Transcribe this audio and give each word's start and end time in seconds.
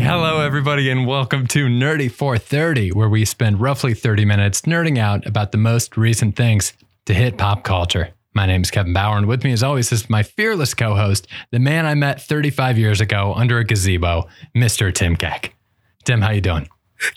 Hello, 0.00 0.40
everybody, 0.40 0.90
and 0.90 1.08
welcome 1.08 1.48
to 1.48 1.66
Nerdy 1.66 2.08
430, 2.08 2.92
where 2.92 3.08
we 3.08 3.24
spend 3.24 3.60
roughly 3.60 3.94
30 3.94 4.24
minutes 4.24 4.62
nerding 4.62 4.96
out 4.96 5.26
about 5.26 5.50
the 5.50 5.58
most 5.58 5.96
recent 5.96 6.36
things 6.36 6.72
to 7.06 7.12
hit 7.12 7.36
pop 7.36 7.64
culture. 7.64 8.10
My 8.32 8.46
name 8.46 8.62
is 8.62 8.70
Kevin 8.70 8.92
Bauer, 8.92 9.18
and 9.18 9.26
with 9.26 9.42
me, 9.42 9.50
as 9.50 9.64
always, 9.64 9.90
is 9.90 10.08
my 10.08 10.22
fearless 10.22 10.72
co 10.72 10.94
host, 10.94 11.26
the 11.50 11.58
man 11.58 11.84
I 11.84 11.94
met 11.94 12.22
35 12.22 12.78
years 12.78 13.00
ago 13.00 13.34
under 13.34 13.58
a 13.58 13.64
gazebo, 13.64 14.28
Mr. 14.56 14.94
Tim 14.94 15.16
Keck. 15.16 15.56
Tim, 16.04 16.20
how 16.20 16.30
you 16.30 16.42
doing? 16.42 16.68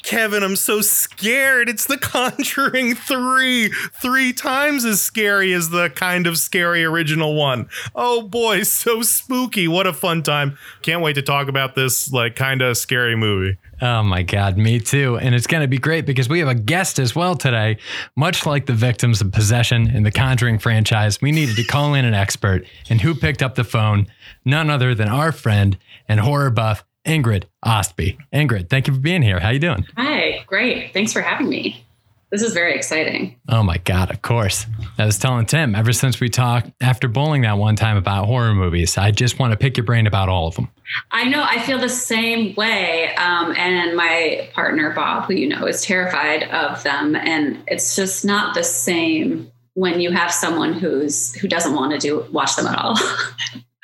Kevin, 0.04 0.44
I'm 0.44 0.56
so 0.56 0.82
scared. 0.82 1.70
It's 1.70 1.86
The 1.86 1.98
Conjuring 2.02 2.96
3. 2.96 3.70
Three 4.02 4.34
times 4.34 4.86
as 4.86 5.02
scary 5.02 5.54
as 5.54 5.70
the 5.70 5.90
kind 5.90 6.28
of 6.28 6.38
scary 6.38 6.84
original 6.84 7.36
one. 7.36 7.70
Oh 7.96 8.22
boy, 8.22 8.64
so 8.64 9.02
spooky. 9.02 9.68
What 9.68 9.88
a 9.88 9.94
fun 9.94 10.24
time. 10.24 10.58
Can't 10.82 11.02
wait 11.02 11.14
to 11.14 11.22
talk 11.22 11.48
about 11.48 11.76
this 11.76 12.12
like 12.12 12.36
kind 12.36 12.62
of 12.62 12.78
scary 12.78 13.16
movie. 13.16 13.58
Oh 13.82 14.04
my 14.04 14.22
God, 14.22 14.58
me 14.58 14.80
too. 14.80 15.18
And 15.18 15.34
it's 15.34 15.48
going 15.48 15.62
to 15.62 15.68
be 15.68 15.80
great 15.80 16.06
because 16.06 16.30
we 16.30 16.38
have 16.40 16.48
a 16.48 16.54
guest 16.56 17.00
as 17.00 17.16
well 17.16 17.36
today. 17.36 17.78
Much 18.16 18.46
like 18.46 18.68
the 18.68 18.74
victims 18.74 19.22
of 19.22 19.32
possession 19.32 19.90
in 19.90 20.04
the 20.04 20.12
Conjuring 20.12 20.60
franchise, 20.60 21.20
we 21.20 21.32
needed 21.32 21.56
to 21.56 21.64
call 21.64 21.96
in 21.96 22.06
an 22.06 22.14
expert. 22.14 22.66
And 22.92 23.02
who 23.02 23.16
picked 23.16 23.42
up 23.42 23.56
the 23.56 23.64
phone? 23.64 24.06
None 24.46 24.70
other 24.70 24.94
than 24.94 25.08
our 25.08 25.32
friend 25.32 25.80
and 26.08 26.20
horror 26.20 26.52
buff, 26.52 26.84
Ingrid 27.06 27.46
Ostby. 27.66 28.18
Ingrid, 28.34 28.70
thank 28.70 28.88
you 28.88 28.94
for 28.94 29.00
being 29.00 29.22
here. 29.22 29.40
How 29.40 29.50
you 29.50 29.60
doing? 29.60 29.86
Hi, 29.98 30.44
great. 30.48 30.94
Thanks 30.94 31.14
for 31.14 31.22
having 31.22 31.50
me. 31.50 31.84
This 32.32 32.44
is 32.44 32.54
very 32.54 32.74
exciting. 32.74 33.38
Oh 33.50 33.62
my 33.62 33.78
God, 33.80 34.10
of 34.10 34.22
course. 34.22 34.66
I 34.98 35.06
was 35.06 35.20
telling 35.20 35.46
Tim, 35.46 35.76
ever 35.76 35.92
since 35.92 36.22
we 36.22 36.30
talked 36.30 36.72
after 36.80 37.10
bowling 37.10 37.42
that 37.42 37.58
one 37.58 37.76
time 37.76 37.98
about 37.98 38.26
horror 38.26 38.54
movies, 38.54 38.98
I 38.98 39.12
just 39.12 39.38
want 39.38 39.52
to 39.52 39.58
pick 39.58 39.76
your 39.76 39.86
brain 39.86 40.08
about 40.08 40.30
all 40.30 40.48
of 40.48 40.56
them. 40.56 40.70
I 41.12 41.26
know 41.28 41.44
I 41.44 41.60
feel 41.60 41.78
the 41.78 41.90
same 41.90 42.56
way. 42.56 43.14
Um, 43.16 43.54
and 43.58 43.98
my 43.98 44.50
partner, 44.54 44.92
Bob, 44.92 45.26
who 45.26 45.34
you 45.34 45.50
know, 45.50 45.66
is 45.66 45.82
terrified 45.82 46.44
of 46.44 46.82
them. 46.84 47.18
And 47.18 47.62
it's 47.68 47.98
just 47.98 48.24
not 48.24 48.56
the 48.56 48.64
same 48.64 49.52
when 49.74 50.00
you 50.00 50.12
have 50.12 50.32
someone 50.32 50.72
who's 50.72 51.34
who 51.36 51.50
doesn't 51.50 51.74
want 51.74 51.92
to 51.92 51.98
do 51.98 52.26
watch 52.32 52.56
them 52.56 52.68
at 52.68 52.78
all. 52.78 52.98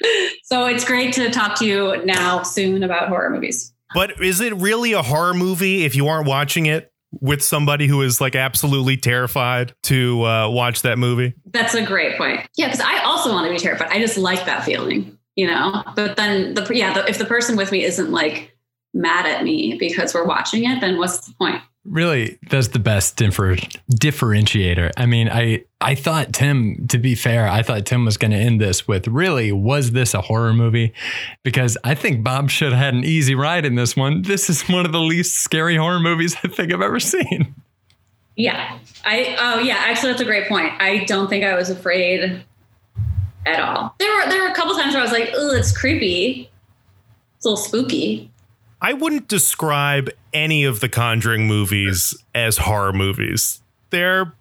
so 0.47 0.65
it's 0.65 0.85
great 0.85 1.13
to 1.15 1.29
talk 1.29 1.59
to 1.59 1.65
you 1.65 2.05
now 2.05 2.41
soon 2.41 2.81
about 2.81 3.09
horror 3.09 3.29
movies. 3.29 3.73
But 3.93 4.21
is 4.23 4.39
it 4.39 4.53
really 4.55 4.93
a 4.93 5.01
horror 5.01 5.33
movie 5.33 5.83
if 5.83 5.93
you 5.93 6.07
aren't 6.07 6.25
watching 6.25 6.67
it 6.67 6.89
with 7.11 7.43
somebody 7.43 7.85
who 7.85 8.01
is 8.01 8.21
like 8.21 8.33
absolutely 8.33 8.95
terrified 8.95 9.73
to 9.83 10.23
uh, 10.23 10.49
watch 10.49 10.83
that 10.83 10.97
movie? 10.97 11.33
That's 11.45 11.73
a 11.73 11.85
great 11.85 12.17
point. 12.17 12.47
Yeah, 12.55 12.67
because 12.67 12.79
I 12.79 13.03
also 13.03 13.31
want 13.31 13.45
to 13.47 13.51
be 13.51 13.59
terrified. 13.59 13.89
I 13.91 13.99
just 13.99 14.17
like 14.17 14.45
that 14.45 14.63
feeling, 14.63 15.17
you 15.35 15.47
know. 15.47 15.83
But 15.95 16.15
then 16.15 16.53
the 16.53 16.65
yeah, 16.73 16.93
the, 16.93 17.09
if 17.09 17.17
the 17.17 17.25
person 17.25 17.57
with 17.57 17.71
me 17.73 17.83
isn't 17.83 18.11
like 18.11 18.56
mad 18.93 19.25
at 19.25 19.43
me 19.43 19.75
because 19.79 20.13
we're 20.13 20.25
watching 20.25 20.69
it, 20.69 20.81
then 20.81 20.97
what's 20.97 21.27
the 21.27 21.33
point? 21.33 21.61
Really, 21.85 22.37
that's 22.49 22.69
the 22.69 22.79
best 22.79 23.15
differ- 23.15 23.55
differentiator. 23.91 24.91
I 24.97 25.05
mean, 25.05 25.29
I 25.29 25.63
I 25.79 25.95
thought 25.95 26.33
Tim, 26.33 26.85
to 26.87 26.97
be 26.97 27.15
fair, 27.15 27.47
I 27.47 27.63
thought 27.63 27.85
Tim 27.85 28.03
was 28.03 28.17
going 28.17 28.31
to 28.31 28.37
end 28.37 28.59
this 28.59 28.89
with 28.89 29.07
really, 29.07 29.53
was 29.53 29.91
this 29.91 30.13
a 30.13 30.19
horror 30.19 30.53
movie? 30.53 30.93
Because 31.43 31.77
I 31.85 31.95
think 31.95 32.25
Bob 32.25 32.49
should 32.49 32.73
have 32.73 32.81
had 32.81 32.93
an 32.93 33.05
easy 33.05 33.35
ride 33.35 33.63
in 33.63 33.75
this 33.75 33.95
one. 33.95 34.23
This 34.23 34.49
is 34.49 34.67
one 34.67 34.85
of 34.85 34.91
the 34.91 34.99
least 34.99 35.37
scary 35.37 35.77
horror 35.77 36.01
movies 36.01 36.35
I 36.43 36.49
think 36.49 36.73
I've 36.73 36.81
ever 36.81 36.99
seen. 36.99 37.55
Yeah, 38.35 38.77
I 39.05 39.35
oh 39.39 39.59
yeah, 39.61 39.77
actually 39.77 40.11
that's 40.11 40.21
a 40.21 40.25
great 40.25 40.49
point. 40.49 40.73
I 40.79 41.05
don't 41.05 41.29
think 41.29 41.45
I 41.45 41.55
was 41.55 41.69
afraid 41.69 42.43
at 43.45 43.59
all. 43.61 43.95
There 43.97 44.13
were 44.13 44.29
there 44.29 44.43
were 44.43 44.49
a 44.49 44.53
couple 44.53 44.75
times 44.75 44.93
where 44.93 45.01
I 45.01 45.03
was 45.03 45.13
like, 45.13 45.31
oh, 45.35 45.55
it's 45.55 45.75
creepy. 45.75 46.49
It's 47.37 47.45
a 47.45 47.49
little 47.49 47.63
spooky. 47.63 48.29
I 48.81 48.93
wouldn't 48.93 49.27
describe 49.27 50.09
any 50.33 50.63
of 50.63 50.79
the 50.79 50.89
Conjuring 50.89 51.47
movies 51.47 52.15
as 52.35 52.57
horror 52.57 52.93
movies. 52.93 53.61
They're 53.89 54.33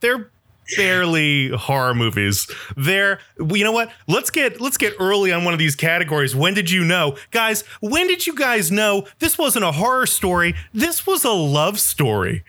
they're 0.00 0.30
barely 0.76 1.48
horror 1.48 1.94
movies. 1.94 2.50
They're 2.76 3.20
you 3.38 3.64
know 3.64 3.72
what? 3.72 3.90
Let's 4.06 4.30
get 4.30 4.60
let's 4.60 4.76
get 4.76 4.94
early 5.00 5.32
on 5.32 5.44
one 5.44 5.54
of 5.54 5.58
these 5.58 5.76
categories. 5.76 6.34
When 6.34 6.54
did 6.54 6.70
you 6.70 6.84
know? 6.84 7.16
Guys, 7.30 7.62
when 7.80 8.06
did 8.06 8.26
you 8.26 8.34
guys 8.34 8.70
know 8.70 9.06
this 9.18 9.38
wasn't 9.38 9.64
a 9.64 9.72
horror 9.72 10.06
story? 10.06 10.54
This 10.72 11.06
was 11.06 11.24
a 11.24 11.32
love 11.32 11.80
story. 11.80 12.44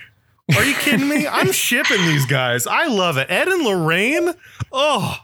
Are 0.56 0.64
you 0.64 0.76
kidding 0.76 1.08
me? 1.08 1.28
I'm 1.28 1.52
shipping 1.54 2.06
these 2.06 2.26
guys. 2.26 2.68
I 2.68 2.86
love 2.86 3.18
it. 3.18 3.30
Ed 3.32 3.48
and 3.48 3.64
Lorraine. 3.64 4.34
Oh, 4.72 5.18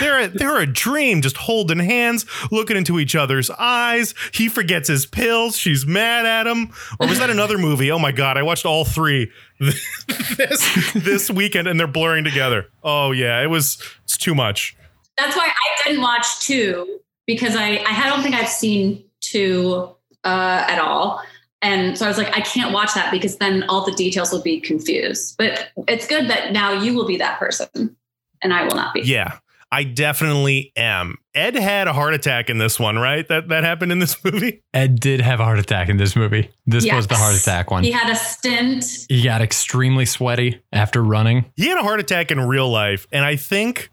they're 0.00 0.20
a, 0.20 0.28
they're 0.28 0.60
a 0.60 0.66
dream, 0.66 1.22
just 1.22 1.36
holding 1.36 1.78
hands, 1.78 2.26
looking 2.50 2.76
into 2.76 2.98
each 2.98 3.14
other's 3.14 3.50
eyes. 3.50 4.14
He 4.32 4.48
forgets 4.48 4.88
his 4.88 5.06
pills. 5.06 5.56
She's 5.56 5.86
mad 5.86 6.26
at 6.26 6.46
him. 6.46 6.70
Or 6.98 7.06
was 7.06 7.18
that 7.18 7.30
another 7.30 7.58
movie? 7.58 7.90
Oh 7.90 7.98
my 7.98 8.12
god, 8.12 8.36
I 8.36 8.42
watched 8.42 8.66
all 8.66 8.84
three 8.84 9.30
this 9.58 10.92
this 10.94 11.30
weekend, 11.30 11.68
and 11.68 11.78
they're 11.78 11.86
blurring 11.86 12.24
together. 12.24 12.66
Oh 12.82 13.12
yeah, 13.12 13.42
it 13.42 13.48
was 13.48 13.82
it's 14.04 14.16
too 14.16 14.34
much. 14.34 14.76
That's 15.16 15.36
why 15.36 15.46
I 15.46 15.88
didn't 15.88 16.02
watch 16.02 16.40
two 16.40 17.00
because 17.26 17.56
I 17.56 17.82
I 17.86 18.08
don't 18.08 18.22
think 18.22 18.34
I've 18.34 18.48
seen 18.48 19.04
two 19.20 19.94
uh, 20.24 20.64
at 20.68 20.78
all. 20.78 21.22
And 21.62 21.96
so 21.96 22.04
I 22.04 22.08
was 22.08 22.18
like, 22.18 22.36
I 22.36 22.42
can't 22.42 22.74
watch 22.74 22.92
that 22.94 23.10
because 23.10 23.38
then 23.38 23.62
all 23.70 23.86
the 23.86 23.92
details 23.92 24.30
will 24.30 24.42
be 24.42 24.60
confused. 24.60 25.36
But 25.38 25.68
it's 25.88 26.06
good 26.06 26.28
that 26.28 26.52
now 26.52 26.72
you 26.72 26.92
will 26.92 27.06
be 27.06 27.16
that 27.16 27.38
person 27.38 27.96
and 28.42 28.52
I 28.52 28.64
will 28.64 28.74
not 28.74 28.92
be. 28.92 29.00
Yeah. 29.00 29.38
I 29.74 29.82
definitely 29.82 30.72
am. 30.76 31.16
Ed 31.34 31.56
had 31.56 31.88
a 31.88 31.92
heart 31.92 32.14
attack 32.14 32.48
in 32.48 32.58
this 32.58 32.78
one, 32.78 32.96
right? 32.96 33.26
That 33.26 33.48
that 33.48 33.64
happened 33.64 33.90
in 33.90 33.98
this 33.98 34.22
movie. 34.24 34.62
Ed 34.72 35.00
did 35.00 35.20
have 35.20 35.40
a 35.40 35.44
heart 35.44 35.58
attack 35.58 35.88
in 35.88 35.96
this 35.96 36.14
movie. 36.14 36.48
This 36.64 36.84
yes. 36.84 36.94
was 36.94 37.06
the 37.08 37.16
heart 37.16 37.34
attack 37.34 37.72
one. 37.72 37.82
He 37.82 37.90
had 37.90 38.08
a 38.08 38.14
stint. 38.14 38.84
He 39.08 39.24
got 39.24 39.42
extremely 39.42 40.06
sweaty 40.06 40.62
after 40.72 41.02
running. 41.02 41.46
He 41.56 41.66
had 41.66 41.76
a 41.76 41.82
heart 41.82 41.98
attack 41.98 42.30
in 42.30 42.38
real 42.38 42.70
life, 42.70 43.08
and 43.10 43.24
I 43.24 43.34
think 43.34 43.90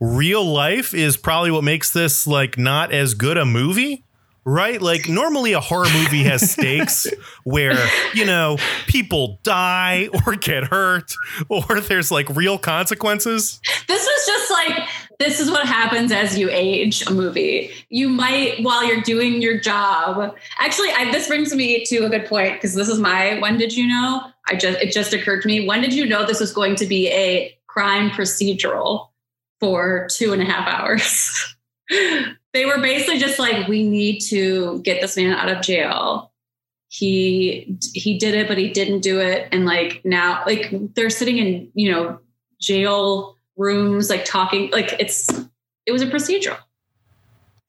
real 0.00 0.44
life 0.44 0.92
is 0.92 1.16
probably 1.16 1.50
what 1.50 1.64
makes 1.64 1.90
this 1.90 2.26
like 2.26 2.58
not 2.58 2.92
as 2.92 3.14
good 3.14 3.38
a 3.38 3.46
movie 3.46 4.04
right? 4.44 4.80
Like 4.80 5.08
normally 5.08 5.52
a 5.52 5.60
horror 5.60 5.88
movie 5.92 6.24
has 6.24 6.50
stakes 6.52 7.06
where, 7.44 7.78
you 8.14 8.24
know, 8.24 8.58
people 8.86 9.38
die 9.42 10.08
or 10.26 10.34
get 10.34 10.64
hurt 10.64 11.14
or 11.48 11.80
there's 11.80 12.10
like 12.10 12.28
real 12.30 12.58
consequences. 12.58 13.60
This 13.88 14.02
was 14.02 14.26
just 14.26 14.50
like 14.50 14.88
this 15.18 15.38
is 15.38 15.50
what 15.50 15.66
happens 15.66 16.10
as 16.10 16.36
you 16.36 16.48
age 16.50 17.06
a 17.06 17.12
movie. 17.12 17.70
You 17.90 18.08
might 18.08 18.62
while 18.62 18.84
you're 18.84 19.02
doing 19.02 19.40
your 19.40 19.58
job. 19.58 20.34
Actually, 20.58 20.90
I, 20.90 21.12
this 21.12 21.28
brings 21.28 21.54
me 21.54 21.84
to 21.84 21.98
a 21.98 22.08
good 22.08 22.26
point 22.26 22.54
because 22.54 22.74
this 22.74 22.88
is 22.88 22.98
my 22.98 23.38
when 23.38 23.56
did 23.56 23.74
you 23.74 23.86
know? 23.86 24.22
I 24.48 24.56
just 24.56 24.80
it 24.80 24.92
just 24.92 25.12
occurred 25.12 25.42
to 25.42 25.48
me. 25.48 25.66
When 25.66 25.80
did 25.80 25.94
you 25.94 26.06
know 26.06 26.26
this 26.26 26.40
was 26.40 26.52
going 26.52 26.74
to 26.76 26.86
be 26.86 27.08
a 27.08 27.56
crime 27.68 28.10
procedural 28.10 29.10
for 29.60 30.08
two 30.10 30.32
and 30.32 30.42
a 30.42 30.44
half 30.44 30.66
hours? 30.66 31.56
they 32.52 32.66
were 32.66 32.78
basically 32.78 33.18
just 33.18 33.38
like, 33.38 33.66
we 33.66 33.82
need 33.82 34.20
to 34.20 34.80
get 34.80 35.00
this 35.00 35.16
man 35.16 35.32
out 35.32 35.48
of 35.48 35.62
jail. 35.62 36.32
He 36.88 37.78
he 37.94 38.18
did 38.18 38.34
it, 38.34 38.48
but 38.48 38.58
he 38.58 38.70
didn't 38.70 39.00
do 39.00 39.18
it. 39.18 39.48
And 39.50 39.64
like 39.64 40.02
now, 40.04 40.42
like 40.44 40.70
they're 40.94 41.08
sitting 41.08 41.38
in, 41.38 41.70
you 41.74 41.90
know, 41.90 42.18
jail 42.60 43.38
rooms, 43.56 44.10
like 44.10 44.26
talking, 44.26 44.70
like 44.70 44.94
it's 45.00 45.30
it 45.86 45.92
was 45.92 46.02
a 46.02 46.06
procedural. 46.06 46.58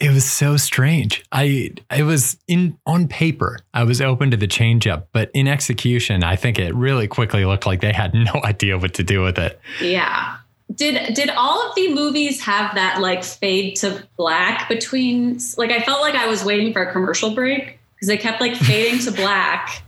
It 0.01 0.09
was 0.09 0.29
so 0.29 0.57
strange. 0.57 1.23
I 1.31 1.71
it 1.95 2.03
was 2.03 2.37
in 2.49 2.77
on 2.85 3.07
paper, 3.07 3.59
I 3.73 3.85
was 3.85 4.01
open 4.01 4.31
to 4.31 4.37
the 4.37 4.47
change 4.47 4.87
up, 4.87 5.07
but 5.13 5.31
in 5.33 5.47
execution, 5.47 6.25
I 6.25 6.35
think 6.35 6.59
it 6.59 6.75
really 6.75 7.07
quickly 7.07 7.45
looked 7.45 7.65
like 7.65 7.79
they 7.79 7.93
had 7.93 8.13
no 8.13 8.33
idea 8.43 8.77
what 8.77 8.93
to 8.95 9.03
do 9.03 9.21
with 9.21 9.39
it. 9.39 9.57
Yeah 9.79 10.35
did 10.75 11.13
did 11.13 11.29
all 11.29 11.67
of 11.67 11.75
the 11.75 11.93
movies 11.93 12.41
have 12.41 12.75
that 12.75 13.01
like 13.01 13.23
fade 13.23 13.75
to 13.77 14.07
black 14.17 14.67
between 14.69 15.39
like 15.57 15.71
I 15.71 15.81
felt 15.81 16.01
like 16.01 16.15
I 16.15 16.27
was 16.27 16.43
waiting 16.43 16.73
for 16.73 16.83
a 16.83 16.91
commercial 16.91 17.33
break 17.33 17.79
because 17.95 18.07
they 18.07 18.17
kept 18.17 18.41
like 18.41 18.55
fading 18.55 18.99
to 19.01 19.11
black 19.11 19.83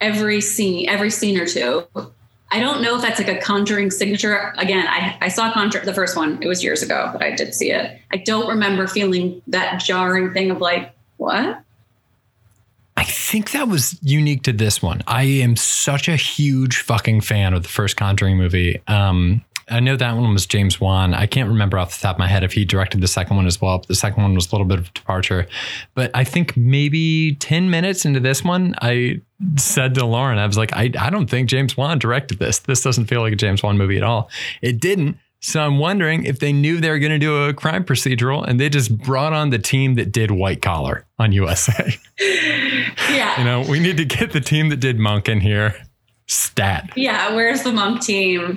every 0.00 0.40
scene 0.40 0.88
every 0.88 1.10
scene 1.10 1.38
or 1.38 1.46
two. 1.46 1.86
I 2.50 2.60
don't 2.60 2.82
know 2.82 2.94
if 2.94 3.02
that's 3.02 3.18
like 3.18 3.28
a 3.28 3.38
conjuring 3.40 3.90
signature. 3.90 4.54
Again, 4.58 4.86
I, 4.86 5.18
I 5.20 5.28
saw 5.28 5.52
conjuring 5.52 5.86
the 5.86 5.94
first 5.94 6.16
one. 6.16 6.40
It 6.40 6.46
was 6.46 6.62
years 6.62 6.82
ago, 6.84 7.10
but 7.12 7.20
I 7.20 7.34
did 7.34 7.52
see 7.52 7.72
it. 7.72 8.00
I 8.12 8.18
don't 8.18 8.48
remember 8.48 8.86
feeling 8.86 9.42
that 9.48 9.80
jarring 9.80 10.32
thing 10.32 10.52
of 10.52 10.60
like, 10.60 10.92
what? 11.16 11.64
I 12.96 13.02
think 13.02 13.50
that 13.50 13.66
was 13.66 13.98
unique 14.02 14.44
to 14.44 14.52
this 14.52 14.80
one. 14.80 15.02
I 15.08 15.24
am 15.24 15.56
such 15.56 16.06
a 16.06 16.14
huge 16.14 16.78
fucking 16.78 17.22
fan 17.22 17.54
of 17.54 17.64
the 17.64 17.68
first 17.68 17.96
Conjuring 17.96 18.36
movie. 18.36 18.80
Um, 18.86 19.44
I 19.70 19.80
know 19.80 19.96
that 19.96 20.14
one 20.16 20.32
was 20.32 20.46
James 20.46 20.80
Wan. 20.80 21.14
I 21.14 21.26
can't 21.26 21.48
remember 21.48 21.78
off 21.78 21.96
the 21.96 22.02
top 22.02 22.16
of 22.16 22.18
my 22.18 22.28
head 22.28 22.44
if 22.44 22.52
he 22.52 22.64
directed 22.64 23.00
the 23.00 23.08
second 23.08 23.36
one 23.36 23.46
as 23.46 23.60
well. 23.60 23.78
But 23.78 23.88
the 23.88 23.94
second 23.94 24.22
one 24.22 24.34
was 24.34 24.50
a 24.50 24.54
little 24.54 24.66
bit 24.66 24.78
of 24.78 24.92
departure. 24.94 25.46
But 25.94 26.10
I 26.14 26.24
think 26.24 26.56
maybe 26.56 27.34
10 27.36 27.70
minutes 27.70 28.04
into 28.04 28.20
this 28.20 28.44
one, 28.44 28.74
I 28.82 29.20
said 29.56 29.94
to 29.94 30.04
Lauren, 30.06 30.38
I 30.38 30.46
was 30.46 30.58
like, 30.58 30.72
I, 30.74 30.90
I 30.98 31.10
don't 31.10 31.28
think 31.28 31.48
James 31.48 31.76
Wan 31.76 31.98
directed 31.98 32.38
this. 32.38 32.60
This 32.60 32.82
doesn't 32.82 33.06
feel 33.06 33.20
like 33.20 33.32
a 33.32 33.36
James 33.36 33.62
Wan 33.62 33.78
movie 33.78 33.96
at 33.96 34.02
all. 34.02 34.30
It 34.62 34.80
didn't. 34.80 35.16
So 35.40 35.60
I'm 35.60 35.78
wondering 35.78 36.24
if 36.24 36.38
they 36.38 36.54
knew 36.54 36.80
they 36.80 36.88
were 36.88 36.98
going 36.98 37.12
to 37.12 37.18
do 37.18 37.44
a 37.44 37.52
crime 37.52 37.84
procedural 37.84 38.46
and 38.46 38.58
they 38.58 38.70
just 38.70 38.96
brought 38.96 39.34
on 39.34 39.50
the 39.50 39.58
team 39.58 39.94
that 39.96 40.10
did 40.10 40.30
White 40.30 40.62
Collar 40.62 41.04
on 41.18 41.32
USA. 41.32 41.94
Yeah. 43.10 43.38
you 43.38 43.44
know, 43.44 43.70
we 43.70 43.80
need 43.80 43.96
to 43.98 44.04
get 44.04 44.32
the 44.32 44.40
team 44.40 44.68
that 44.70 44.78
did 44.78 44.98
Monk 44.98 45.28
in 45.28 45.40
here. 45.40 45.74
Stat. 46.26 46.90
Yeah, 46.96 47.34
where's 47.34 47.62
the 47.62 47.72
monk 47.72 48.02
team? 48.02 48.56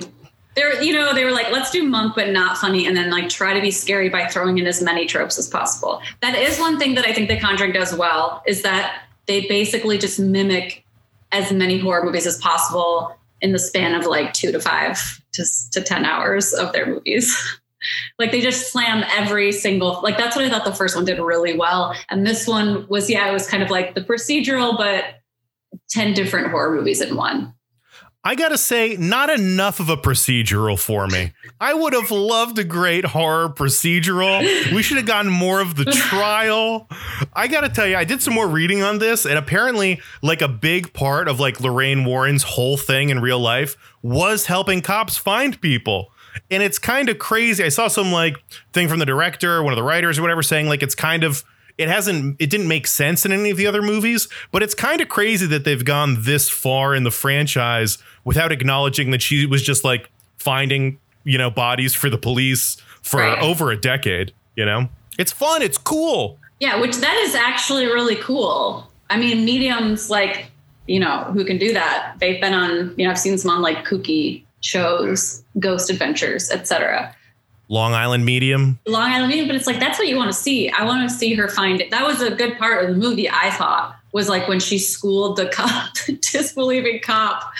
They're, 0.58 0.82
you 0.82 0.92
know, 0.92 1.14
they 1.14 1.24
were 1.24 1.30
like, 1.30 1.52
let's 1.52 1.70
do 1.70 1.84
monk, 1.84 2.16
but 2.16 2.30
not 2.30 2.58
funny, 2.58 2.84
and 2.84 2.96
then 2.96 3.10
like 3.10 3.28
try 3.28 3.54
to 3.54 3.60
be 3.60 3.70
scary 3.70 4.08
by 4.08 4.26
throwing 4.26 4.58
in 4.58 4.66
as 4.66 4.82
many 4.82 5.06
tropes 5.06 5.38
as 5.38 5.46
possible. 5.46 6.02
That 6.20 6.34
is 6.34 6.58
one 6.58 6.80
thing 6.80 6.96
that 6.96 7.04
I 7.04 7.12
think 7.12 7.28
The 7.28 7.38
Conjuring 7.38 7.70
does 7.70 7.94
well, 7.94 8.42
is 8.44 8.62
that 8.62 9.04
they 9.28 9.46
basically 9.46 9.98
just 9.98 10.18
mimic 10.18 10.84
as 11.30 11.52
many 11.52 11.78
horror 11.78 12.04
movies 12.04 12.26
as 12.26 12.38
possible 12.38 13.16
in 13.40 13.52
the 13.52 13.58
span 13.60 13.94
of 13.94 14.04
like 14.04 14.32
two 14.32 14.50
to 14.50 14.58
five 14.58 14.98
to, 15.34 15.44
to 15.70 15.80
10 15.80 16.04
hours 16.04 16.52
of 16.52 16.72
their 16.72 16.86
movies. 16.86 17.36
like 18.18 18.32
they 18.32 18.40
just 18.40 18.72
slam 18.72 19.04
every 19.10 19.52
single, 19.52 20.00
like 20.02 20.18
that's 20.18 20.34
what 20.34 20.44
I 20.44 20.50
thought 20.50 20.64
the 20.64 20.74
first 20.74 20.96
one 20.96 21.04
did 21.04 21.20
really 21.20 21.56
well. 21.56 21.94
And 22.08 22.26
this 22.26 22.48
one 22.48 22.84
was, 22.88 23.08
yeah, 23.08 23.30
it 23.30 23.32
was 23.32 23.46
kind 23.46 23.62
of 23.62 23.70
like 23.70 23.94
the 23.94 24.00
procedural, 24.00 24.76
but 24.76 25.04
10 25.90 26.14
different 26.14 26.50
horror 26.50 26.74
movies 26.74 27.00
in 27.00 27.14
one. 27.14 27.54
I 28.28 28.34
gotta 28.34 28.58
say, 28.58 28.94
not 28.98 29.30
enough 29.30 29.80
of 29.80 29.88
a 29.88 29.96
procedural 29.96 30.78
for 30.78 31.06
me. 31.06 31.32
I 31.62 31.72
would 31.72 31.94
have 31.94 32.10
loved 32.10 32.58
a 32.58 32.64
great 32.64 33.06
horror 33.06 33.48
procedural. 33.48 34.42
We 34.70 34.82
should 34.82 34.98
have 34.98 35.06
gotten 35.06 35.32
more 35.32 35.62
of 35.62 35.76
the 35.76 35.84
trial. 36.10 36.90
I 37.32 37.48
gotta 37.48 37.70
tell 37.70 37.86
you, 37.86 37.96
I 37.96 38.04
did 38.04 38.20
some 38.20 38.34
more 38.34 38.46
reading 38.46 38.82
on 38.82 38.98
this, 38.98 39.24
and 39.24 39.38
apparently, 39.38 40.02
like 40.20 40.42
a 40.42 40.48
big 40.48 40.92
part 40.92 41.26
of 41.26 41.40
like 41.40 41.58
Lorraine 41.58 42.04
Warren's 42.04 42.42
whole 42.42 42.76
thing 42.76 43.08
in 43.08 43.20
real 43.20 43.40
life 43.40 43.78
was 44.02 44.44
helping 44.44 44.82
cops 44.82 45.16
find 45.16 45.58
people. 45.62 46.12
And 46.50 46.62
it's 46.62 46.78
kind 46.78 47.08
of 47.08 47.18
crazy. 47.18 47.64
I 47.64 47.70
saw 47.70 47.88
some 47.88 48.12
like 48.12 48.36
thing 48.74 48.88
from 48.88 48.98
the 48.98 49.06
director, 49.06 49.62
one 49.62 49.72
of 49.72 49.78
the 49.78 49.82
writers 49.82 50.18
or 50.18 50.22
whatever, 50.22 50.42
saying 50.42 50.68
like 50.68 50.82
it's 50.82 50.94
kind 50.94 51.24
of 51.24 51.44
it 51.78 51.88
hasn't 51.88 52.36
it 52.40 52.50
didn't 52.50 52.68
make 52.68 52.86
sense 52.86 53.24
in 53.24 53.32
any 53.32 53.50
of 53.50 53.56
the 53.56 53.66
other 53.66 53.80
movies 53.82 54.28
but 54.52 54.62
it's 54.62 54.74
kind 54.74 55.00
of 55.00 55.08
crazy 55.08 55.46
that 55.46 55.64
they've 55.64 55.84
gone 55.84 56.16
this 56.20 56.50
far 56.50 56.94
in 56.94 57.04
the 57.04 57.10
franchise 57.10 57.98
without 58.24 58.50
acknowledging 58.52 59.10
that 59.12 59.22
she 59.22 59.46
was 59.46 59.62
just 59.62 59.84
like 59.84 60.10
finding 60.38 60.98
you 61.24 61.38
know 61.38 61.50
bodies 61.50 61.94
for 61.94 62.10
the 62.10 62.18
police 62.18 62.76
for 63.02 63.20
Right. 63.20 63.38
over 63.40 63.70
a 63.70 63.76
decade 63.76 64.32
you 64.56 64.64
know 64.66 64.88
it's 65.18 65.32
fun 65.32 65.62
it's 65.62 65.78
cool 65.78 66.38
Yeah, 66.60 66.80
which 66.80 66.96
that 66.96 67.16
is 67.26 67.34
actually 67.36 67.86
really 67.86 68.16
cool. 68.16 68.90
I 69.10 69.16
mean, 69.16 69.44
mediums 69.44 70.10
like, 70.10 70.50
you 70.88 70.98
know, 70.98 71.22
who 71.32 71.44
can 71.44 71.56
do 71.56 71.72
that. 71.72 72.14
They've 72.18 72.40
been 72.40 72.52
on, 72.52 72.92
you 72.96 73.04
know, 73.04 73.12
I've 73.12 73.18
seen 73.18 73.38
some 73.38 73.50
on 73.52 73.62
like 73.62 73.86
kooky 73.86 74.42
shows, 74.60 75.42
ghost 75.60 75.88
adventures, 75.88 76.50
etc. 76.50 77.14
long 77.68 77.94
island 77.94 78.24
medium 78.24 78.78
Long 78.86 79.10
Island 79.10 79.28
Medium, 79.28 79.46
but 79.46 79.56
it's 79.56 79.66
like 79.66 79.78
that's 79.78 79.98
what 79.98 80.08
you 80.08 80.16
want 80.16 80.32
to 80.32 80.38
see. 80.38 80.70
I 80.70 80.84
want 80.84 81.08
to 81.08 81.14
see 81.14 81.34
her 81.34 81.48
find 81.48 81.80
it. 81.80 81.90
That 81.90 82.06
was 82.06 82.22
a 82.22 82.30
good 82.30 82.58
part 82.58 82.84
of 82.84 82.90
the 82.90 82.96
movie, 82.96 83.28
I 83.30 83.50
thought, 83.50 83.96
was 84.12 84.28
like 84.28 84.48
when 84.48 84.60
she 84.60 84.78
schooled 84.78 85.36
the 85.36 85.46
cop, 85.52 85.94
disbelieving 86.32 87.00
cop 87.00 87.52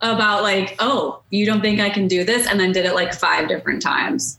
about 0.00 0.42
like, 0.42 0.76
oh, 0.78 1.22
you 1.30 1.46
don't 1.46 1.60
think 1.60 1.80
I 1.80 1.90
can 1.90 2.08
do 2.08 2.24
this? 2.24 2.46
And 2.46 2.58
then 2.58 2.72
did 2.72 2.86
it 2.86 2.94
like 2.94 3.14
five 3.14 3.48
different 3.48 3.82
times. 3.82 4.38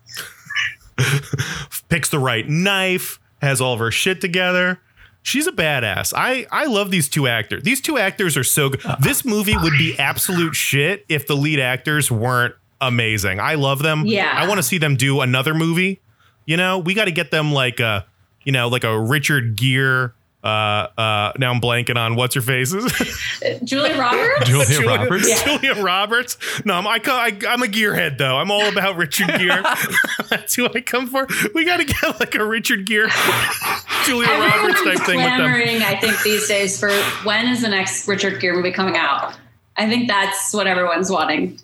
picks 1.89 2.09
the 2.09 2.19
right 2.19 2.47
knife 2.47 3.19
has 3.41 3.59
all 3.59 3.73
of 3.73 3.79
her 3.79 3.91
shit 3.91 4.21
together 4.21 4.79
she's 5.23 5.47
a 5.47 5.51
badass 5.51 6.13
i 6.15 6.45
i 6.51 6.65
love 6.65 6.91
these 6.91 7.09
two 7.09 7.27
actors 7.27 7.63
these 7.63 7.81
two 7.81 7.97
actors 7.97 8.37
are 8.37 8.43
so 8.43 8.69
good 8.69 8.81
this 8.99 9.25
movie 9.25 9.55
would 9.57 9.73
be 9.77 9.97
absolute 9.97 10.55
shit 10.55 11.05
if 11.09 11.27
the 11.27 11.35
lead 11.35 11.59
actors 11.59 12.11
weren't 12.11 12.55
amazing 12.81 13.39
i 13.39 13.53
love 13.55 13.81
them 13.81 14.05
Yeah. 14.05 14.33
i 14.35 14.47
want 14.47 14.57
to 14.57 14.63
see 14.63 14.77
them 14.77 14.95
do 14.95 15.21
another 15.21 15.53
movie 15.53 16.01
you 16.45 16.57
know 16.57 16.79
we 16.79 16.93
got 16.93 17.05
to 17.05 17.11
get 17.11 17.31
them 17.31 17.51
like 17.53 17.79
a 17.79 18.05
you 18.43 18.51
know 18.51 18.67
like 18.67 18.83
a 18.83 18.99
richard 18.99 19.55
gere 19.55 20.13
uh 20.43 20.47
uh 20.47 21.31
now 21.37 21.51
i'm 21.51 21.61
blanking 21.61 21.95
on 21.97 22.15
what's 22.15 22.33
her 22.35 22.41
faces 22.41 22.91
Julia 23.63 23.97
Roberts? 23.97 24.47
Julia 24.49 24.87
Roberts. 24.87 25.27
Yeah. 25.29 25.57
Julia 25.57 25.83
Roberts. 25.83 26.37
No, 26.63 26.75
I'm, 26.75 26.85
I, 26.87 26.99
I, 27.05 27.37
I'm 27.47 27.63
a 27.63 27.67
gearhead 27.67 28.17
though. 28.19 28.37
I'm 28.37 28.51
all 28.51 28.67
about 28.67 28.97
Richard 28.97 29.27
Gere. 29.39 29.63
That's 30.29 30.53
who 30.55 30.67
I 30.67 30.81
come 30.81 31.07
for. 31.07 31.27
We 31.55 31.65
got 31.65 31.77
to 31.77 31.85
get 31.85 32.19
like 32.19 32.35
a 32.35 32.45
Richard 32.45 32.85
Gere, 32.85 33.07
Julia 34.05 34.27
Roberts 34.29 34.55
Everyone's 34.55 34.83
type 34.99 35.05
thing 35.07 35.17
with 35.17 35.25
them. 35.25 35.81
I 35.83 35.97
think, 35.99 36.21
these 36.21 36.47
days 36.47 36.79
for 36.79 36.91
when 37.23 37.47
is 37.47 37.61
the 37.61 37.69
next 37.69 38.07
Richard 38.07 38.39
Gere 38.39 38.55
movie 38.55 38.71
coming 38.71 38.95
out? 38.95 39.33
I 39.77 39.89
think 39.89 40.07
that's 40.07 40.53
what 40.53 40.67
everyone's 40.67 41.09
wanting. 41.09 41.59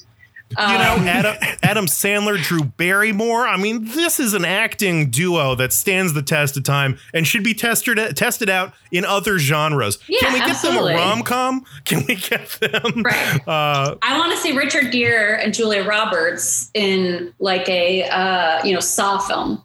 You 0.52 0.56
know, 0.78 0.96
Um, 0.98 1.08
Adam, 1.08 1.36
Adam 1.62 1.86
Sandler, 1.88 2.42
Drew 2.42 2.64
Barrymore. 2.64 3.46
I 3.46 3.58
mean, 3.58 3.84
this 3.86 4.18
is 4.20 4.34
an 4.34 4.46
acting 4.46 5.10
duo 5.10 5.56
that 5.56 5.74
stands 5.74 6.14
the 6.14 6.22
test 6.22 6.56
of 6.56 6.64
time 6.64 6.98
and 7.14 7.28
should 7.28 7.44
be 7.44 7.54
tested 7.54 7.98
tested 8.16 8.50
out 8.50 8.74
in 8.92 9.04
other 9.04 9.40
genres. 9.40 10.00
Yeah, 10.08 10.20
Can 10.22 10.34
we 10.34 10.40
get 10.40 10.50
absolutely. 10.52 10.94
them 10.94 11.02
a 11.02 11.06
rom 11.06 11.24
com? 11.24 11.66
Can 11.84 12.06
we 12.08 12.16
get 12.16 12.48
them? 12.62 13.04
Right. 13.04 13.42
Uh, 13.48 13.96
I 14.02 14.18
want 14.18 14.32
to 14.32 14.38
see 14.38 14.56
Richard 14.56 14.92
Gere 14.92 15.42
and 15.44 15.54
Julia 15.54 15.84
Roberts 15.84 16.72
in 16.74 17.34
like 17.40 17.68
a 17.68 18.04
uh, 18.04 18.64
you 18.66 18.74
know 18.74 18.80
Saw 18.80 19.18
film. 19.20 19.64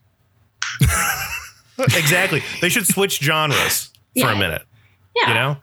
exactly. 1.78 2.42
They 2.60 2.68
should 2.68 2.86
switch 2.86 3.20
genres 3.20 3.86
for 4.14 4.20
Yeah. 4.20 4.32
a 4.32 4.36
minute. 4.38 4.62
Yeah, 5.16 5.28
You 5.28 5.34
know. 5.34 5.56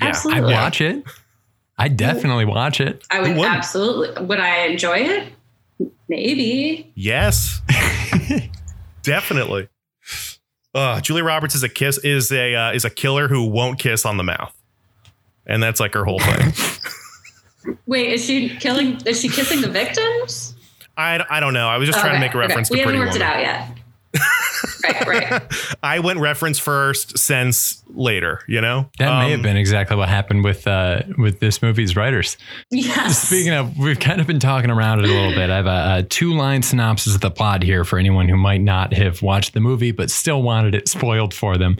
I 0.00 0.08
absolutely. 0.08 0.52
watch 0.52 0.80
it. 0.80 1.04
I 1.78 1.88
definitely 1.88 2.44
watch 2.44 2.80
it. 2.80 3.04
I 3.10 3.20
would 3.20 3.38
absolutely. 3.38 4.24
Would 4.24 4.40
I 4.40 4.66
enjoy 4.66 4.98
it? 4.98 5.32
Maybe. 6.08 6.90
Yes, 6.96 7.60
definitely. 9.02 9.68
Uh, 10.74 11.00
Julia 11.00 11.24
Roberts 11.24 11.54
is 11.54 11.62
a 11.62 11.68
kiss 11.68 11.98
is 11.98 12.32
a 12.32 12.54
uh, 12.54 12.72
is 12.72 12.84
a 12.84 12.90
killer 12.90 13.28
who 13.28 13.46
won't 13.46 13.78
kiss 13.78 14.04
on 14.04 14.16
the 14.16 14.24
mouth, 14.24 14.56
and 15.46 15.62
that's 15.62 15.78
like 15.80 15.94
her 15.94 16.04
whole 16.04 16.18
thing. 16.18 16.52
Wait, 17.86 18.12
is 18.12 18.24
she 18.24 18.56
killing? 18.56 19.00
Is 19.06 19.20
she 19.20 19.28
kissing 19.28 19.60
the 19.60 19.68
victims? 19.68 20.54
I, 20.96 21.24
I 21.30 21.38
don't 21.38 21.54
know. 21.54 21.68
I 21.68 21.76
was 21.78 21.88
just 21.88 22.00
trying 22.00 22.14
to 22.14 22.20
make 22.20 22.34
a 22.34 22.38
okay. 22.38 22.48
reference 22.48 22.70
We 22.70 22.78
to 22.78 22.82
haven't 22.82 22.98
worked 22.98 23.12
Woman. 23.12 23.28
it 23.28 23.30
out 23.30 23.40
yet. 23.40 23.77
right, 24.84 25.06
right. 25.06 25.42
I 25.82 25.98
went 26.00 26.18
reference 26.20 26.58
first, 26.58 27.18
sense 27.18 27.82
later. 27.88 28.40
You 28.48 28.60
know 28.60 28.90
That 28.98 29.18
may 29.20 29.26
Um, 29.26 29.30
have 29.32 29.42
been 29.42 29.56
exactly 29.56 29.96
what 29.96 30.08
happened 30.08 30.44
with 30.44 30.66
uh, 30.66 31.02
with 31.16 31.40
this 31.40 31.62
movie's 31.62 31.96
writers. 31.96 32.36
Yes. 32.70 33.26
Speaking 33.26 33.52
of, 33.52 33.76
we've 33.78 33.98
kind 34.00 34.20
of 34.20 34.26
been 34.26 34.40
talking 34.40 34.70
around 34.70 35.00
it 35.00 35.04
a 35.06 35.12
little 35.12 35.32
bit. 35.34 35.50
I 35.50 35.56
have 35.56 35.66
a, 35.66 35.98
a 35.98 36.02
two 36.02 36.34
line 36.34 36.62
synopsis 36.62 37.14
of 37.14 37.20
the 37.20 37.30
plot 37.30 37.62
here 37.62 37.84
for 37.84 37.98
anyone 37.98 38.28
who 38.28 38.36
might 38.36 38.60
not 38.60 38.92
have 38.92 39.22
watched 39.22 39.54
the 39.54 39.60
movie 39.60 39.92
but 39.92 40.10
still 40.10 40.42
wanted 40.42 40.74
it 40.74 40.88
spoiled 40.88 41.34
for 41.34 41.56
them. 41.56 41.76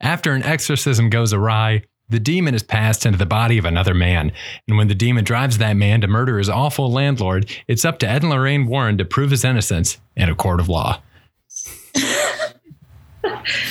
After 0.00 0.32
an 0.32 0.42
exorcism 0.42 1.08
goes 1.10 1.32
awry, 1.32 1.82
the 2.08 2.20
demon 2.20 2.54
is 2.54 2.62
passed 2.62 3.04
into 3.04 3.18
the 3.18 3.26
body 3.26 3.58
of 3.58 3.64
another 3.64 3.92
man. 3.94 4.30
And 4.68 4.76
when 4.76 4.86
the 4.88 4.94
demon 4.94 5.24
drives 5.24 5.58
that 5.58 5.76
man 5.76 6.00
to 6.02 6.06
murder 6.06 6.38
his 6.38 6.48
awful 6.48 6.92
landlord, 6.92 7.50
it's 7.66 7.84
up 7.84 7.98
to 8.00 8.08
Ed 8.08 8.22
and 8.22 8.30
Lorraine 8.30 8.66
Warren 8.66 8.96
to 8.98 9.04
prove 9.04 9.32
his 9.32 9.44
innocence 9.44 9.98
in 10.16 10.28
a 10.28 10.34
court 10.36 10.60
of 10.60 10.68
law. 10.68 11.00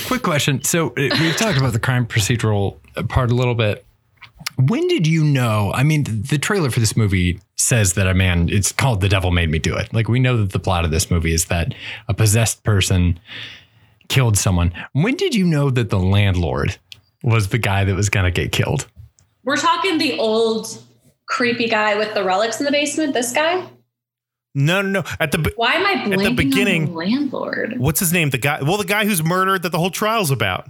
Quick 0.08 0.24
question. 0.24 0.64
So 0.64 0.90
uh, 0.90 0.94
we've 0.96 1.36
talked 1.38 1.58
about 1.58 1.74
the 1.74 1.80
crime 1.80 2.06
procedural 2.06 2.78
part 3.10 3.32
a 3.32 3.36
little 3.36 3.56
bit. 3.56 3.86
When 4.58 4.88
did 4.88 5.06
you 5.06 5.24
know? 5.24 5.72
I 5.74 5.84
mean, 5.84 6.04
the 6.04 6.38
trailer 6.38 6.72
for 6.72 6.80
this 6.80 6.96
movie 6.96 7.40
says 7.58 7.94
that 7.94 8.08
a 8.08 8.14
man, 8.14 8.48
it's 8.50 8.72
called 8.72 9.02
The 9.02 9.10
Devil 9.10 9.32
Made 9.32 9.50
Me 9.50 9.60
Do 9.60 9.76
It. 9.76 9.94
Like, 9.94 10.08
we 10.08 10.20
know 10.20 10.38
that 10.38 10.52
the 10.52 10.60
plot 10.60 10.86
of 10.86 10.92
this 10.92 11.12
movie 11.12 11.34
is 11.34 11.46
that 11.46 11.74
a 12.08 12.14
possessed 12.14 12.64
person 12.64 13.20
killed 14.08 14.38
someone. 14.38 14.72
When 14.94 15.16
did 15.16 15.36
you 15.36 15.46
know 15.46 15.70
that 15.72 15.90
the 15.90 16.00
landlord 16.00 16.78
was 17.24 17.50
the 17.50 17.58
guy 17.58 17.84
that 17.84 17.96
was 17.96 18.10
going 18.10 18.26
to 18.26 18.32
get 18.32 18.52
killed? 18.52 18.88
We're 19.44 19.58
talking 19.58 19.98
the 19.98 20.18
old 20.20 20.82
creepy 21.28 21.68
guy 21.68 21.96
with 21.96 22.14
the 22.14 22.24
relics 22.24 22.60
in 22.60 22.66
the 22.66 22.72
basement. 22.72 23.14
This 23.14 23.32
guy. 23.32 23.68
No, 24.56 24.82
no, 24.82 25.02
no. 25.02 25.04
At 25.20 25.32
the 25.34 25.52
Why 25.58 25.74
am 25.74 25.86
I 25.86 25.96
blanking 26.06 26.18
the 26.18 26.26
on 26.28 26.36
beginning- 26.36 26.86
the 26.86 26.92
landlord? 26.94 27.76
what's 27.78 28.00
his 28.00 28.14
name? 28.14 28.30
The 28.30 28.38
guy. 28.38 28.62
Well, 28.64 28.78
the 28.78 28.86
guy 28.86 29.06
who's 29.06 29.22
murdered 29.22 29.62
that 29.64 29.72
the 29.74 29.78
whole 29.78 29.92
trial's 29.92 30.32
about. 30.32 30.70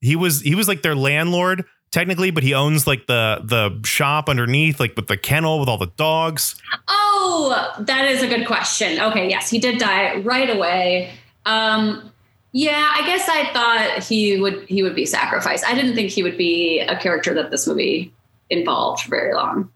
He 0.00 0.16
was 0.16 0.40
he 0.40 0.54
was 0.54 0.68
like 0.68 0.82
their 0.82 0.94
landlord 0.94 1.64
technically, 1.90 2.30
but 2.30 2.42
he 2.42 2.54
owns 2.54 2.86
like 2.86 3.06
the 3.06 3.40
the 3.44 3.78
shop 3.86 4.28
underneath, 4.28 4.80
like 4.80 4.96
with 4.96 5.06
the 5.06 5.16
kennel 5.16 5.60
with 5.60 5.68
all 5.68 5.76
the 5.78 5.92
dogs. 5.96 6.54
Oh, 6.88 7.74
that 7.80 8.10
is 8.10 8.22
a 8.22 8.26
good 8.28 8.46
question. 8.46 8.98
Okay, 9.00 9.28
yes, 9.28 9.50
he 9.50 9.58
did 9.58 9.78
die 9.78 10.16
right 10.20 10.48
away. 10.48 11.10
Um, 11.46 12.10
yeah, 12.52 12.90
I 12.94 13.04
guess 13.06 13.28
I 13.28 13.52
thought 13.52 14.02
he 14.04 14.40
would 14.40 14.64
he 14.68 14.82
would 14.82 14.94
be 14.94 15.04
sacrificed. 15.04 15.66
I 15.66 15.74
didn't 15.74 15.94
think 15.94 16.10
he 16.10 16.22
would 16.22 16.38
be 16.38 16.80
a 16.80 16.96
character 16.98 17.34
that 17.34 17.50
this 17.50 17.66
movie 17.66 18.12
involved 18.50 19.02
for 19.02 19.10
very 19.10 19.34
long. 19.34 19.70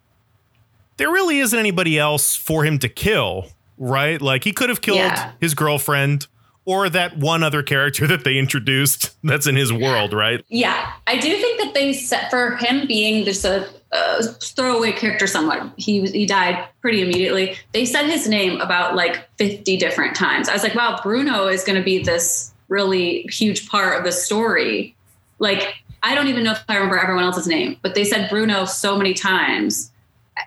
There 1.02 1.11
really 1.11 1.40
isn't 1.40 1.59
anybody 1.59 1.99
else 1.99 2.37
for 2.37 2.64
him 2.64 2.78
to 2.78 2.88
kill, 2.88 3.49
right? 3.76 4.23
Like 4.23 4.44
he 4.44 4.52
could 4.52 4.68
have 4.68 4.80
killed 4.80 4.99
Yeah. 4.99 5.32
his 5.40 5.52
girlfriend 5.52 6.28
or 6.64 6.88
that 6.88 7.16
one 7.16 7.42
other 7.42 7.61
character 7.61 8.06
that 8.12 8.23
they 8.23 8.38
introduced 8.38 9.11
that's 9.25 9.49
in 9.49 9.56
his 9.56 9.73
world, 9.73 10.12
right? 10.12 10.44
Yeah, 10.49 10.92
I, 11.09 11.16
do 11.16 11.37
think 11.37 11.61
that 11.61 11.75
they 11.75 11.92
set 11.92 12.30
for 12.30 12.54
him 12.54 12.87
being 12.87 13.25
just 13.25 13.44
a, 13.44 13.68
a 13.90 14.23
throwaway 14.23 14.92
character 14.92 15.26
somewhat. 15.26 15.73
He 15.76 16.06
he 16.06 16.25
died 16.25 16.68
pretty 16.80 17.02
immediately. 17.02 17.56
They 17.73 17.85
said 17.85 18.06
his 18.06 18.28
name 18.28 18.61
about 18.61 18.94
like 18.94 19.28
50 19.38 19.76
different 19.78 20.14
times. 20.14 20.49
I 20.49 20.52
was 20.52 20.62
like, 20.62 20.76
wow, 20.76 21.00
Bruno 21.02 21.49
is 21.49 21.64
going 21.64 21.78
to 21.78 21.85
be 21.85 21.99
this 21.99 22.54
really 22.68 23.23
huge 23.23 23.68
part 23.68 23.99
of 23.99 24.04
the 24.04 24.12
story. 24.12 24.94
Like, 25.40 25.75
I 26.04 26.14
don't 26.14 26.28
even 26.28 26.44
know 26.44 26.52
if 26.52 26.62
I 26.68 26.76
remember 26.76 26.97
everyone 26.97 27.25
else's 27.25 27.49
name, 27.49 27.76
but 27.82 27.97
they 27.97 28.04
said 28.04 28.30
Bruno 28.30 28.66
so 28.66 28.97
many 28.97 29.14
times. 29.14 29.88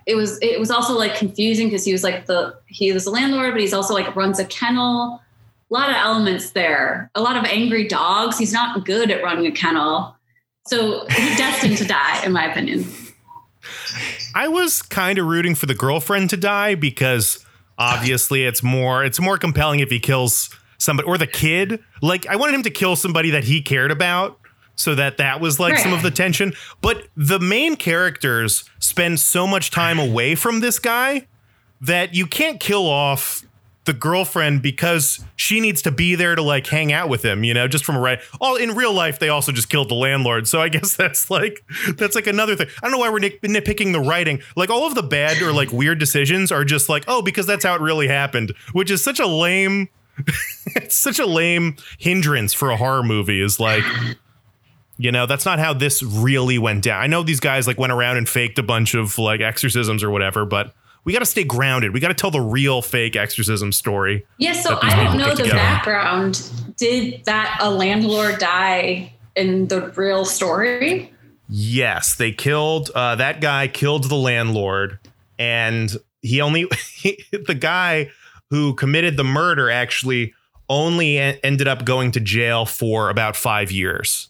It 0.06 0.16
was 0.16 0.40
it 0.42 0.60
was 0.60 0.72
also 0.72 0.98
like 0.98 1.16
confusing 1.16 1.68
because 1.68 1.86
he 1.86 1.92
was 1.92 2.04
like 2.04 2.26
the 2.26 2.58
he 2.68 2.92
was 2.92 3.06
a 3.06 3.12
landlord, 3.12 3.52
but 3.52 3.62
he's 3.62 3.74
also 3.74 3.94
like 3.94 4.16
runs 4.16 4.40
a 4.40 4.46
kennel. 4.46 5.22
A 5.72 5.74
lot 5.74 5.90
of 5.90 5.96
elements 5.96 6.52
there. 6.52 7.10
A 7.16 7.22
lot 7.22 7.38
of 7.38 7.44
angry 7.46 7.88
dogs. 7.88 8.38
He's 8.38 8.54
not 8.54 8.86
good 8.86 9.10
at 9.12 9.24
running 9.24 9.48
a 9.48 9.52
kennel. 9.52 10.16
So 10.68 11.06
he's 11.08 11.38
destined 11.38 11.78
to 11.78 11.86
die, 11.86 12.24
in 12.26 12.32
my 12.32 12.50
opinion. 12.50 12.86
I 14.34 14.48
was 14.48 14.82
kind 14.82 15.18
of 15.18 15.26
rooting 15.26 15.56
for 15.56 15.66
the 15.66 15.76
girlfriend 15.76 16.30
to 16.32 16.38
die 16.38 16.76
because 16.76 17.44
obviously 17.78 18.46
it's 18.46 18.64
more 18.64 19.04
it's 19.04 19.20
more 19.20 19.38
compelling 19.38 19.80
if 19.80 19.90
he 19.90 20.00
kills 20.00 20.50
somebody 20.78 21.08
or 21.08 21.18
the 21.18 21.28
kid. 21.28 21.80
Like 22.02 22.28
I 22.28 22.36
wanted 22.36 22.56
him 22.56 22.64
to 22.64 22.72
kill 22.72 22.96
somebody 22.96 23.32
that 23.32 23.44
he 23.44 23.62
cared 23.62 23.92
about 23.92 24.40
so 24.76 24.96
that 24.96 25.18
that 25.18 25.40
was 25.40 25.60
like 25.60 25.78
some 25.78 25.94
of 25.94 26.04
the 26.04 26.12
tension. 26.12 26.54
But 26.82 27.08
the 27.16 27.40
main 27.40 27.76
characters 27.76 28.70
spend 28.80 29.20
so 29.20 29.48
much 29.48 29.72
time 29.72 30.00
away 30.00 30.36
from 30.36 30.60
this 30.60 30.80
guy 30.80 31.28
that 31.82 32.14
you 32.14 32.26
can't 32.26 32.60
kill 32.60 32.88
off 32.88 33.46
the 33.86 33.94
girlfriend 33.94 34.62
because 34.64 35.24
she 35.36 35.60
needs 35.60 35.82
to 35.84 35.92
be 35.92 36.16
there 36.16 36.36
to 36.36 36.42
like 36.42 36.66
hang 36.68 36.92
out 36.92 37.08
with 37.08 37.24
him, 37.24 37.44
you 37.44 37.54
know, 37.54 37.68
just 37.68 37.86
from 37.86 37.96
a 37.96 38.00
right. 38.00 38.20
All 38.42 38.56
in 38.56 38.72
real 38.72 38.92
life, 38.92 39.20
they 39.20 39.30
also 39.30 39.52
just 39.52 39.70
killed 39.70 39.90
the 39.90 39.96
landlord. 39.96 40.48
So 40.48 40.60
I 40.60 40.70
guess 40.70 40.96
that's 40.98 41.30
like 41.30 41.64
that's 41.96 42.16
like 42.16 42.28
another 42.28 42.56
thing. 42.56 42.68
I 42.82 42.82
don't 42.82 42.92
know 42.92 42.98
why 42.98 43.10
we're 43.10 43.20
nit- 43.20 43.42
nitpicking 43.42 43.94
the 43.94 44.00
writing. 44.00 44.42
Like 44.56 44.70
all 44.70 44.88
of 44.88 44.96
the 44.96 45.04
bad 45.04 45.42
or 45.42 45.54
like 45.54 45.72
weird 45.72 46.00
decisions 46.00 46.52
are 46.52 46.66
just 46.66 46.90
like, 46.90 47.06
oh, 47.08 47.22
because 47.22 47.46
that's 47.46 47.64
how 47.64 47.76
it 47.76 47.82
really 47.82 48.08
happened, 48.08 48.54
which 48.74 48.92
is 48.92 49.04
such 49.04 49.20
a 49.20 49.28
lame. 49.28 49.90
it's 50.76 50.96
such 50.96 51.20
a 51.20 51.26
lame 51.26 51.76
hindrance 52.00 52.54
for 52.54 52.72
a 52.72 52.78
horror 52.78 53.04
movie. 53.04 53.42
Is 53.42 53.60
like. 53.60 53.84
You 54.98 55.12
know, 55.12 55.26
that's 55.26 55.46
not 55.46 55.60
how 55.60 55.74
this 55.74 56.02
really 56.02 56.58
went 56.58 56.84
down. 56.84 57.02
I 57.02 57.08
know 57.08 57.22
these 57.22 57.42
guys 57.42 57.68
like 57.68 57.78
went 57.78 57.92
around 57.92 58.18
and 58.18 58.28
faked 58.30 58.58
a 58.60 58.64
bunch 58.64 58.94
of 58.94 59.18
like 59.18 59.42
exorcisms 59.42 60.04
or 60.04 60.10
whatever, 60.10 60.46
but 60.46 60.74
we 61.04 61.14
got 61.14 61.20
to 61.20 61.26
stay 61.26 61.44
grounded. 61.44 61.94
We 61.94 62.00
got 62.00 62.08
to 62.08 62.14
tell 62.14 62.32
the 62.32 62.42
real 62.42 62.82
fake 62.82 63.16
exorcism 63.16 63.72
story. 63.72 64.26
Yeah, 64.38 64.54
so 64.54 64.80
I 64.82 65.04
don't 65.04 65.18
know 65.18 65.30
the 65.30 65.44
together. 65.44 65.56
background. 65.56 66.50
Did 66.78 67.24
that 67.26 67.58
a 67.62 67.70
landlord 67.70 68.40
die 68.40 69.14
in 69.36 69.68
the 69.68 69.90
real 69.92 70.26
story? 70.26 71.14
Yes, 71.48 72.16
they 72.16 72.32
killed 72.32 72.90
uh, 72.96 73.16
that 73.16 73.40
guy. 73.40 73.68
Killed 73.68 74.06
the 74.06 74.16
landlord, 74.16 74.98
and 75.38 75.96
he 76.22 76.42
only 76.42 76.64
the 77.32 77.58
guy 77.60 78.10
who 78.50 78.74
committed 78.74 79.16
the 79.16 79.24
murder 79.24 79.70
actually 79.70 80.34
only 80.70 81.20
ended 81.20 81.68
up 81.68 81.86
going 81.86 82.12
to 82.12 82.20
jail 82.20 82.66
for 82.66 83.12
about 83.12 83.36
five 83.36 83.72
years 83.72 84.30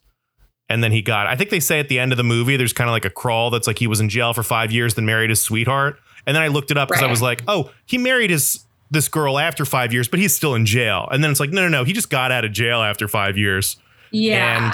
and 0.69 0.83
then 0.83 0.91
he 0.91 1.01
got 1.01 1.27
i 1.27 1.35
think 1.35 1.49
they 1.49 1.59
say 1.59 1.79
at 1.79 1.89
the 1.89 1.99
end 1.99 2.11
of 2.11 2.17
the 2.17 2.23
movie 2.23 2.57
there's 2.57 2.73
kind 2.73 2.89
of 2.89 2.91
like 2.91 3.05
a 3.05 3.09
crawl 3.09 3.49
that's 3.49 3.67
like 3.67 3.79
he 3.79 3.87
was 3.87 3.99
in 3.99 4.09
jail 4.09 4.33
for 4.33 4.43
five 4.43 4.71
years 4.71 4.95
then 4.95 5.05
married 5.05 5.29
his 5.29 5.41
sweetheart. 5.41 5.99
And 6.27 6.35
then 6.35 6.43
i 6.43 6.47
looked 6.47 6.71
it 6.71 6.77
up 6.77 6.87
because 6.87 7.01
right. 7.01 7.07
i 7.07 7.11
was 7.11 7.21
like 7.21 7.43
oh 7.47 7.71
he 7.85 7.97
married 7.97 8.29
his 8.29 8.65
this 8.91 9.07
girl 9.07 9.37
after 9.39 9.65
five 9.65 9.93
years 9.93 10.07
but 10.07 10.19
he's 10.19 10.35
still 10.35 10.55
in 10.55 10.65
jail. 10.65 11.07
And 11.11 11.23
then 11.23 11.31
it's 11.31 11.39
like 11.39 11.51
no 11.51 11.61
no 11.61 11.69
no 11.69 11.83
he 11.83 11.93
just 11.93 12.09
got 12.09 12.31
out 12.31 12.45
of 12.45 12.51
jail 12.51 12.81
after 12.81 13.07
five 13.07 13.37
years. 13.37 13.77
Yeah. 14.11 14.71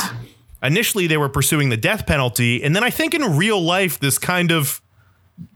And 0.61 0.71
initially 0.71 1.07
they 1.07 1.17
were 1.17 1.29
pursuing 1.29 1.69
the 1.69 1.77
death 1.77 2.05
penalty. 2.05 2.63
And 2.63 2.75
then 2.75 2.83
i 2.83 2.89
think 2.89 3.13
in 3.13 3.37
real 3.37 3.61
life 3.61 3.99
this 3.99 4.17
kind 4.17 4.51
of 4.51 4.81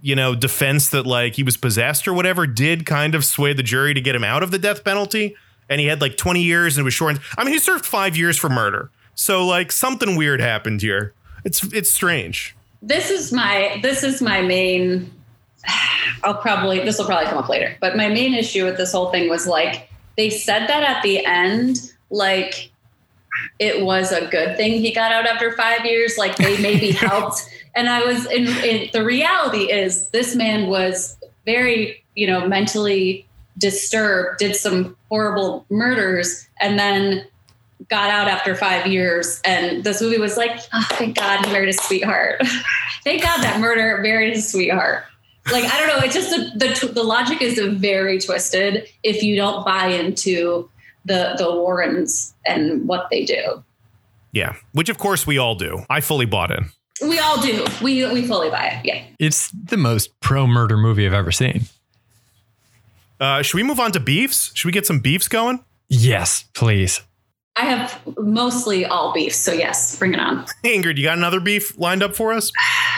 you 0.02 0.16
know 0.16 0.34
defense 0.34 0.90
that 0.90 1.06
like 1.06 1.36
he 1.36 1.44
was 1.44 1.58
possessed 1.58 2.08
or 2.08 2.14
whatever 2.14 2.48
did 2.48 2.86
kind 2.86 3.14
of 3.14 3.24
sway 3.24 3.54
the 3.54 3.64
jury 3.64 3.94
to 3.94 4.02
get 4.02 4.16
him 4.16 4.24
out 4.24 4.44
of 4.44 4.52
the 4.52 4.60
death 4.60 4.84
penalty. 4.84 5.36
And 5.68 5.82
he 5.82 5.88
had 5.88 6.00
like 6.00 6.16
20 6.16 6.44
years 6.44 6.78
and 6.78 6.84
it 6.84 6.86
was 6.86 6.94
short 6.94 7.18
i 7.38 7.44
mean 7.44 7.54
he 7.54 7.60
served 7.60 7.86
five 7.86 8.18
years 8.18 8.38
for 8.38 8.50
murder 8.50 8.92
so 9.16 9.46
like 9.46 9.72
something 9.72 10.16
weird 10.16 10.42
happened 10.42 10.82
here. 10.82 11.14
It's 11.44 11.64
it's 11.74 11.92
strange. 11.92 12.56
This 12.82 13.10
is 13.10 13.32
my 13.32 13.80
this 13.82 14.04
is 14.04 14.22
my 14.22 14.42
main 14.42 15.12
I'll 16.24 16.36
probably 16.36 16.80
this 16.82 16.98
will 16.98 17.06
probably 17.06 17.28
come 17.28 17.38
up 17.38 17.50
later. 17.50 17.76
But 17.80 17.98
my 17.98 18.10
main 18.10 18.34
issue 18.34 18.66
with 18.66 18.78
this 18.78 18.92
whole 18.92 19.12
thing 19.12 19.30
was 19.30 19.48
like 19.48 19.90
they 20.18 20.30
said 20.30 20.68
that 20.68 20.84
at 20.84 21.02
the 21.04 21.26
end 21.26 21.92
like 22.10 22.72
it 23.60 23.84
was 23.84 24.12
a 24.12 24.28
good 24.28 24.56
thing 24.56 24.80
he 24.80 24.94
got 24.94 25.12
out 25.12 25.26
after 25.26 25.52
5 25.52 25.86
years 25.86 26.18
like 26.18 26.38
they 26.38 26.58
maybe 26.62 26.92
helped 26.92 27.50
and 27.76 27.90
I 27.90 28.04
was 28.06 28.26
in, 28.28 28.48
in 28.64 28.90
the 28.94 29.04
reality 29.04 29.72
is 29.72 30.10
this 30.10 30.36
man 30.36 30.68
was 30.68 31.18
very, 31.46 32.04
you 32.16 32.26
know, 32.26 32.48
mentally 32.48 33.28
disturbed, 33.58 34.40
did 34.40 34.56
some 34.56 34.96
horrible 35.10 35.66
murders 35.70 36.48
and 36.62 36.80
then 36.80 37.28
got 37.90 38.10
out 38.10 38.28
after 38.28 38.56
five 38.56 38.88
years 38.88 39.42
and 39.46 39.84
this 39.84 40.02
movie 40.02 40.18
was 40.18 40.38
like 40.38 40.60
oh, 40.74 40.88
thank 40.92 41.18
god 41.18 41.46
he 41.46 41.52
married 41.52 41.68
his 41.68 41.80
sweetheart. 41.80 42.42
Thank 43.04 43.22
god 43.22 43.44
that 43.44 43.60
murder 43.60 44.00
married 44.02 44.34
his 44.34 44.52
sweetheart. 44.52 45.04
Like 45.52 45.66
i 45.66 45.80
don't 45.80 45.88
know 45.88 46.04
it's 46.04 46.16
just 46.16 46.32
a, 46.32 46.58
the 46.58 46.92
the 46.94 47.04
logic 47.04 47.42
is 47.42 47.60
very 47.60 48.20
twisted 48.20 48.88
if 49.04 49.22
you 49.22 49.36
don't 49.36 49.64
buy 49.66 49.88
into 49.88 50.70
the 51.06 51.36
the 51.38 51.52
warrens 51.52 52.34
and 52.46 52.88
what 52.88 53.10
they 53.12 53.26
do. 53.26 53.64
Yeah 54.32 54.56
which 54.72 54.90
of 54.90 54.98
course 54.98 55.28
we 55.28 55.38
all 55.38 55.56
do. 55.56 55.86
I 55.90 56.02
fully 56.02 56.26
bought 56.26 56.52
in. 56.52 56.66
We 57.02 57.20
all 57.20 57.40
do. 57.42 57.66
We 57.82 58.12
we 58.12 58.26
fully 58.26 58.50
buy 58.50 58.68
it 58.68 58.86
yeah. 58.86 59.04
It's 59.20 59.52
the 59.52 59.78
most 59.78 60.20
pro 60.22 60.48
murder 60.48 60.78
movie 60.78 61.06
i've 61.06 61.14
ever 61.14 61.32
seen. 61.32 61.66
Uh 63.20 63.44
should 63.44 63.58
we 63.58 63.64
move 63.64 63.80
on 63.80 63.92
to 63.92 64.00
beefs? 64.00 64.52
Should 64.56 64.68
we 64.68 64.72
get 64.72 64.88
some 64.88 65.00
beefs 65.00 65.28
going? 65.28 65.64
Yes 65.90 66.46
please 66.56 67.02
I 67.58 67.66
have 67.66 68.02
mostly 68.18 68.86
all 68.86 69.14
beef. 69.14 69.34
So 69.34 69.54
yes, 69.54 69.98
bring 69.98 70.14
it 70.14 70.20
on. 70.20 70.46
Hey, 70.62 70.78
Ingrid, 70.78 70.98
you 70.98 71.04
got 71.04 71.18
another 71.18 71.40
beef 71.40 71.78
lined 71.78 72.04
up 72.04 72.16
for 72.16 72.34
us? 72.34 72.52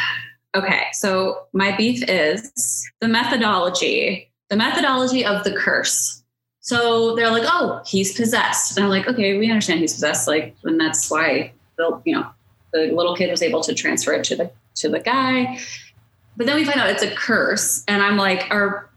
okay. 0.56 0.84
So 0.94 1.44
my 1.54 1.76
beef 1.76 2.04
is 2.08 2.90
the 3.00 3.08
methodology, 3.08 4.32
the 4.50 4.56
methodology 4.56 5.24
of 5.24 5.44
the 5.44 5.54
curse. 5.54 6.24
So 6.62 7.16
they're 7.16 7.32
like, 7.32 7.44
oh, 7.46 7.82
he's 7.86 8.16
possessed. 8.16 8.76
And 8.76 8.84
I'm 8.84 8.90
like, 8.90 9.08
okay, 9.08 9.38
we 9.38 9.50
understand 9.50 9.80
he's 9.80 9.94
possessed. 9.94 10.28
Like, 10.28 10.56
and 10.64 10.80
that's 10.80 11.10
why 11.10 11.54
the, 11.78 12.02
you 12.04 12.14
know, 12.14 12.28
the 12.74 12.92
little 12.92 13.16
kid 13.16 13.30
was 13.30 13.42
able 13.42 13.62
to 13.62 13.74
transfer 13.74 14.14
it 14.14 14.24
to 14.26 14.36
the 14.36 14.52
to 14.76 14.90
the 14.90 15.00
guy. 15.00 15.60
But 16.36 16.46
then 16.46 16.56
we 16.56 16.66
find 16.66 16.80
out 16.80 16.90
it's 16.90 17.04
a 17.04 17.16
curse. 17.16 17.84
And 17.88 18.02
I'm 18.04 18.18
like, 18.18 18.48
are 18.52 18.90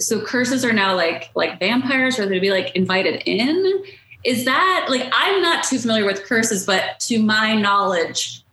so 0.00 0.20
curses 0.20 0.64
are 0.64 0.72
now 0.72 0.94
like 0.94 1.30
like 1.34 1.58
vampires 1.58 2.18
or 2.18 2.26
they'd 2.26 2.40
be 2.40 2.50
like 2.50 2.74
invited 2.76 3.22
in? 3.26 3.84
Is 4.24 4.44
that 4.44 4.86
like 4.88 5.08
i'm 5.12 5.42
not 5.42 5.62
too 5.64 5.78
familiar 5.78 6.04
with 6.04 6.24
curses 6.24 6.66
but 6.66 6.98
to 6.98 7.22
my 7.22 7.54
knowledge 7.54 8.44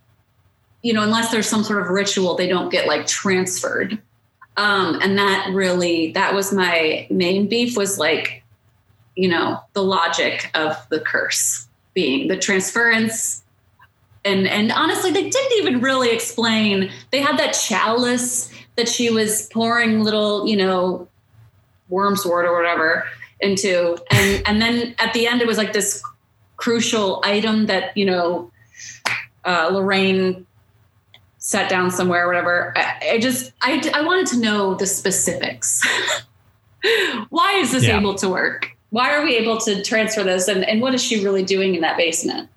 you 0.81 0.93
know 0.93 1.03
unless 1.03 1.31
there's 1.31 1.47
some 1.47 1.63
sort 1.63 1.81
of 1.81 1.89
ritual 1.89 2.35
they 2.35 2.47
don't 2.47 2.69
get 2.69 2.87
like 2.87 3.07
transferred. 3.07 3.99
Um 4.57 4.99
and 5.01 5.17
that 5.17 5.49
really 5.53 6.11
that 6.13 6.33
was 6.33 6.51
my 6.51 7.07
main 7.09 7.47
beef 7.47 7.77
was 7.77 7.97
like 7.97 8.43
you 9.15 9.29
know 9.29 9.61
the 9.73 9.83
logic 9.83 10.49
of 10.53 10.75
the 10.89 10.99
curse 10.99 11.67
being 11.93 12.27
the 12.27 12.37
transference. 12.37 13.43
And 14.23 14.47
and 14.47 14.71
honestly 14.71 15.11
they 15.11 15.29
didn't 15.29 15.57
even 15.57 15.81
really 15.81 16.11
explain 16.11 16.91
they 17.11 17.21
had 17.21 17.37
that 17.39 17.51
chalice 17.53 18.51
that 18.75 18.87
she 18.87 19.09
was 19.09 19.47
pouring 19.47 20.03
little 20.03 20.47
you 20.47 20.57
know 20.57 21.07
worm's 21.89 22.25
wort 22.25 22.45
or 22.45 22.55
whatever 22.55 23.05
into. 23.41 23.97
And 24.11 24.47
and 24.47 24.61
then 24.61 24.95
at 24.99 25.13
the 25.13 25.27
end 25.27 25.41
it 25.41 25.47
was 25.47 25.57
like 25.57 25.73
this 25.73 26.03
crucial 26.57 27.21
item 27.25 27.65
that 27.65 27.95
you 27.97 28.05
know 28.05 28.51
uh, 29.45 29.69
lorraine 29.71 30.45
sat 31.37 31.69
down 31.69 31.91
somewhere 31.91 32.25
or 32.25 32.27
whatever. 32.27 32.73
I, 32.75 33.13
I 33.13 33.19
just 33.19 33.51
I, 33.61 33.81
I 33.93 34.01
wanted 34.03 34.27
to 34.27 34.39
know 34.39 34.75
the 34.75 34.87
specifics. 34.87 35.85
Why 37.29 37.53
is 37.57 37.71
this 37.71 37.85
yeah. 37.85 37.99
able 37.99 38.15
to 38.15 38.29
work? 38.29 38.69
Why 38.89 39.13
are 39.13 39.23
we 39.23 39.37
able 39.37 39.57
to 39.59 39.83
transfer 39.83 40.23
this? 40.23 40.47
And, 40.47 40.65
and 40.65 40.81
what 40.81 40.93
is 40.93 41.01
she 41.01 41.23
really 41.23 41.43
doing 41.43 41.75
in 41.75 41.81
that 41.81 41.95
basement 41.95 42.49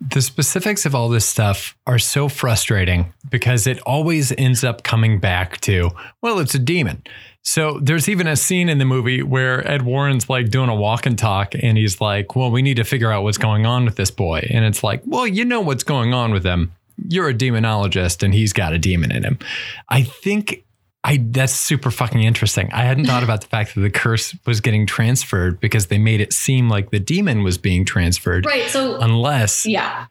the 0.00 0.22
specifics 0.22 0.86
of 0.86 0.94
all 0.94 1.08
this 1.08 1.26
stuff 1.26 1.76
are 1.86 1.98
so 1.98 2.28
frustrating 2.28 3.12
because 3.30 3.66
it 3.66 3.80
always 3.80 4.32
ends 4.36 4.64
up 4.64 4.82
coming 4.82 5.18
back 5.18 5.60
to, 5.62 5.90
well, 6.20 6.38
it's 6.38 6.54
a 6.54 6.58
demon. 6.58 7.02
So 7.42 7.78
there's 7.80 8.08
even 8.08 8.26
a 8.26 8.36
scene 8.36 8.68
in 8.68 8.78
the 8.78 8.84
movie 8.84 9.22
where 9.22 9.66
Ed 9.70 9.82
Warren's 9.82 10.30
like 10.30 10.48
doing 10.48 10.70
a 10.70 10.74
walk 10.74 11.04
and 11.04 11.18
talk 11.18 11.54
and 11.54 11.76
he's 11.76 12.00
like, 12.00 12.34
well, 12.34 12.50
we 12.50 12.62
need 12.62 12.76
to 12.76 12.84
figure 12.84 13.12
out 13.12 13.22
what's 13.22 13.38
going 13.38 13.66
on 13.66 13.84
with 13.84 13.96
this 13.96 14.10
boy. 14.10 14.46
And 14.50 14.64
it's 14.64 14.82
like, 14.82 15.02
well, 15.04 15.26
you 15.26 15.44
know 15.44 15.60
what's 15.60 15.84
going 15.84 16.14
on 16.14 16.32
with 16.32 16.44
him. 16.44 16.72
You're 17.08 17.28
a 17.28 17.34
demonologist 17.34 18.22
and 18.22 18.32
he's 18.32 18.52
got 18.52 18.72
a 18.72 18.78
demon 18.78 19.12
in 19.12 19.24
him. 19.24 19.38
I 19.88 20.04
think 20.04 20.64
I 21.04 21.18
that's 21.22 21.52
super 21.52 21.90
fucking 21.90 22.22
interesting. 22.22 22.70
I 22.72 22.84
hadn't 22.84 23.04
thought 23.04 23.22
about 23.22 23.42
the 23.42 23.46
fact 23.46 23.74
that 23.74 23.82
the 23.82 23.90
curse 23.90 24.34
was 24.46 24.62
getting 24.62 24.86
transferred 24.86 25.60
because 25.60 25.88
they 25.88 25.98
made 25.98 26.22
it 26.22 26.32
seem 26.32 26.70
like 26.70 26.90
the 26.90 26.98
demon 26.98 27.42
was 27.42 27.58
being 27.58 27.84
transferred. 27.84 28.46
Right. 28.46 28.70
So 28.70 28.98
unless 29.00 29.66
yeah. 29.66 30.06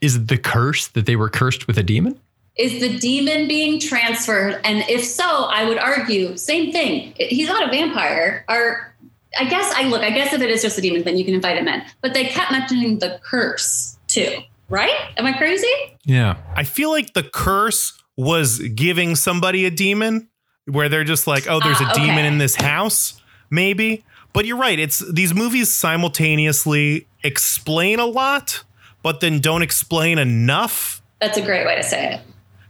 is 0.00 0.26
the 0.26 0.38
curse 0.38 0.88
that 0.88 1.04
they 1.04 1.16
were 1.16 1.28
cursed 1.28 1.66
with 1.66 1.76
a 1.76 1.82
demon? 1.82 2.18
Is 2.56 2.80
the 2.80 2.98
demon 2.98 3.48
being 3.48 3.78
transferred? 3.78 4.60
And 4.64 4.88
if 4.88 5.04
so, 5.04 5.24
I 5.24 5.68
would 5.68 5.78
argue 5.78 6.36
same 6.38 6.72
thing. 6.72 7.12
He's 7.18 7.48
not 7.48 7.68
a 7.68 7.70
vampire. 7.70 8.46
Or 8.48 8.94
I 9.38 9.44
guess 9.44 9.74
I 9.74 9.88
look. 9.88 10.00
I 10.02 10.10
guess 10.10 10.32
if 10.32 10.40
it 10.40 10.50
is 10.50 10.62
just 10.62 10.78
a 10.78 10.80
demon, 10.80 11.02
then 11.02 11.18
you 11.18 11.24
can 11.24 11.34
invite 11.34 11.58
him 11.58 11.68
in. 11.68 11.82
But 12.00 12.14
they 12.14 12.24
kept 12.24 12.50
mentioning 12.50 13.00
the 13.00 13.20
curse 13.22 13.98
too, 14.06 14.38
right? 14.70 14.94
Am 15.18 15.26
I 15.26 15.36
crazy? 15.36 15.66
Yeah. 16.04 16.36
I 16.54 16.64
feel 16.64 16.90
like 16.90 17.12
the 17.12 17.24
curse 17.24 18.00
was 18.16 18.58
giving 18.60 19.16
somebody 19.16 19.64
a 19.64 19.70
demon, 19.70 20.28
where 20.66 20.88
they're 20.88 21.04
just 21.04 21.26
like, 21.26 21.46
oh, 21.48 21.60
there's 21.60 21.80
Ah, 21.80 21.90
a 21.90 21.94
demon 21.94 22.18
okay. 22.18 22.26
in 22.26 22.38
this 22.38 22.54
house, 22.56 23.20
maybe. 23.50 24.04
But 24.32 24.46
you're 24.46 24.56
right. 24.58 24.78
It's 24.78 24.98
these 25.12 25.34
movies 25.34 25.70
simultaneously 25.72 27.06
explain 27.22 27.98
a 27.98 28.06
lot, 28.06 28.64
but 29.02 29.20
then 29.20 29.40
don't 29.40 29.62
explain 29.62 30.18
enough. 30.18 31.02
That's 31.20 31.38
a 31.38 31.42
great 31.42 31.66
way 31.66 31.76
to 31.76 31.82
say 31.82 32.14
it. 32.14 32.20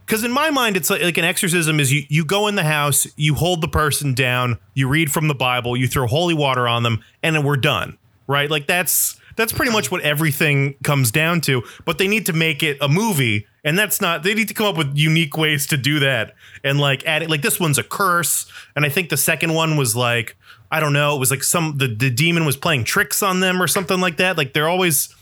Because 0.05 0.23
in 0.23 0.31
my 0.31 0.51
mind, 0.51 0.77
it's 0.77 0.89
like, 0.91 1.01
like 1.01 1.17
an 1.17 1.25
exorcism 1.25 1.79
is 1.79 1.91
you, 1.91 2.03
you 2.09 2.23
go 2.25 2.47
in 2.47 2.55
the 2.55 2.63
house, 2.63 3.07
you 3.15 3.33
hold 3.33 3.61
the 3.61 3.67
person 3.67 4.13
down, 4.13 4.59
you 4.75 4.87
read 4.87 5.11
from 5.11 5.27
the 5.27 5.33
Bible, 5.33 5.75
you 5.75 5.87
throw 5.87 6.05
holy 6.05 6.35
water 6.35 6.67
on 6.67 6.83
them, 6.83 7.03
and 7.23 7.35
then 7.35 7.43
we're 7.43 7.57
done. 7.57 7.97
Right? 8.27 8.49
Like 8.49 8.67
that's 8.67 9.19
that's 9.35 9.51
pretty 9.53 9.71
much 9.71 9.91
what 9.91 10.01
everything 10.01 10.75
comes 10.83 11.11
down 11.11 11.41
to. 11.41 11.63
But 11.85 11.97
they 11.97 12.07
need 12.07 12.25
to 12.27 12.33
make 12.33 12.63
it 12.63 12.77
a 12.81 12.87
movie, 12.87 13.45
and 13.63 13.77
that's 13.77 13.99
not 14.01 14.23
they 14.23 14.33
need 14.33 14.47
to 14.47 14.53
come 14.53 14.67
up 14.67 14.77
with 14.77 14.95
unique 14.95 15.37
ways 15.37 15.67
to 15.67 15.77
do 15.77 15.99
that. 15.99 16.33
And 16.63 16.79
like 16.79 17.05
add 17.05 17.21
it 17.23 17.29
like 17.29 17.41
this 17.41 17.59
one's 17.59 17.77
a 17.77 17.83
curse. 17.83 18.45
And 18.75 18.85
I 18.85 18.89
think 18.89 19.09
the 19.09 19.17
second 19.17 19.53
one 19.53 19.77
was 19.77 19.95
like, 19.95 20.35
I 20.71 20.79
don't 20.79 20.93
know, 20.93 21.15
it 21.15 21.19
was 21.19 21.31
like 21.31 21.43
some 21.43 21.77
the, 21.77 21.87
the 21.87 22.09
demon 22.09 22.45
was 22.45 22.57
playing 22.57 22.83
tricks 22.85 23.21
on 23.23 23.39
them 23.39 23.61
or 23.61 23.67
something 23.67 23.99
like 23.99 24.17
that. 24.17 24.37
Like 24.37 24.53
they're 24.53 24.69
always 24.69 25.13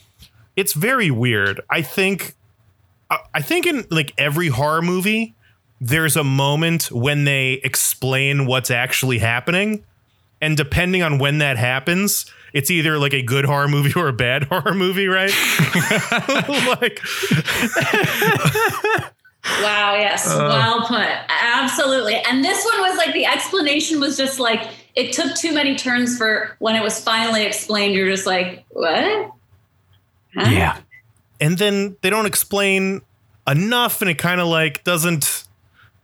it's 0.56 0.74
very 0.74 1.10
weird. 1.12 1.62
I 1.70 1.82
think 1.82 2.36
I- 3.10 3.20
I 3.34 3.42
think 3.42 3.66
in 3.66 3.86
like 3.90 4.14
every 4.18 4.48
horror 4.48 4.82
movie, 4.82 5.34
there's 5.82 6.16
a 6.16 6.24
moment 6.24 6.92
when 6.92 7.26
they 7.26 7.54
explain 7.64 8.46
what's 8.46 8.72
actually 8.72 9.20
happening. 9.20 9.84
And 10.42 10.56
depending 10.58 11.02
on 11.04 11.20
when 11.20 11.38
that 11.40 11.58
happens, 11.58 12.26
it's 12.54 12.70
either 12.72 12.98
like 13.00 13.14
a 13.14 13.22
good 13.22 13.46
horror 13.46 13.68
movie 13.68 13.94
or 14.00 14.08
a 14.08 14.14
bad 14.14 14.44
horror 14.52 14.74
movie, 14.74 15.08
right? 15.08 15.32
like, 16.80 17.02
Wow, 19.62 19.96
yes. 19.96 20.28
Uh. 20.30 20.38
well 20.50 20.88
put. 20.88 21.06
Absolutely. 21.30 22.16
And 22.16 22.44
this 22.44 22.64
one 22.64 22.80
was 22.82 22.98
like 22.98 23.14
the 23.14 23.26
explanation 23.26 24.00
was 24.00 24.16
just 24.16 24.40
like 24.40 24.70
it 24.96 25.12
took 25.12 25.36
too 25.36 25.54
many 25.54 25.76
turns 25.76 26.18
for 26.18 26.56
when 26.60 26.76
it 26.76 26.82
was 26.82 27.04
finally 27.04 27.44
explained, 27.44 27.94
you're 27.94 28.10
just 28.10 28.26
like, 28.26 28.64
what? 28.70 29.32
Huh? 30.36 30.50
Yeah. 30.50 30.78
and 31.42 31.58
then 31.58 31.98
they 32.02 32.10
don't 32.10 32.26
explain 32.26 33.02
enough, 33.48 34.02
and 34.02 34.10
it 34.10 34.18
kind 34.18 34.40
of 34.40 34.48
like 34.48 34.84
doesn't. 34.84 35.44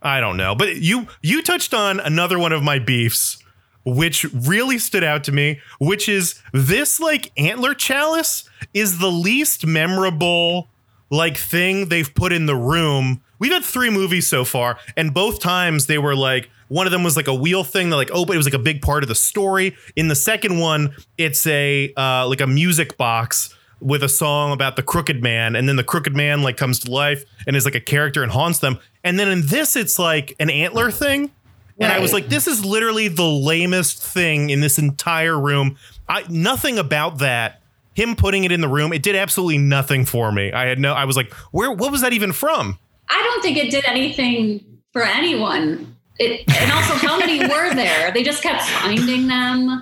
I 0.01 0.19
don't 0.21 0.37
know, 0.37 0.53
but 0.55 0.75
you 0.77 1.07
you 1.21 1.41
touched 1.41 1.73
on 1.73 1.99
another 1.99 2.37
one 2.39 2.51
of 2.51 2.61
my 2.61 2.77
beefs, 2.79 3.41
which 3.89 4.23
really 4.33 4.77
stood 4.77 5.03
out 5.03 5.23
to 5.25 5.31
me, 5.31 5.59
which 5.79 6.07
is 6.07 6.41
this 6.53 6.99
like 6.99 7.31
antler 7.37 7.73
chalice 7.73 8.49
is 8.73 8.99
the 8.99 9.11
least 9.11 9.65
memorable 9.65 10.67
like 11.09 11.37
thing 11.37 11.89
they've 11.89 12.13
put 12.13 12.31
in 12.31 12.45
the 12.45 12.55
room. 12.55 13.21
We've 13.39 13.51
had 13.51 13.63
three 13.63 13.89
movies 13.89 14.27
so 14.27 14.45
far, 14.45 14.77
and 14.95 15.13
both 15.13 15.39
times 15.39 15.87
they 15.87 15.97
were 15.97 16.15
like 16.15 16.49
one 16.67 16.85
of 16.85 16.91
them 16.91 17.03
was 17.03 17.17
like 17.17 17.27
a 17.27 17.33
wheel 17.33 17.63
thing 17.63 17.89
that 17.89 17.95
like 17.95 18.11
open. 18.11 18.35
It 18.35 18.37
was 18.37 18.45
like 18.45 18.53
a 18.53 18.59
big 18.59 18.81
part 18.81 19.03
of 19.03 19.09
the 19.09 19.15
story. 19.15 19.75
In 19.95 20.07
the 20.07 20.15
second 20.15 20.59
one, 20.59 20.95
it's 21.17 21.45
a 21.47 21.91
uh, 21.97 22.27
like 22.27 22.41
a 22.41 22.47
music 22.47 22.95
box 22.95 23.55
with 23.81 24.03
a 24.03 24.09
song 24.09 24.51
about 24.51 24.75
the 24.75 24.83
crooked 24.83 25.23
man, 25.23 25.55
and 25.55 25.67
then 25.67 25.75
the 25.75 25.83
crooked 25.83 26.15
man 26.15 26.43
like 26.43 26.57
comes 26.57 26.79
to 26.79 26.91
life 26.91 27.25
and 27.47 27.55
is 27.55 27.65
like 27.65 27.75
a 27.75 27.81
character 27.81 28.23
and 28.23 28.31
haunts 28.31 28.59
them. 28.59 28.79
And 29.03 29.19
then 29.19 29.29
in 29.29 29.47
this, 29.47 29.75
it's 29.75 29.97
like 29.97 30.35
an 30.39 30.49
antler 30.49 30.91
thing. 30.91 31.31
And 31.79 31.91
I 31.91 31.99
was 31.99 32.11
like, 32.13 32.27
this 32.27 32.47
is 32.47 32.65
literally 32.65 33.07
the 33.07 33.23
lamest 33.23 34.01
thing 34.01 34.49
in 34.49 34.59
this 34.59 34.77
entire 34.77 35.39
room. 35.39 35.77
I 36.07 36.25
nothing 36.29 36.77
about 36.77 37.19
that. 37.19 37.61
Him 37.93 38.15
putting 38.15 38.43
it 38.43 38.51
in 38.51 38.61
the 38.61 38.67
room, 38.67 38.93
it 38.93 39.01
did 39.01 39.15
absolutely 39.15 39.57
nothing 39.57 40.05
for 40.05 40.31
me. 40.31 40.51
I 40.51 40.65
had 40.65 40.79
no 40.79 40.93
I 40.93 41.05
was 41.05 41.15
like, 41.15 41.31
where 41.51 41.71
what 41.71 41.91
was 41.91 42.01
that 42.01 42.13
even 42.13 42.33
from? 42.33 42.77
I 43.09 43.21
don't 43.23 43.41
think 43.41 43.57
it 43.57 43.71
did 43.71 43.85
anything 43.85 44.79
for 44.93 45.03
anyone. 45.03 45.95
It 46.17 46.43
and 46.49 46.71
also 46.71 46.93
how 46.95 47.17
many 47.17 47.39
were 47.47 47.73
there? 47.73 48.11
They 48.11 48.23
just 48.23 48.43
kept 48.43 48.63
finding 48.63 49.27
them. 49.27 49.81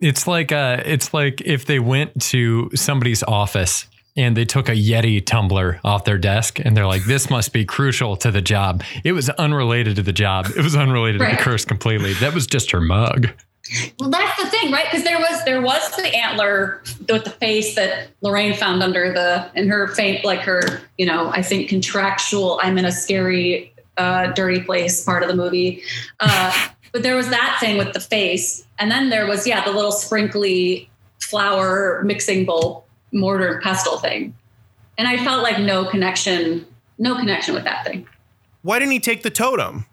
It's 0.00 0.26
like 0.28 0.52
uh 0.52 0.82
it's 0.84 1.12
like 1.12 1.40
if 1.40 1.66
they 1.66 1.80
went 1.80 2.22
to 2.22 2.70
somebody's 2.74 3.22
office 3.24 3.86
and 4.18 4.36
they 4.36 4.44
took 4.44 4.68
a 4.68 4.72
Yeti 4.72 5.24
tumbler 5.24 5.80
off 5.84 6.04
their 6.04 6.18
desk 6.18 6.58
and 6.58 6.76
they're 6.76 6.88
like, 6.88 7.04
this 7.04 7.30
must 7.30 7.52
be 7.52 7.64
crucial 7.64 8.16
to 8.16 8.32
the 8.32 8.42
job. 8.42 8.82
It 9.04 9.12
was 9.12 9.30
unrelated 9.30 9.96
to 9.96 10.02
the 10.02 10.12
job. 10.12 10.48
It 10.56 10.62
was 10.62 10.74
unrelated 10.74 11.20
to 11.20 11.28
the 11.28 11.36
curse 11.36 11.64
completely. 11.64 12.14
That 12.14 12.34
was 12.34 12.46
just 12.46 12.72
her 12.72 12.80
mug. 12.80 13.28
Well, 14.00 14.10
that's 14.10 14.42
the 14.42 14.48
thing, 14.48 14.72
right? 14.72 14.86
Because 14.90 15.04
there 15.04 15.18
was 15.18 15.44
there 15.44 15.62
was 15.62 15.90
the 15.96 16.14
antler 16.14 16.82
with 17.08 17.24
the 17.24 17.30
face 17.30 17.76
that 17.76 18.08
Lorraine 18.22 18.54
found 18.54 18.82
under 18.82 19.12
the 19.12 19.48
in 19.54 19.68
her 19.68 19.88
faint, 19.88 20.24
like 20.24 20.40
her, 20.40 20.80
you 20.96 21.06
know, 21.06 21.28
I 21.28 21.42
think 21.42 21.68
contractual. 21.68 22.58
I'm 22.62 22.78
in 22.78 22.86
a 22.86 22.92
scary, 22.92 23.72
uh, 23.98 24.32
dirty 24.32 24.60
place 24.60 25.04
part 25.04 25.22
of 25.22 25.28
the 25.28 25.36
movie. 25.36 25.82
Uh, 26.18 26.68
but 26.92 27.02
there 27.02 27.14
was 27.14 27.28
that 27.28 27.58
thing 27.60 27.76
with 27.76 27.92
the 27.92 28.00
face, 28.00 28.66
and 28.78 28.90
then 28.90 29.10
there 29.10 29.26
was 29.26 29.46
yeah 29.46 29.62
the 29.62 29.70
little 29.70 29.92
sprinkly 29.92 30.88
flour 31.20 32.02
mixing 32.04 32.46
bowl 32.46 32.87
mortar 33.12 33.54
and 33.54 33.62
pestle 33.62 33.98
thing, 33.98 34.34
and 34.96 35.06
I 35.06 35.22
felt 35.24 35.42
like 35.42 35.58
no 35.58 35.84
connection, 35.84 36.66
no 36.98 37.16
connection 37.16 37.54
with 37.54 37.64
that 37.64 37.84
thing. 37.84 38.06
Why 38.62 38.78
didn't 38.78 38.92
he 38.92 39.00
take 39.00 39.22
the 39.22 39.30
totem? 39.30 39.86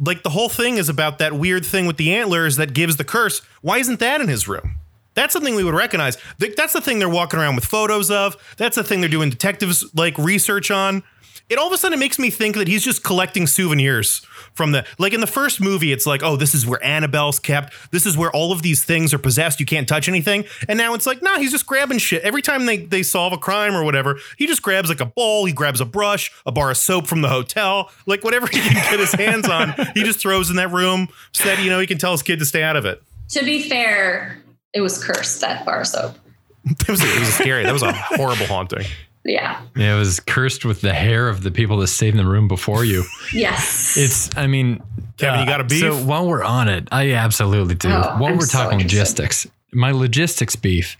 Like 0.00 0.22
the 0.22 0.30
whole 0.30 0.48
thing 0.48 0.78
is 0.78 0.88
about 0.88 1.18
that 1.18 1.34
weird 1.34 1.64
thing 1.64 1.86
with 1.86 1.96
the 1.96 2.14
antlers 2.14 2.56
that 2.56 2.74
gives 2.74 2.96
the 2.96 3.04
curse. 3.04 3.40
Why 3.60 3.78
isn't 3.78 4.00
that 4.00 4.20
in 4.20 4.28
his 4.28 4.48
room? 4.48 4.76
That's 5.14 5.32
something 5.32 5.54
we 5.54 5.62
would 5.62 5.74
recognize. 5.74 6.16
That's 6.38 6.72
the 6.72 6.80
thing 6.80 6.98
they're 6.98 7.08
walking 7.08 7.38
around 7.38 7.54
with 7.54 7.66
photos 7.66 8.10
of. 8.10 8.36
That's 8.56 8.76
the 8.76 8.82
thing 8.82 9.00
they're 9.00 9.10
doing 9.10 9.30
detectives 9.30 9.84
like 9.94 10.16
research 10.16 10.70
on. 10.70 11.02
It 11.48 11.58
all 11.58 11.66
of 11.66 11.72
a 11.72 11.76
sudden 11.76 11.98
it 11.98 12.00
makes 12.00 12.18
me 12.18 12.30
think 12.30 12.56
that 12.56 12.66
he's 12.66 12.82
just 12.82 13.04
collecting 13.04 13.46
souvenirs 13.46 14.24
from 14.54 14.72
the 14.72 14.84
like 14.98 15.12
in 15.12 15.20
the 15.20 15.26
first 15.26 15.60
movie. 15.60 15.92
It's 15.92 16.06
like, 16.06 16.22
oh, 16.22 16.36
this 16.36 16.54
is 16.54 16.66
where 16.66 16.82
Annabelle's 16.84 17.38
kept. 17.38 17.72
This 17.90 18.06
is 18.06 18.16
where 18.16 18.30
all 18.30 18.52
of 18.52 18.62
these 18.62 18.84
things 18.84 19.12
are 19.14 19.18
possessed. 19.18 19.60
You 19.60 19.66
can't 19.66 19.88
touch 19.88 20.08
anything. 20.08 20.44
And 20.68 20.78
now 20.78 20.94
it's 20.94 21.06
like, 21.06 21.22
nah, 21.22 21.38
he's 21.38 21.50
just 21.50 21.66
grabbing 21.66 21.98
shit 21.98 22.22
every 22.22 22.42
time 22.42 22.66
they 22.66 22.78
they 22.78 23.02
solve 23.02 23.32
a 23.32 23.38
crime 23.38 23.74
or 23.74 23.84
whatever. 23.84 24.18
He 24.36 24.46
just 24.46 24.62
grabs 24.62 24.88
like 24.88 25.00
a 25.00 25.06
bowl. 25.06 25.44
He 25.44 25.52
grabs 25.52 25.80
a 25.80 25.84
brush, 25.84 26.32
a 26.46 26.52
bar 26.52 26.70
of 26.70 26.76
soap 26.76 27.06
from 27.06 27.22
the 27.22 27.28
hotel, 27.28 27.90
like 28.06 28.24
whatever 28.24 28.46
he 28.52 28.60
can 28.60 28.74
get 28.74 29.00
his 29.00 29.12
hands 29.12 29.48
on. 29.48 29.74
He 29.94 30.02
just 30.02 30.20
throws 30.20 30.50
in 30.50 30.56
that 30.56 30.70
room 30.70 31.08
so 31.32 31.44
that 31.44 31.62
you 31.62 31.70
know 31.70 31.80
he 31.80 31.86
can 31.86 31.98
tell 31.98 32.12
his 32.12 32.22
kid 32.22 32.38
to 32.38 32.44
stay 32.46 32.62
out 32.62 32.76
of 32.76 32.84
it. 32.84 33.02
To 33.30 33.44
be 33.44 33.62
fair, 33.68 34.42
it 34.72 34.80
was 34.80 35.02
cursed 35.02 35.40
that 35.40 35.64
bar 35.64 35.84
soap. 35.84 36.16
It 36.64 36.88
was 36.88 37.02
it 37.02 37.18
was 37.18 37.34
scary. 37.34 37.64
That 37.64 37.72
was 37.72 37.82
a 37.82 37.92
horrible 37.92 38.46
haunting. 38.46 38.86
Yeah. 39.24 39.60
Yeah, 39.76 39.94
it 39.94 39.98
was 39.98 40.20
cursed 40.20 40.64
with 40.64 40.80
the 40.80 40.92
hair 40.92 41.28
of 41.28 41.42
the 41.42 41.50
people 41.50 41.76
that 41.78 41.86
stayed 41.88 42.10
in 42.10 42.16
the 42.16 42.26
room 42.26 42.48
before 42.48 42.84
you. 42.84 43.04
Yes. 43.32 43.96
It's, 43.96 44.36
I 44.36 44.46
mean, 44.46 44.82
Kevin, 45.16 45.40
you 45.40 45.46
got 45.46 45.60
a 45.60 45.64
beef? 45.64 45.80
So 45.80 45.96
while 45.96 46.26
we're 46.26 46.42
on 46.42 46.68
it, 46.68 46.88
I 46.90 47.12
absolutely 47.12 47.76
do. 47.76 47.88
Oh, 47.88 48.16
while 48.18 48.32
I'm 48.32 48.38
we're 48.38 48.46
so 48.46 48.58
talking 48.58 48.80
interested. 48.80 49.22
logistics, 49.22 49.46
my 49.72 49.92
logistics 49.92 50.56
beef 50.56 50.96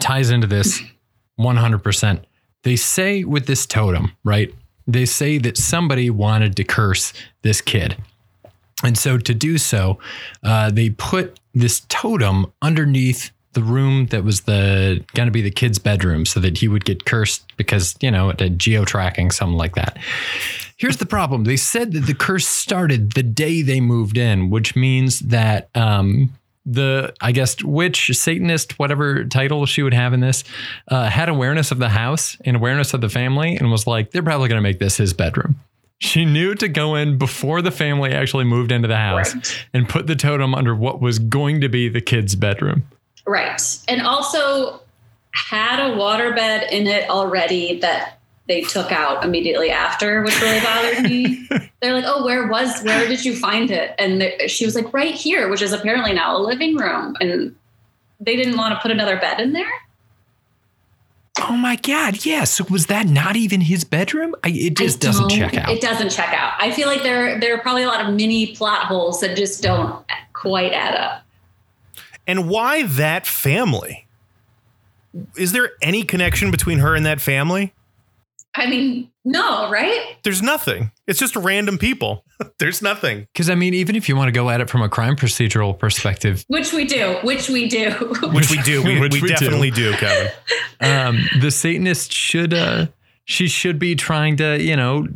ties 0.00 0.30
into 0.30 0.46
this 0.46 0.82
100%. 1.38 2.22
They 2.62 2.76
say 2.76 3.24
with 3.24 3.46
this 3.46 3.64
totem, 3.64 4.12
right? 4.24 4.52
They 4.86 5.06
say 5.06 5.38
that 5.38 5.56
somebody 5.56 6.10
wanted 6.10 6.56
to 6.56 6.64
curse 6.64 7.12
this 7.42 7.60
kid. 7.60 7.96
And 8.82 8.98
so 8.98 9.18
to 9.18 9.34
do 9.34 9.58
so, 9.58 9.98
uh, 10.42 10.70
they 10.70 10.90
put 10.90 11.38
this 11.54 11.80
totem 11.88 12.52
underneath 12.62 13.30
the 13.52 13.62
room 13.62 14.06
that 14.06 14.22
was 14.24 14.42
the 14.42 15.04
going 15.14 15.26
to 15.26 15.32
be 15.32 15.42
the 15.42 15.50
kid's 15.50 15.78
bedroom 15.78 16.24
so 16.24 16.38
that 16.40 16.58
he 16.58 16.68
would 16.68 16.84
get 16.84 17.04
cursed 17.04 17.52
because, 17.56 17.96
you 18.00 18.10
know, 18.10 18.28
it 18.30 18.38
had 18.40 18.58
geo 18.58 18.84
tracking, 18.84 19.30
something 19.30 19.56
like 19.58 19.74
that. 19.74 19.98
Here's 20.76 20.98
the 20.98 21.06
problem. 21.06 21.44
They 21.44 21.56
said 21.56 21.92
that 21.92 22.06
the 22.06 22.14
curse 22.14 22.46
started 22.46 23.12
the 23.12 23.22
day 23.22 23.62
they 23.62 23.80
moved 23.80 24.16
in, 24.16 24.50
which 24.50 24.76
means 24.76 25.20
that 25.20 25.68
um, 25.74 26.30
the, 26.64 27.12
I 27.20 27.32
guess, 27.32 27.62
witch, 27.64 28.10
Satanist, 28.16 28.78
whatever 28.78 29.24
title 29.24 29.66
she 29.66 29.82
would 29.82 29.94
have 29.94 30.12
in 30.12 30.20
this, 30.20 30.44
uh, 30.88 31.10
had 31.10 31.28
awareness 31.28 31.70
of 31.72 31.78
the 31.78 31.88
house 31.88 32.36
and 32.44 32.56
awareness 32.56 32.94
of 32.94 33.00
the 33.00 33.08
family 33.08 33.56
and 33.56 33.70
was 33.70 33.86
like, 33.86 34.12
they're 34.12 34.22
probably 34.22 34.48
going 34.48 34.58
to 34.58 34.62
make 34.62 34.78
this 34.78 34.96
his 34.96 35.12
bedroom. 35.12 35.56
She 35.98 36.24
knew 36.24 36.54
to 36.54 36.68
go 36.68 36.94
in 36.94 37.18
before 37.18 37.60
the 37.60 37.70
family 37.70 38.12
actually 38.12 38.44
moved 38.44 38.72
into 38.72 38.88
the 38.88 38.96
house 38.96 39.34
Right. 39.34 39.66
and 39.74 39.86
put 39.88 40.06
the 40.06 40.16
totem 40.16 40.54
under 40.54 40.74
what 40.74 41.00
was 41.02 41.18
going 41.18 41.60
to 41.60 41.68
be 41.68 41.90
the 41.90 42.00
kid's 42.00 42.34
bedroom. 42.36 42.84
Right. 43.26 43.60
And 43.88 44.02
also 44.02 44.80
had 45.32 45.78
a 45.80 45.94
waterbed 45.96 46.70
in 46.70 46.86
it 46.86 47.08
already 47.08 47.78
that 47.80 48.18
they 48.48 48.62
took 48.62 48.90
out 48.90 49.24
immediately 49.24 49.70
after, 49.70 50.22
which 50.22 50.40
really 50.40 50.60
bothered 50.60 51.04
me. 51.04 51.46
They're 51.80 51.92
like, 51.94 52.04
oh, 52.06 52.24
where 52.24 52.48
was, 52.48 52.82
where 52.82 53.06
did 53.06 53.24
you 53.24 53.36
find 53.36 53.70
it? 53.70 53.94
And 53.98 54.20
they- 54.20 54.48
she 54.48 54.64
was 54.64 54.74
like, 54.74 54.92
right 54.92 55.14
here, 55.14 55.48
which 55.48 55.62
is 55.62 55.72
apparently 55.72 56.12
now 56.12 56.36
a 56.36 56.40
living 56.40 56.76
room. 56.76 57.16
And 57.20 57.54
they 58.18 58.34
didn't 58.36 58.56
want 58.56 58.74
to 58.74 58.80
put 58.80 58.90
another 58.90 59.16
bed 59.20 59.38
in 59.40 59.52
there. 59.52 59.70
Oh 61.42 61.56
my 61.56 61.76
god, 61.76 62.26
yeah. 62.26 62.44
So 62.44 62.64
was 62.68 62.86
that 62.86 63.06
not 63.06 63.36
even 63.36 63.60
his 63.62 63.84
bedroom? 63.84 64.34
I, 64.44 64.48
it 64.50 64.76
just 64.76 65.00
doesn't 65.00 65.28
don't- 65.28 65.38
check 65.38 65.54
out. 65.56 65.70
It 65.70 65.80
doesn't 65.80 66.10
check 66.10 66.34
out. 66.34 66.54
I 66.58 66.70
feel 66.72 66.86
like 66.88 67.02
there 67.02 67.38
there 67.38 67.54
are 67.54 67.58
probably 67.58 67.84
a 67.84 67.86
lot 67.86 68.04
of 68.04 68.12
mini 68.14 68.54
plot 68.54 68.86
holes 68.86 69.20
that 69.20 69.36
just 69.36 69.62
don't 69.62 70.04
quite 70.32 70.72
add 70.72 70.96
up. 70.96 71.22
And 72.30 72.48
why 72.48 72.84
that 72.84 73.26
family? 73.26 74.06
Is 75.36 75.50
there 75.50 75.72
any 75.82 76.04
connection 76.04 76.52
between 76.52 76.78
her 76.78 76.94
and 76.94 77.04
that 77.04 77.20
family? 77.20 77.74
I 78.54 78.68
mean, 78.68 79.10
no, 79.24 79.68
right? 79.68 80.16
There's 80.22 80.40
nothing. 80.40 80.92
It's 81.08 81.18
just 81.18 81.34
random 81.34 81.76
people. 81.76 82.24
There's 82.60 82.82
nothing. 82.82 83.26
Because 83.32 83.50
I 83.50 83.56
mean, 83.56 83.74
even 83.74 83.96
if 83.96 84.08
you 84.08 84.14
want 84.14 84.28
to 84.28 84.32
go 84.32 84.48
at 84.48 84.60
it 84.60 84.70
from 84.70 84.80
a 84.82 84.88
crime 84.88 85.16
procedural 85.16 85.76
perspective, 85.76 86.44
Which 86.46 86.72
we 86.72 86.84
do, 86.84 87.18
which 87.24 87.48
we 87.48 87.66
do. 87.66 87.90
Which 88.32 88.48
we 88.48 88.62
do. 88.62 88.84
We, 88.84 89.00
Which 89.00 89.14
we 89.14 89.22
we 89.22 89.28
do. 89.30 89.34
definitely 89.34 89.72
do, 89.72 89.92
Kevin. 89.94 90.32
um, 90.80 91.18
the 91.40 91.50
Satanist 91.50 92.12
should 92.12 92.54
uh, 92.54 92.86
she 93.24 93.48
should 93.48 93.80
be 93.80 93.96
trying 93.96 94.36
to 94.36 94.62
you 94.62 94.76
know 94.76 95.08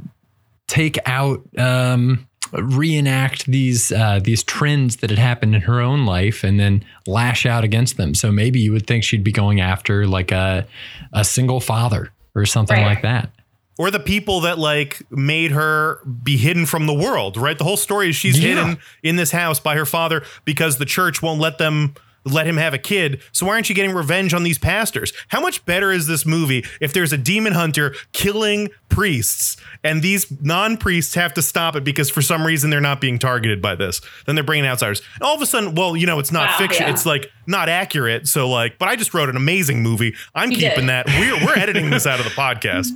take 0.66 0.98
out 1.06 1.42
um, 1.56 2.26
reenact 2.62 3.46
these 3.46 3.90
uh, 3.92 4.20
these 4.22 4.42
trends 4.42 4.96
that 4.96 5.10
had 5.10 5.18
happened 5.18 5.54
in 5.54 5.62
her 5.62 5.80
own 5.80 6.06
life 6.06 6.44
and 6.44 6.58
then 6.60 6.84
lash 7.06 7.46
out 7.46 7.64
against 7.64 7.96
them. 7.96 8.14
So 8.14 8.30
maybe 8.32 8.60
you 8.60 8.72
would 8.72 8.86
think 8.86 9.04
she'd 9.04 9.24
be 9.24 9.32
going 9.32 9.60
after 9.60 10.06
like 10.06 10.30
a 10.32 10.66
a 11.12 11.24
single 11.24 11.60
father 11.60 12.12
or 12.34 12.46
something 12.46 12.76
Right. 12.76 12.86
like 12.86 13.02
that. 13.02 13.30
Or 13.76 13.90
the 13.90 13.98
people 13.98 14.40
that 14.42 14.58
like 14.58 15.02
made 15.10 15.50
her 15.50 15.98
be 16.22 16.36
hidden 16.36 16.64
from 16.64 16.86
the 16.86 16.94
world, 16.94 17.36
right? 17.36 17.58
The 17.58 17.64
whole 17.64 17.76
story 17.76 18.10
is 18.10 18.16
she's 18.16 18.38
Yeah. 18.38 18.48
hidden 18.54 18.78
in 19.02 19.16
this 19.16 19.32
house 19.32 19.58
by 19.58 19.74
her 19.74 19.86
father 19.86 20.22
because 20.44 20.78
the 20.78 20.84
church 20.84 21.22
won't 21.22 21.40
let 21.40 21.58
them 21.58 21.94
let 22.24 22.46
him 22.46 22.56
have 22.56 22.74
a 22.74 22.78
kid. 22.78 23.20
So 23.32 23.46
why 23.46 23.52
aren't 23.54 23.68
you 23.68 23.74
getting 23.74 23.92
revenge 23.94 24.32
on 24.34 24.42
these 24.42 24.58
pastors? 24.58 25.12
How 25.28 25.40
much 25.40 25.64
better 25.66 25.92
is 25.92 26.06
this 26.06 26.24
movie 26.24 26.64
if 26.80 26.92
there's 26.92 27.12
a 27.12 27.18
demon 27.18 27.52
hunter 27.52 27.94
killing 28.12 28.68
priests 28.88 29.56
and 29.82 30.02
these 30.02 30.26
non-priests 30.40 31.14
have 31.14 31.34
to 31.34 31.42
stop 31.42 31.76
it 31.76 31.84
because 31.84 32.08
for 32.10 32.22
some 32.22 32.46
reason 32.46 32.70
they're 32.70 32.80
not 32.80 33.00
being 33.00 33.18
targeted 33.18 33.60
by 33.60 33.74
this? 33.74 34.00
Then 34.26 34.34
they're 34.34 34.44
bringing 34.44 34.66
outsiders. 34.66 35.02
And 35.14 35.22
all 35.22 35.34
of 35.34 35.42
a 35.42 35.46
sudden, 35.46 35.74
well, 35.74 35.96
you 35.96 36.06
know, 36.06 36.18
it's 36.18 36.32
not 36.32 36.48
Wow, 36.50 36.58
fiction. 36.58 36.86
yeah. 36.86 36.92
It's 36.92 37.04
like 37.06 37.30
not 37.46 37.68
accurate. 37.68 38.26
So 38.26 38.48
like, 38.48 38.78
but 38.78 38.88
I 38.88 38.96
just 38.96 39.12
wrote 39.14 39.28
an 39.28 39.36
amazing 39.36 39.82
movie. 39.82 40.14
I'm 40.34 40.50
You 40.50 40.56
keeping 40.58 40.86
did. 40.86 40.88
that. 40.88 41.06
We're 41.06 41.44
we're 41.44 41.58
editing 41.58 41.90
this 41.90 42.06
out 42.06 42.18
of 42.20 42.24
the 42.24 42.30
podcast. 42.32 42.88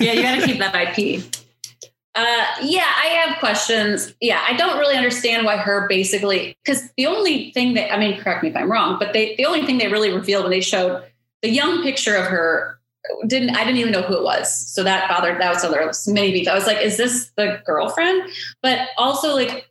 yeah, 0.00 0.12
you 0.12 0.22
got 0.22 0.40
to 0.40 0.46
keep 0.46 0.58
that 0.58 0.98
IP. 0.98 1.22
Uh, 2.16 2.46
yeah, 2.62 2.90
I 2.96 3.08
have 3.08 3.38
questions. 3.38 4.14
Yeah, 4.22 4.42
I 4.48 4.56
don't 4.56 4.78
really 4.78 4.96
understand 4.96 5.44
why 5.44 5.58
her 5.58 5.86
basically 5.86 6.56
because 6.64 6.90
the 6.96 7.06
only 7.06 7.52
thing 7.52 7.74
that 7.74 7.92
I 7.92 7.98
mean, 7.98 8.18
correct 8.18 8.42
me 8.42 8.48
if 8.48 8.56
I'm 8.56 8.72
wrong, 8.72 8.98
but 8.98 9.12
they 9.12 9.36
the 9.36 9.44
only 9.44 9.66
thing 9.66 9.76
they 9.76 9.88
really 9.88 10.10
revealed 10.10 10.44
when 10.44 10.50
they 10.50 10.62
showed 10.62 11.04
the 11.42 11.50
young 11.50 11.82
picture 11.82 12.16
of 12.16 12.24
her 12.24 12.80
didn't 13.26 13.50
I 13.50 13.64
didn't 13.64 13.76
even 13.76 13.92
know 13.92 14.00
who 14.00 14.16
it 14.16 14.22
was. 14.22 14.50
So 14.50 14.82
that 14.82 15.10
bothered 15.10 15.40
that 15.40 15.52
was 15.52 15.62
other 15.62 15.92
mini 16.06 16.32
beef. 16.32 16.48
I 16.48 16.54
was 16.54 16.66
like, 16.66 16.78
is 16.78 16.96
this 16.96 17.30
the 17.36 17.60
girlfriend? 17.66 18.30
But 18.62 18.88
also 18.96 19.34
like 19.34 19.68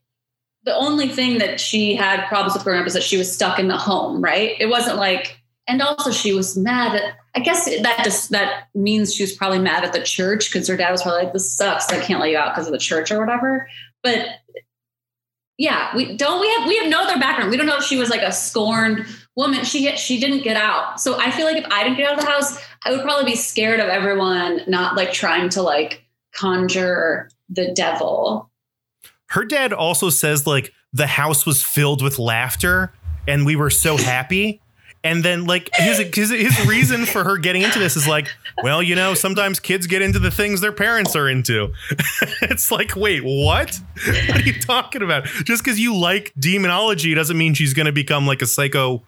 the 0.66 0.76
only 0.76 1.08
thing 1.08 1.40
that 1.40 1.60
she 1.60 1.96
had 1.96 2.28
problems 2.28 2.54
with 2.54 2.64
growing 2.64 2.82
up 2.82 2.88
is 2.88 2.94
that 2.94 3.04
she 3.04 3.18
was 3.18 3.32
stuck 3.32 3.60
in 3.60 3.68
the 3.68 3.78
home, 3.78 4.22
right? 4.22 4.56
It 4.60 4.68
wasn't 4.68 4.98
like 4.98 5.40
and 5.68 5.82
also 5.82 6.12
she 6.12 6.34
was 6.34 6.58
mad 6.58 6.96
at 6.96 7.16
I 7.36 7.40
guess 7.40 7.66
that 7.66 8.02
just 8.04 8.30
that 8.30 8.70
means 8.74 9.14
she 9.14 9.24
was 9.24 9.34
probably 9.34 9.60
mad 9.60 9.84
at 9.84 9.92
the 9.92 10.02
church 10.02 10.52
because 10.52 10.68
her 10.68 10.78
dad 10.78 10.92
was 10.92 11.02
probably 11.02 11.24
like, 11.24 11.34
"This 11.34 11.52
sucks. 11.52 11.92
I 11.92 12.00
can't 12.00 12.20
let 12.22 12.30
you 12.30 12.38
out 12.38 12.54
because 12.54 12.68
of 12.68 12.72
the 12.72 12.80
church 12.80 13.12
or 13.12 13.20
whatever." 13.20 13.68
But 14.02 14.28
yeah, 15.58 15.94
we 15.96 16.16
don't 16.16 16.40
we 16.40 16.50
have 16.54 16.68
we 16.68 16.78
have 16.78 16.88
no 16.88 17.04
other 17.04 17.20
background. 17.20 17.52
We 17.52 17.58
don't 17.58 17.66
know 17.66 17.78
if 17.78 17.84
she 17.84 17.98
was 17.98 18.10
like 18.10 18.22
a 18.22 18.32
scorned 18.32 19.06
woman. 19.36 19.66
She 19.66 19.94
she 19.98 20.20
didn't 20.20 20.44
get 20.44 20.56
out. 20.56 21.02
So 21.02 21.20
I 21.20 21.30
feel 21.32 21.46
like 21.46 21.58
if 21.58 21.66
I 21.72 21.84
didn't 21.84 21.98
get 21.98 22.08
out 22.08 22.20
of 22.20 22.26
the 22.26 22.32
house, 22.32 22.58
I 22.86 22.92
would 22.92 23.02
probably 23.02 23.26
be 23.26 23.36
scared 23.36 23.82
of 23.82 23.90
everyone 23.90 24.62
not 24.68 24.96
like 24.96 25.12
trying 25.12 25.50
to 25.50 25.62
like 25.62 26.06
conjure 26.34 27.30
the 27.50 27.72
devil. 27.74 28.50
her 29.28 29.46
dad 29.46 29.72
also 29.74 30.10
says 30.10 30.48
like 30.48 30.74
the 30.94 31.08
house 31.08 31.46
was 31.46 31.62
filled 31.64 32.02
with 32.02 32.18
laughter 32.18 32.94
and 33.28 33.46
we 33.46 33.56
were 33.56 33.70
so 33.70 33.98
happy 33.98 34.62
and 35.06 35.24
then 35.24 35.46
like 35.46 35.70
his, 35.76 36.00
his 36.00 36.32
his 36.32 36.66
reason 36.66 37.06
for 37.06 37.24
her 37.24 37.38
getting 37.38 37.62
into 37.62 37.78
this 37.78 37.96
is 37.96 38.08
like 38.08 38.28
well 38.64 38.82
you 38.82 38.96
know 38.96 39.14
sometimes 39.14 39.60
kids 39.60 39.86
get 39.86 40.02
into 40.02 40.18
the 40.18 40.32
things 40.32 40.60
their 40.60 40.74
parents 40.74 41.16
are 41.16 41.30
into. 41.30 41.72
It's 42.42 42.72
like 42.72 42.96
wait 42.96 43.24
what? 43.24 43.80
What 44.06 44.38
are 44.38 44.42
you 44.42 44.60
talking 44.60 45.04
about? 45.04 45.26
Just 45.26 45.64
because 45.64 45.80
you 45.80 45.96
like 45.96 46.34
demonology 46.38 47.14
doesn't 47.14 47.38
mean 47.38 47.54
she's 47.54 47.74
going 47.74 47.86
to 47.86 47.92
become 47.92 48.26
like 48.26 48.42
a 48.42 48.46
psycho 48.46 49.04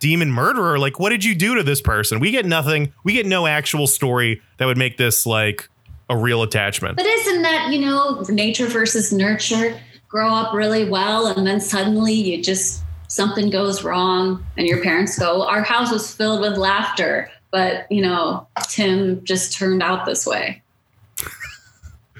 demon 0.00 0.30
murderer. 0.30 0.78
Like 0.78 0.98
what 0.98 1.10
did 1.10 1.24
you 1.24 1.34
do 1.34 1.54
to 1.56 1.62
this 1.62 1.80
person? 1.80 2.20
We 2.20 2.30
get 2.30 2.46
nothing. 2.46 2.92
We 3.04 3.12
get 3.12 3.26
no 3.26 3.46
actual 3.46 3.86
story 3.86 4.40
that 4.56 4.66
would 4.66 4.78
make 4.78 4.96
this 4.96 5.26
like 5.26 5.68
a 6.08 6.16
real 6.16 6.42
attachment. 6.42 6.96
But 6.96 7.06
isn't 7.06 7.42
that, 7.42 7.70
you 7.70 7.80
know, 7.80 8.22
nature 8.28 8.66
versus 8.66 9.12
nurture? 9.12 9.78
Grow 10.08 10.32
up 10.32 10.54
really 10.54 10.88
well 10.88 11.26
and 11.26 11.46
then 11.46 11.60
suddenly 11.60 12.14
you 12.14 12.42
just 12.42 12.83
something 13.08 13.50
goes 13.50 13.84
wrong 13.84 14.44
and 14.56 14.66
your 14.66 14.82
parents 14.82 15.18
go, 15.18 15.42
Our 15.42 15.62
house 15.62 15.92
was 15.92 16.12
filled 16.12 16.40
with 16.40 16.56
laughter, 16.56 17.30
but 17.50 17.90
you 17.90 18.02
know, 18.02 18.46
Tim 18.68 19.24
just 19.24 19.52
turned 19.52 19.82
out 19.82 20.06
this 20.06 20.26
way. 20.26 20.62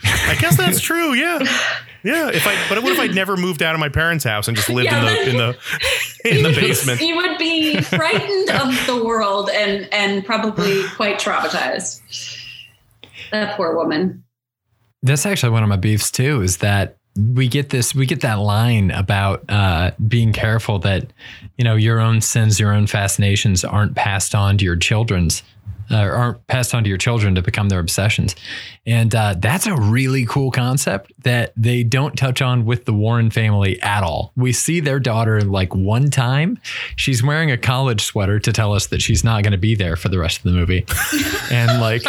I 0.04 0.36
guess 0.38 0.56
that's 0.56 0.80
true. 0.80 1.14
Yeah, 1.14 1.38
yeah. 2.02 2.28
If 2.28 2.46
I, 2.46 2.54
but 2.68 2.82
what 2.82 2.92
if 2.92 2.98
I'd 2.98 3.14
never 3.14 3.36
moved 3.36 3.62
out 3.62 3.74
of 3.74 3.80
my 3.80 3.88
parents' 3.88 4.24
house 4.24 4.48
and 4.48 4.56
just 4.56 4.68
lived 4.68 4.86
Yeah, 4.90 5.08
in 5.08 5.36
the 5.36 5.56
in 6.24 6.34
the 6.34 6.38
in 6.38 6.42
the 6.42 6.60
basement? 6.60 7.00
You 7.00 7.16
would 7.16 7.38
be 7.38 7.80
frightened 7.80 8.50
of 8.50 8.86
the 8.86 9.02
world 9.04 9.50
and 9.50 9.88
and 9.92 10.24
probably 10.24 10.82
quite 10.96 11.18
traumatized. 11.18 12.00
That 13.32 13.56
poor 13.56 13.74
woman. 13.74 14.22
That's 15.02 15.26
actually 15.26 15.50
one 15.50 15.62
of 15.62 15.68
my 15.68 15.76
beefs 15.76 16.10
too. 16.10 16.42
Is 16.42 16.58
that 16.58 16.96
we 17.16 17.48
get 17.48 17.70
this, 17.70 17.94
we 17.94 18.06
get 18.06 18.22
that 18.22 18.40
line 18.40 18.90
about 18.90 19.44
uh, 19.48 19.92
being 20.06 20.32
careful 20.32 20.78
that 20.80 21.06
you 21.56 21.64
know 21.64 21.76
your 21.76 22.00
own 22.00 22.20
sins, 22.20 22.58
your 22.58 22.72
own 22.72 22.86
fascinations 22.86 23.64
aren't 23.64 23.94
passed 23.94 24.34
on 24.34 24.58
to 24.58 24.64
your 24.64 24.76
children's. 24.76 25.42
Uh, 25.90 25.96
aren't 25.96 26.46
passed 26.46 26.74
on 26.74 26.82
to 26.82 26.88
your 26.88 26.96
children 26.96 27.34
to 27.34 27.42
become 27.42 27.68
their 27.68 27.78
obsessions, 27.78 28.34
and 28.86 29.14
uh, 29.14 29.34
that's 29.38 29.66
a 29.66 29.76
really 29.76 30.24
cool 30.24 30.50
concept 30.50 31.12
that 31.24 31.52
they 31.58 31.82
don't 31.82 32.16
touch 32.16 32.40
on 32.40 32.64
with 32.64 32.86
the 32.86 32.94
Warren 32.94 33.30
family 33.30 33.78
at 33.82 34.02
all. 34.02 34.32
We 34.34 34.54
see 34.54 34.80
their 34.80 34.98
daughter 34.98 35.42
like 35.42 35.74
one 35.74 36.08
time. 36.10 36.58
She's 36.96 37.22
wearing 37.22 37.50
a 37.50 37.58
college 37.58 38.00
sweater 38.00 38.40
to 38.40 38.50
tell 38.50 38.72
us 38.72 38.86
that 38.86 39.02
she's 39.02 39.22
not 39.22 39.42
going 39.42 39.52
to 39.52 39.58
be 39.58 39.74
there 39.74 39.94
for 39.94 40.08
the 40.08 40.18
rest 40.18 40.38
of 40.38 40.44
the 40.44 40.52
movie, 40.52 40.86
and 41.52 41.78
like 41.82 42.02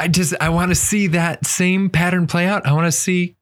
I 0.00 0.08
just 0.08 0.34
I 0.40 0.48
want 0.48 0.70
to 0.70 0.74
see 0.74 1.08
that 1.08 1.46
same 1.46 1.90
pattern 1.90 2.26
play 2.26 2.46
out. 2.46 2.66
I 2.66 2.72
want 2.72 2.86
to 2.86 2.92
see 2.92 3.36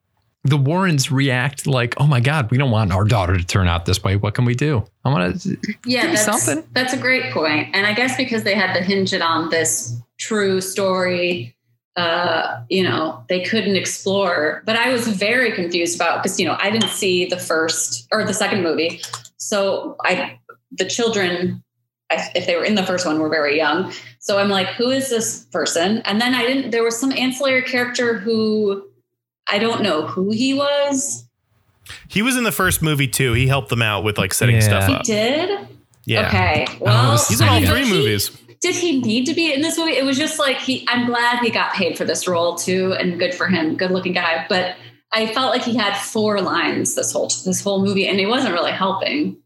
the 0.44 0.56
Warrens 0.56 1.12
react 1.12 1.66
like, 1.66 1.94
"Oh 1.98 2.06
my 2.06 2.20
God, 2.20 2.50
we 2.50 2.58
don't 2.58 2.70
want 2.70 2.92
our 2.92 3.04
daughter 3.04 3.36
to 3.36 3.44
turn 3.44 3.68
out 3.68 3.86
this 3.86 4.02
way. 4.02 4.16
What 4.16 4.34
can 4.34 4.44
we 4.44 4.54
do?" 4.54 4.84
I 5.04 5.10
want 5.10 5.40
to. 5.42 5.56
Yeah, 5.86 6.06
that's 6.06 6.24
something. 6.24 6.64
that's 6.72 6.92
a 6.92 6.98
great 6.98 7.32
point. 7.32 7.68
And 7.74 7.86
I 7.86 7.94
guess 7.94 8.16
because 8.16 8.42
they 8.42 8.54
had 8.54 8.72
to 8.74 8.82
hinge 8.82 9.12
it 9.12 9.22
on 9.22 9.50
this 9.50 9.96
true 10.18 10.60
story, 10.60 11.56
uh, 11.96 12.62
you 12.68 12.82
know, 12.82 13.24
they 13.28 13.44
couldn't 13.44 13.76
explore. 13.76 14.62
But 14.66 14.76
I 14.76 14.92
was 14.92 15.06
very 15.08 15.52
confused 15.52 15.94
about 15.96 16.22
because 16.22 16.40
you 16.40 16.46
know 16.46 16.56
I 16.58 16.70
didn't 16.70 16.90
see 16.90 17.26
the 17.26 17.38
first 17.38 18.08
or 18.12 18.24
the 18.24 18.34
second 18.34 18.62
movie, 18.62 19.00
so 19.36 19.96
I 20.04 20.38
the 20.72 20.88
children. 20.88 21.62
I- 22.12 22.30
If 22.34 22.46
they 22.46 22.56
were 22.56 22.64
in 22.64 22.74
the 22.74 22.84
first 22.84 23.06
one, 23.06 23.18
were 23.18 23.28
very 23.28 23.56
young. 23.56 23.92
So 24.18 24.38
I'm 24.38 24.48
like, 24.48 24.68
who 24.68 24.90
is 24.90 25.10
this 25.10 25.44
person? 25.46 25.98
And 26.04 26.20
then 26.20 26.34
I 26.34 26.42
didn't. 26.46 26.70
There 26.70 26.84
was 26.84 26.98
some 26.98 27.12
ancillary 27.12 27.62
character 27.62 28.18
who 28.18 28.84
I 29.48 29.58
don't 29.58 29.82
know 29.82 30.06
who 30.06 30.30
he 30.30 30.54
was. 30.54 31.24
He 32.08 32.22
was 32.22 32.36
in 32.36 32.44
the 32.44 32.52
first 32.52 32.80
movie 32.82 33.08
too. 33.08 33.32
He 33.32 33.46
helped 33.48 33.68
them 33.70 33.82
out 33.82 34.04
with 34.04 34.16
like 34.18 34.32
setting 34.32 34.56
Yeah. 34.56 34.60
stuff 34.60 34.86
He 34.86 34.94
up. 34.94 35.02
did. 35.04 35.68
Yeah, 36.04 36.28
Okay. 36.28 36.66
Well, 36.80 37.12
this 37.12 37.22
is 37.22 37.28
he's 37.28 37.40
in 37.40 37.48
all 37.48 37.60
three 37.64 37.84
he- 37.84 37.90
movies. 37.92 38.30
did 38.60 38.74
he 38.76 39.00
need 39.00 39.26
to 39.26 39.34
be 39.34 39.52
in 39.52 39.60
this 39.62 39.76
movie? 39.78 39.92
It 39.96 40.04
was 40.04 40.16
just 40.16 40.38
like 40.38 40.58
he. 40.58 40.86
I'm 40.88 41.06
glad 41.06 41.40
he 41.40 41.50
got 41.50 41.72
paid 41.74 41.96
for 41.98 42.04
this 42.04 42.26
role 42.28 42.54
too, 42.56 42.92
and 42.94 43.18
good 43.18 43.34
for 43.34 43.46
him. 43.48 43.76
Good 43.76 43.90
looking 43.90 44.12
guy, 44.12 44.46
but 44.48 44.76
I 45.12 45.26
felt 45.34 45.50
like 45.52 45.62
he 45.62 45.76
had 45.76 45.94
four 45.96 46.40
lines 46.40 46.94
this 46.94 47.12
whole 47.12 47.30
this 47.44 47.62
whole 47.62 47.84
movie, 47.84 48.06
and 48.06 48.18
he 48.18 48.26
wasn't 48.26 48.54
really 48.54 48.72
helping. 48.72 49.36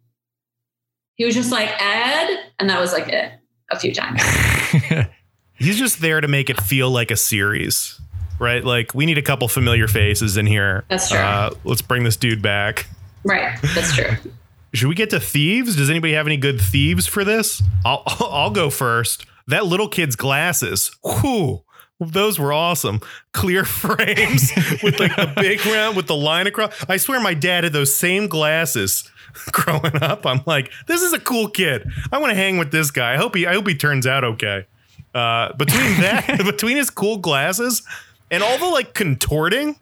He 1.16 1.24
was 1.24 1.34
just 1.34 1.50
like 1.50 1.70
Ed, 1.80 2.44
and 2.58 2.68
that 2.70 2.80
was 2.80 2.92
like 2.92 3.08
it 3.08 3.32
a 3.70 3.78
few 3.78 3.92
times. 3.92 4.22
He's 5.54 5.78
just 5.78 6.00
there 6.00 6.20
to 6.20 6.28
make 6.28 6.50
it 6.50 6.60
feel 6.60 6.90
like 6.90 7.10
a 7.10 7.16
series, 7.16 7.98
right? 8.38 8.62
Like 8.62 8.94
we 8.94 9.06
need 9.06 9.16
a 9.18 9.22
couple 9.22 9.48
familiar 9.48 9.88
faces 9.88 10.36
in 10.36 10.46
here. 10.46 10.84
That's 10.90 11.08
true. 11.08 11.18
Uh, 11.18 11.50
let's 11.64 11.80
bring 11.82 12.04
this 12.04 12.16
dude 12.16 12.42
back. 12.42 12.86
right, 13.24 13.58
that's 13.74 13.94
true. 13.94 14.12
Should 14.74 14.88
we 14.88 14.94
get 14.94 15.08
to 15.10 15.20
thieves? 15.20 15.74
Does 15.76 15.88
anybody 15.88 16.12
have 16.12 16.26
any 16.26 16.36
good 16.36 16.60
thieves 16.60 17.06
for 17.06 17.24
this? 17.24 17.62
I'll 17.84 18.02
I'll 18.20 18.50
go 18.50 18.68
first. 18.68 19.24
That 19.46 19.64
little 19.64 19.88
kid's 19.88 20.16
glasses. 20.16 20.90
Whew. 21.02 21.62
Those 21.98 22.38
were 22.38 22.52
awesome. 22.52 23.00
Clear 23.32 23.64
frames 23.64 24.52
with 24.82 25.00
like 25.00 25.16
the 25.16 25.32
big 25.34 25.64
round 25.64 25.96
with 25.96 26.08
the 26.08 26.16
line 26.16 26.46
across. 26.46 26.84
I 26.90 26.98
swear 26.98 27.20
my 27.20 27.32
dad 27.32 27.64
had 27.64 27.72
those 27.72 27.94
same 27.94 28.26
glasses 28.28 29.10
growing 29.52 30.02
up. 30.02 30.26
I'm 30.26 30.42
like, 30.46 30.72
this 30.86 31.02
is 31.02 31.12
a 31.12 31.20
cool 31.20 31.48
kid. 31.48 31.88
I 32.12 32.18
want 32.18 32.30
to 32.30 32.36
hang 32.36 32.58
with 32.58 32.70
this 32.70 32.90
guy. 32.90 33.14
I 33.14 33.16
hope 33.16 33.34
he 33.34 33.46
I 33.46 33.54
hope 33.54 33.66
he 33.66 33.74
turns 33.74 34.06
out 34.06 34.24
okay. 34.24 34.66
Uh, 35.14 35.52
between 35.54 35.80
that, 36.00 36.42
between 36.44 36.76
his 36.76 36.90
cool 36.90 37.18
glasses 37.18 37.82
and 38.30 38.42
all 38.42 38.58
the 38.58 38.66
like 38.66 38.94
contorting, 38.94 39.76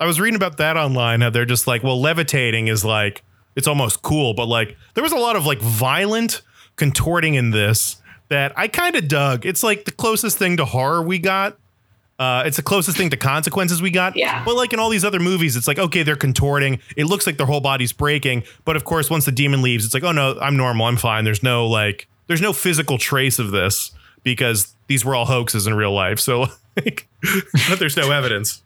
I 0.00 0.06
was 0.06 0.20
reading 0.20 0.36
about 0.36 0.58
that 0.58 0.76
online. 0.76 1.20
How 1.20 1.30
they're 1.30 1.44
just 1.44 1.66
like, 1.66 1.82
well, 1.82 2.00
levitating 2.00 2.68
is 2.68 2.84
like 2.84 3.22
it's 3.56 3.68
almost 3.68 4.02
cool, 4.02 4.34
but 4.34 4.46
like 4.46 4.76
there 4.94 5.02
was 5.02 5.12
a 5.12 5.18
lot 5.18 5.36
of 5.36 5.46
like 5.46 5.60
violent 5.60 6.42
contorting 6.76 7.34
in 7.34 7.50
this 7.50 7.96
that 8.28 8.52
I 8.56 8.68
kind 8.68 8.96
of 8.96 9.08
dug. 9.08 9.46
It's 9.46 9.62
like 9.62 9.84
the 9.84 9.92
closest 9.92 10.38
thing 10.38 10.56
to 10.56 10.64
horror 10.64 11.02
we 11.02 11.18
got. 11.18 11.58
Uh, 12.18 12.44
it's 12.46 12.56
the 12.56 12.62
closest 12.62 12.96
thing 12.96 13.10
to 13.10 13.16
consequences 13.16 13.82
we 13.82 13.90
got. 13.90 14.16
Yeah. 14.16 14.44
But 14.44 14.54
like 14.54 14.72
in 14.72 14.78
all 14.78 14.90
these 14.90 15.04
other 15.04 15.18
movies, 15.18 15.56
it's 15.56 15.66
like, 15.66 15.78
okay, 15.78 16.02
they're 16.02 16.16
contorting. 16.16 16.78
It 16.96 17.06
looks 17.06 17.26
like 17.26 17.36
their 17.36 17.46
whole 17.46 17.60
body's 17.60 17.92
breaking. 17.92 18.44
But 18.64 18.76
of 18.76 18.84
course, 18.84 19.10
once 19.10 19.24
the 19.24 19.32
demon 19.32 19.62
leaves, 19.62 19.84
it's 19.84 19.94
like, 19.94 20.04
oh 20.04 20.12
no, 20.12 20.38
I'm 20.40 20.56
normal. 20.56 20.86
I'm 20.86 20.96
fine. 20.96 21.24
There's 21.24 21.42
no 21.42 21.66
like, 21.66 22.06
there's 22.26 22.40
no 22.40 22.52
physical 22.52 22.98
trace 22.98 23.38
of 23.38 23.50
this 23.50 23.90
because 24.22 24.74
these 24.86 25.04
were 25.04 25.14
all 25.14 25.26
hoaxes 25.26 25.66
in 25.66 25.74
real 25.74 25.92
life. 25.92 26.20
So 26.20 26.46
like, 26.76 27.08
but 27.68 27.78
there's 27.78 27.96
no 27.96 28.10
evidence. 28.10 28.62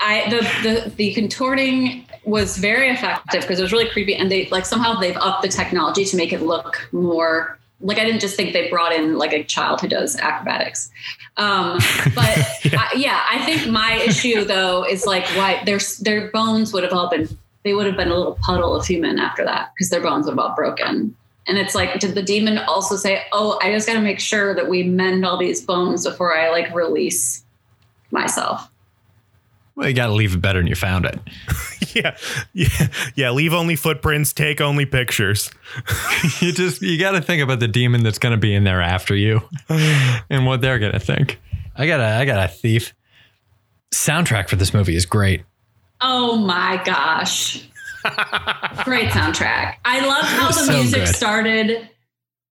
I 0.00 0.28
the 0.28 0.40
the 0.68 0.90
the 0.96 1.14
contorting 1.14 2.04
was 2.24 2.56
very 2.58 2.88
effective 2.88 3.42
because 3.42 3.58
it 3.58 3.62
was 3.62 3.72
really 3.72 3.88
creepy, 3.88 4.16
and 4.16 4.30
they 4.30 4.46
like 4.46 4.66
somehow 4.66 4.98
they've 4.98 5.16
upped 5.16 5.42
the 5.42 5.48
technology 5.48 6.04
to 6.04 6.16
make 6.16 6.32
it 6.32 6.42
look 6.42 6.88
more 6.92 7.58
like 7.82 7.98
I 7.98 8.04
didn't 8.04 8.20
just 8.20 8.36
think 8.36 8.52
they 8.52 8.70
brought 8.70 8.92
in 8.92 9.18
like 9.18 9.32
a 9.32 9.44
child 9.44 9.80
who 9.80 9.88
does 9.88 10.16
acrobatics. 10.16 10.90
Um, 11.36 11.78
but 12.14 12.38
I, 12.64 12.92
yeah, 12.96 13.24
I 13.30 13.44
think 13.44 13.70
my 13.70 13.94
issue 13.94 14.44
though 14.44 14.84
is 14.84 15.06
like 15.06 15.26
why 15.36 15.62
their 15.64 15.80
their 16.00 16.30
bones 16.30 16.72
would 16.72 16.84
have 16.84 16.92
all 16.92 17.10
been 17.10 17.28
they 17.64 17.74
would 17.74 17.86
have 17.86 17.96
been 17.96 18.08
a 18.08 18.14
little 18.14 18.38
puddle 18.42 18.74
of 18.74 18.86
human 18.86 19.18
after 19.18 19.44
that 19.44 19.72
because 19.74 19.90
their 19.90 20.00
bones 20.00 20.26
would 20.26 20.32
have 20.32 20.38
all 20.38 20.54
broken. 20.54 21.14
And 21.46 21.58
it's 21.58 21.74
like, 21.74 21.98
did 21.98 22.14
the 22.14 22.22
demon 22.22 22.58
also 22.58 22.96
say, 22.96 23.24
"Oh, 23.32 23.58
I 23.60 23.72
just 23.72 23.86
got 23.86 23.94
to 23.94 24.00
make 24.00 24.20
sure 24.20 24.54
that 24.54 24.68
we 24.68 24.84
mend 24.84 25.26
all 25.26 25.36
these 25.36 25.64
bones 25.64 26.04
before 26.06 26.36
I 26.36 26.50
like 26.50 26.72
release 26.74 27.44
myself"? 28.10 28.68
Well, 29.74 29.88
you 29.88 29.94
got 29.94 30.06
to 30.08 30.12
leave 30.12 30.34
it 30.34 30.40
better 30.42 30.58
than 30.58 30.66
you 30.66 30.74
found 30.74 31.06
it. 31.06 31.18
yeah, 31.94 32.16
yeah, 32.52 32.88
yeah. 33.14 33.30
Leave 33.30 33.54
only 33.54 33.74
footprints. 33.76 34.32
Take 34.32 34.60
only 34.60 34.84
pictures. 34.84 35.50
you 36.40 36.52
just 36.52 36.82
you 36.82 36.98
got 36.98 37.12
to 37.12 37.22
think 37.22 37.42
about 37.42 37.60
the 37.60 37.68
demon 37.68 38.02
that's 38.02 38.18
going 38.18 38.32
to 38.32 38.36
be 38.40 38.54
in 38.54 38.64
there 38.64 38.82
after 38.82 39.14
you, 39.14 39.40
and 39.68 40.44
what 40.46 40.60
they're 40.60 40.78
going 40.78 40.92
to 40.92 41.00
think. 41.00 41.40
I 41.74 41.86
got 41.86 42.00
a 42.00 42.04
I 42.04 42.24
got 42.24 42.44
a 42.44 42.48
thief. 42.52 42.92
Soundtrack 43.94 44.48
for 44.48 44.56
this 44.56 44.72
movie 44.74 44.96
is 44.96 45.06
great. 45.06 45.42
Oh 46.00 46.36
my 46.36 46.82
gosh. 46.84 47.68
Great 48.84 49.10
soundtrack. 49.10 49.76
I 49.84 50.04
love 50.04 50.24
how 50.24 50.48
the 50.48 50.54
So 50.54 50.72
music 50.72 51.04
good. 51.04 51.14
started 51.14 51.88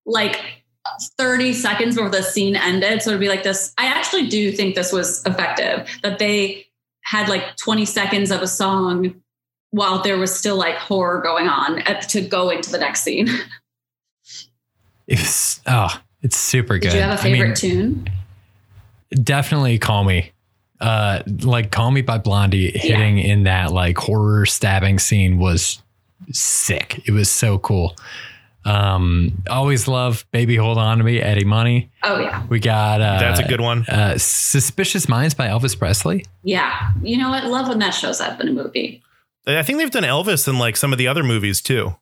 like 0.06 0.40
30 1.18 1.52
seconds 1.52 1.96
before 1.96 2.10
the 2.10 2.22
scene 2.22 2.56
ended. 2.56 3.02
So 3.02 3.10
it'd 3.10 3.20
be 3.20 3.28
like 3.28 3.42
this. 3.42 3.74
I 3.76 3.86
actually 3.86 4.28
do 4.28 4.50
think 4.52 4.74
this 4.74 4.92
was 4.92 5.22
effective 5.26 5.86
that 6.02 6.18
they 6.18 6.66
had 7.02 7.28
like 7.28 7.56
20 7.56 7.84
seconds 7.84 8.30
of 8.30 8.42
a 8.42 8.46
song 8.46 9.20
while 9.70 10.02
there 10.02 10.18
was 10.18 10.34
still 10.34 10.56
like 10.56 10.76
horror 10.76 11.20
going 11.20 11.48
on 11.48 11.80
at, 11.80 12.08
to 12.10 12.20
go 12.20 12.50
into 12.50 12.70
the 12.70 12.78
next 12.78 13.02
scene. 13.02 13.28
It's 15.08 15.60
oh, 15.66 16.00
it's 16.22 16.36
super 16.36 16.78
good. 16.78 16.90
Did 16.90 16.94
you 16.94 17.00
have 17.02 17.18
a 17.18 17.20
I 17.20 17.24
mean, 17.24 17.34
favorite 17.34 17.56
tune? 17.56 18.08
definitely 19.22 19.78
call 19.78 20.04
me 20.04 20.32
uh 20.80 21.22
like 21.42 21.70
call 21.70 21.90
me 21.90 22.00
by 22.02 22.18
blondie 22.18 22.70
hitting 22.76 23.18
in 23.18 23.44
that 23.44 23.72
like 23.72 23.96
horror 23.98 24.46
stabbing 24.46 24.98
scene 24.98 25.38
was 25.38 25.82
sick 26.32 27.02
it 27.06 27.12
was 27.12 27.30
so 27.30 27.58
cool 27.58 27.94
um 28.64 29.42
always 29.50 29.88
love 29.88 30.24
baby 30.30 30.54
hold 30.56 30.78
on 30.78 30.98
to 30.98 31.04
me 31.04 31.20
eddie 31.20 31.44
money 31.44 31.90
Oh 32.04 32.20
yeah. 32.20 32.46
we 32.48 32.60
got 32.60 33.00
uh 33.00 33.18
That's 33.18 33.40
a 33.40 33.44
good 33.48 33.60
one. 33.60 33.84
uh 33.88 34.16
suspicious 34.18 35.08
minds 35.08 35.34
by 35.34 35.48
elvis 35.48 35.76
presley 35.78 36.24
Yeah. 36.44 36.92
You 37.02 37.16
know 37.18 37.30
what? 37.30 37.44
Love 37.44 37.68
when 37.68 37.78
that 37.80 37.90
shows 37.90 38.20
up 38.20 38.40
in 38.40 38.48
a 38.48 38.52
movie. 38.52 39.02
I 39.46 39.62
think 39.64 39.78
they've 39.78 39.90
done 39.90 40.04
Elvis 40.04 40.46
in 40.46 40.58
like 40.58 40.76
some 40.76 40.92
of 40.92 40.98
the 40.98 41.08
other 41.08 41.24
movies 41.24 41.60
too. 41.60 41.96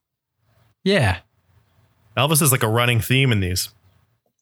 yeah 0.84 1.20
Elvis 2.16 2.42
is 2.42 2.52
like 2.52 2.62
a 2.62 2.68
running 2.68 3.00
theme 3.00 3.32
in 3.32 3.40
these. 3.40 3.70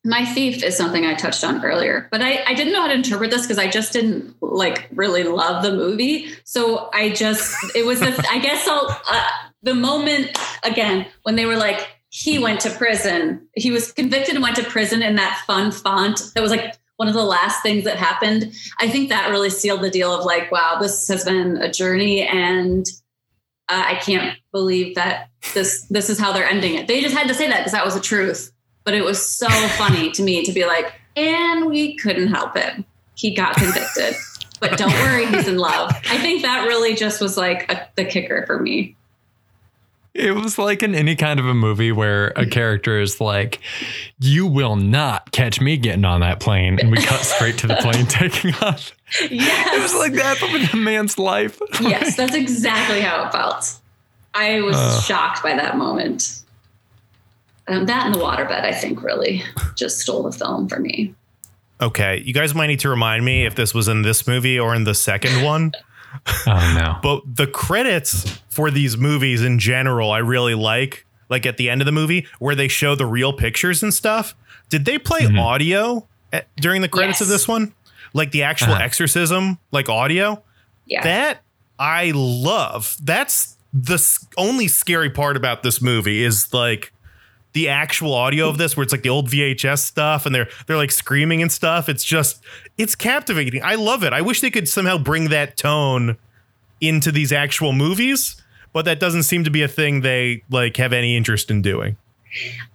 My 0.04 0.24
thief 0.24 0.62
is 0.64 0.76
something 0.76 1.04
I 1.04 1.14
touched 1.14 1.44
on 1.44 1.62
earlier, 1.64 2.08
but 2.10 2.22
I, 2.22 2.42
I 2.44 2.54
didn't 2.54 2.72
know 2.72 2.80
how 2.80 2.86
to 2.88 2.94
interpret 2.94 3.30
this 3.30 3.42
because 3.42 3.58
I 3.58 3.68
just 3.68 3.92
didn't 3.92 4.34
like 4.40 4.88
really 4.94 5.24
love 5.24 5.62
the 5.62 5.72
movie. 5.72 6.30
So 6.44 6.88
I 6.94 7.10
just, 7.10 7.54
it 7.76 7.84
was, 7.84 8.00
the, 8.00 8.26
I 8.30 8.38
guess 8.38 8.66
I'll, 8.66 8.88
uh, 9.08 9.28
the 9.62 9.74
moment 9.74 10.38
again, 10.62 11.04
when 11.24 11.34
they 11.36 11.46
were 11.46 11.56
like, 11.56 11.86
he 12.10 12.38
went 12.38 12.60
to 12.60 12.70
prison, 12.70 13.48
he 13.54 13.70
was 13.70 13.92
convicted 13.92 14.34
and 14.34 14.42
went 14.42 14.56
to 14.56 14.64
prison 14.64 15.02
in 15.02 15.16
that 15.16 15.42
fun 15.46 15.70
font. 15.70 16.20
That 16.34 16.42
was 16.42 16.50
like 16.50 16.74
one 16.96 17.08
of 17.08 17.14
the 17.14 17.24
last 17.24 17.62
things 17.62 17.84
that 17.84 17.96
happened. 17.96 18.52
I 18.78 18.88
think 18.88 19.08
that 19.08 19.30
really 19.30 19.50
sealed 19.50 19.82
the 19.82 19.90
deal 19.90 20.12
of 20.12 20.24
like, 20.24 20.50
wow, 20.50 20.78
this 20.80 21.06
has 21.08 21.24
been 21.24 21.56
a 21.58 21.70
journey 21.70 22.22
and 22.22 22.86
uh, 23.68 23.84
I 23.86 23.94
can't 23.96 24.36
believe 24.52 24.94
that 24.94 25.28
this 25.54 25.86
this 25.90 26.10
is 26.10 26.18
how 26.18 26.32
they're 26.32 26.46
ending 26.46 26.74
it. 26.74 26.88
They 26.88 27.00
just 27.00 27.14
had 27.14 27.28
to 27.28 27.34
say 27.34 27.48
that 27.48 27.58
because 27.58 27.72
that 27.72 27.84
was 27.84 27.94
the 27.94 28.00
truth. 28.00 28.50
But 28.84 28.94
it 28.94 29.04
was 29.04 29.24
so 29.24 29.48
funny 29.76 30.10
to 30.12 30.22
me 30.22 30.44
to 30.44 30.52
be 30.52 30.64
like, 30.64 30.92
and 31.16 31.66
we 31.66 31.96
couldn't 31.96 32.28
help 32.28 32.56
it. 32.56 32.84
He 33.14 33.34
got 33.34 33.56
convicted. 33.56 34.14
but 34.60 34.78
don't 34.78 34.92
worry, 34.92 35.26
he's 35.26 35.46
in 35.46 35.58
love. 35.58 35.90
I 36.08 36.18
think 36.18 36.42
that 36.42 36.66
really 36.66 36.94
just 36.94 37.20
was 37.20 37.36
like 37.36 37.70
a, 37.70 37.88
the 37.96 38.04
kicker 38.04 38.44
for 38.46 38.58
me. 38.58 38.96
It 40.18 40.32
was 40.34 40.58
like 40.58 40.82
in 40.82 40.94
any 40.94 41.14
kind 41.16 41.38
of 41.40 41.46
a 41.46 41.54
movie 41.54 41.92
where 41.92 42.28
a 42.36 42.44
character 42.46 43.00
is 43.00 43.20
like 43.20 43.60
you 44.20 44.46
will 44.46 44.76
not 44.76 45.30
catch 45.32 45.60
me 45.60 45.76
getting 45.76 46.04
on 46.04 46.20
that 46.20 46.40
plane 46.40 46.78
and 46.80 46.90
we 46.90 46.98
cut 46.98 47.20
straight 47.20 47.56
to 47.58 47.66
the 47.66 47.76
plane 47.76 48.06
taking 48.08 48.52
off 48.56 48.92
Yes. 49.30 49.74
it 49.74 49.80
was 49.82 49.94
like 49.94 50.12
that 50.14 50.36
but 50.40 50.52
with 50.52 50.72
a 50.74 50.76
man's 50.76 51.18
life 51.18 51.58
yes, 51.80 52.16
that's 52.16 52.34
exactly 52.44 53.00
how 53.00 53.26
it 53.26 53.32
felt. 53.32 53.78
I 54.34 54.60
was 54.60 54.76
Uh. 54.76 55.00
shocked 55.00 55.42
by 55.42 55.54
that 55.54 55.76
moment. 55.78 56.42
Um, 57.66 57.86
that 57.86 58.06
and 58.06 58.14
the 58.14 58.18
waterbed, 58.18 58.50
I 58.64 58.72
think, 58.72 59.02
really 59.02 59.42
just 59.76 59.98
stole 60.00 60.22
the 60.22 60.32
film 60.32 60.68
for 60.68 60.78
me. 60.78 61.14
Okay, 61.80 62.22
you 62.24 62.32
guys 62.34 62.54
might 62.54 62.66
need 62.68 62.80
to 62.80 62.88
remind 62.88 63.24
me 63.24 63.46
if 63.46 63.54
this 63.54 63.72
was 63.74 63.88
in 63.88 64.02
this 64.02 64.26
movie 64.26 64.58
or 64.58 64.74
in 64.74 64.84
the 64.84 64.94
second 64.94 65.42
one. 65.44 65.72
oh 66.46 66.78
no 66.80 66.98
But 67.02 67.36
the 67.36 67.46
credits 67.46 68.40
for 68.48 68.70
these 68.70 68.96
movies 68.96 69.42
in 69.42 69.58
general, 69.58 70.10
I 70.10 70.18
really 70.18 70.54
like. 70.54 71.04
Like 71.30 71.44
at 71.44 71.58
the 71.58 71.68
end 71.68 71.82
of 71.82 71.86
the 71.86 71.92
movie, 71.92 72.26
where 72.38 72.54
they 72.54 72.68
show 72.68 72.94
the 72.94 73.04
real 73.06 73.32
pictures 73.34 73.82
and 73.82 73.92
stuff. 73.92 74.34
Did 74.70 74.84
they 74.86 74.98
play 74.98 75.20
Mhm. 75.20 75.38
audio 75.38 76.06
at, 76.32 76.46
during 76.56 76.80
the 76.82 76.88
credits 76.88 77.20
of 77.20 77.28
this 77.28 77.46
one? 77.46 77.74
Like 78.14 78.30
the 78.30 78.42
actual 78.44 78.72
Uh-huh. 78.72 78.82
exorcism, 78.82 79.58
like 79.70 79.88
audio? 79.90 80.42
Yeah. 80.86 81.02
That 81.02 81.42
I 81.78 82.12
love. 82.14 82.96
That's 83.02 83.56
the 83.74 84.02
only 84.38 84.68
scary 84.68 85.10
part 85.10 85.36
about 85.36 85.62
this 85.62 85.82
movie 85.82 86.24
is 86.24 86.52
like 86.54 86.92
the 87.58 87.68
actual 87.68 88.14
audio 88.14 88.48
of 88.48 88.56
this, 88.56 88.76
where 88.76 88.84
it's 88.84 88.92
like 88.92 89.02
the 89.02 89.08
old 89.08 89.28
VHS 89.28 89.80
stuff, 89.80 90.26
and 90.26 90.32
they're 90.32 90.48
they're 90.68 90.76
like 90.76 90.92
screaming 90.92 91.42
and 91.42 91.50
stuff. 91.50 91.88
It's 91.88 92.04
just 92.04 92.40
it's 92.76 92.94
captivating. 92.94 93.64
I 93.64 93.74
love 93.74 94.04
it. 94.04 94.12
I 94.12 94.20
wish 94.20 94.40
they 94.40 94.50
could 94.50 94.68
somehow 94.68 94.96
bring 94.96 95.30
that 95.30 95.56
tone 95.56 96.16
into 96.80 97.10
these 97.10 97.32
actual 97.32 97.72
movies, 97.72 98.40
but 98.72 98.84
that 98.84 99.00
doesn't 99.00 99.24
seem 99.24 99.42
to 99.42 99.50
be 99.50 99.62
a 99.62 99.66
thing 99.66 100.02
they 100.02 100.44
like 100.50 100.76
have 100.76 100.92
any 100.92 101.16
interest 101.16 101.50
in 101.50 101.60
doing. 101.60 101.96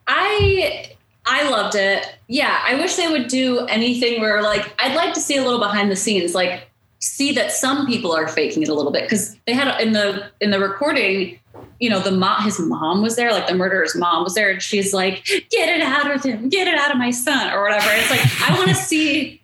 I 0.06 0.92
I 1.26 1.50
loved 1.50 1.76
it. 1.76 2.14
Yeah, 2.28 2.60
I 2.68 2.76
wish 2.76 2.98
they 2.98 3.08
would 3.08 3.30
do 3.30 3.66
anything 3.68 4.20
where 4.20 4.42
like 4.42 4.76
I'd 4.80 4.98
like 4.98 5.14
to 5.14 5.22
see 5.22 5.38
a 5.38 5.44
little 5.44 5.60
behind 5.60 5.90
the 5.90 5.96
scenes, 5.96 6.36
like 6.36 6.70
see 7.00 7.32
that 7.32 7.54
some 7.54 7.88
people 7.88 8.12
are 8.12 8.28
faking 8.28 8.64
it 8.64 8.68
a 8.68 8.74
little 8.74 8.92
bit 8.92 9.04
because 9.04 9.38
they 9.48 9.54
had 9.54 9.80
in 9.80 9.94
the 9.94 10.30
in 10.42 10.52
the 10.52 10.60
recording, 10.60 11.40
you 11.84 11.90
know, 11.90 12.00
the 12.00 12.12
mom 12.12 12.42
his 12.44 12.62
mom 12.62 13.02
was 13.02 13.18
there, 13.18 13.34
like 13.34 13.46
the 13.46 13.54
murderer's 13.54 13.94
mom 13.94 14.24
was 14.24 14.36
there, 14.36 14.50
and 14.50 14.62
she's 14.62 14.94
like, 14.94 15.26
"Get 15.26 15.68
it 15.68 15.82
out 15.82 16.10
of 16.10 16.24
him, 16.24 16.48
get 16.48 16.66
it 16.66 16.76
out 16.76 16.92
of 16.92 16.98
my 16.98 17.12
son," 17.12 17.52
or 17.52 17.62
whatever. 17.62 17.90
It's 17.90 18.10
like 18.10 18.22
I 18.50 18.56
want 18.58 18.70
to 18.70 18.76
see. 18.76 19.42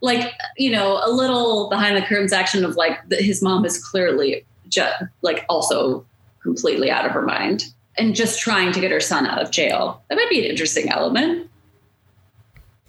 Like 0.00 0.32
you 0.56 0.70
know, 0.70 1.00
a 1.04 1.10
little 1.10 1.68
behind 1.68 1.96
the 1.96 2.02
curtains 2.02 2.32
action 2.32 2.64
of 2.64 2.76
like 2.76 3.06
the, 3.08 3.16
his 3.16 3.40
mom 3.42 3.66
is 3.66 3.78
clearly 3.78 4.44
just 4.68 5.04
like 5.20 5.44
also 5.50 6.04
completely 6.42 6.90
out 6.90 7.04
of 7.04 7.12
her 7.12 7.22
mind 7.22 7.66
and 7.96 8.14
just 8.14 8.40
trying 8.40 8.72
to 8.72 8.80
get 8.80 8.90
her 8.90 8.98
son 8.98 9.26
out 9.26 9.40
of 9.40 9.50
jail. 9.50 10.02
That 10.08 10.16
might 10.16 10.30
be 10.30 10.44
an 10.44 10.50
interesting 10.50 10.88
element. 10.88 11.48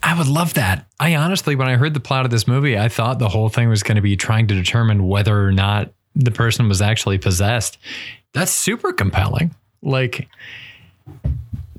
I 0.01 0.17
would 0.17 0.27
love 0.27 0.55
that. 0.55 0.87
I 0.99 1.15
honestly, 1.15 1.55
when 1.55 1.67
I 1.67 1.75
heard 1.75 1.93
the 1.93 1.99
plot 1.99 2.25
of 2.25 2.31
this 2.31 2.47
movie, 2.47 2.79
I 2.79 2.87
thought 2.87 3.19
the 3.19 3.29
whole 3.29 3.49
thing 3.49 3.69
was 3.69 3.83
going 3.83 3.97
to 3.97 4.01
be 4.01 4.15
trying 4.15 4.47
to 4.47 4.55
determine 4.55 5.07
whether 5.07 5.45
or 5.45 5.51
not 5.51 5.91
the 6.15 6.31
person 6.31 6.67
was 6.67 6.81
actually 6.81 7.19
possessed. 7.19 7.77
That's 8.33 8.51
super 8.51 8.93
compelling. 8.93 9.53
Like, 9.81 10.27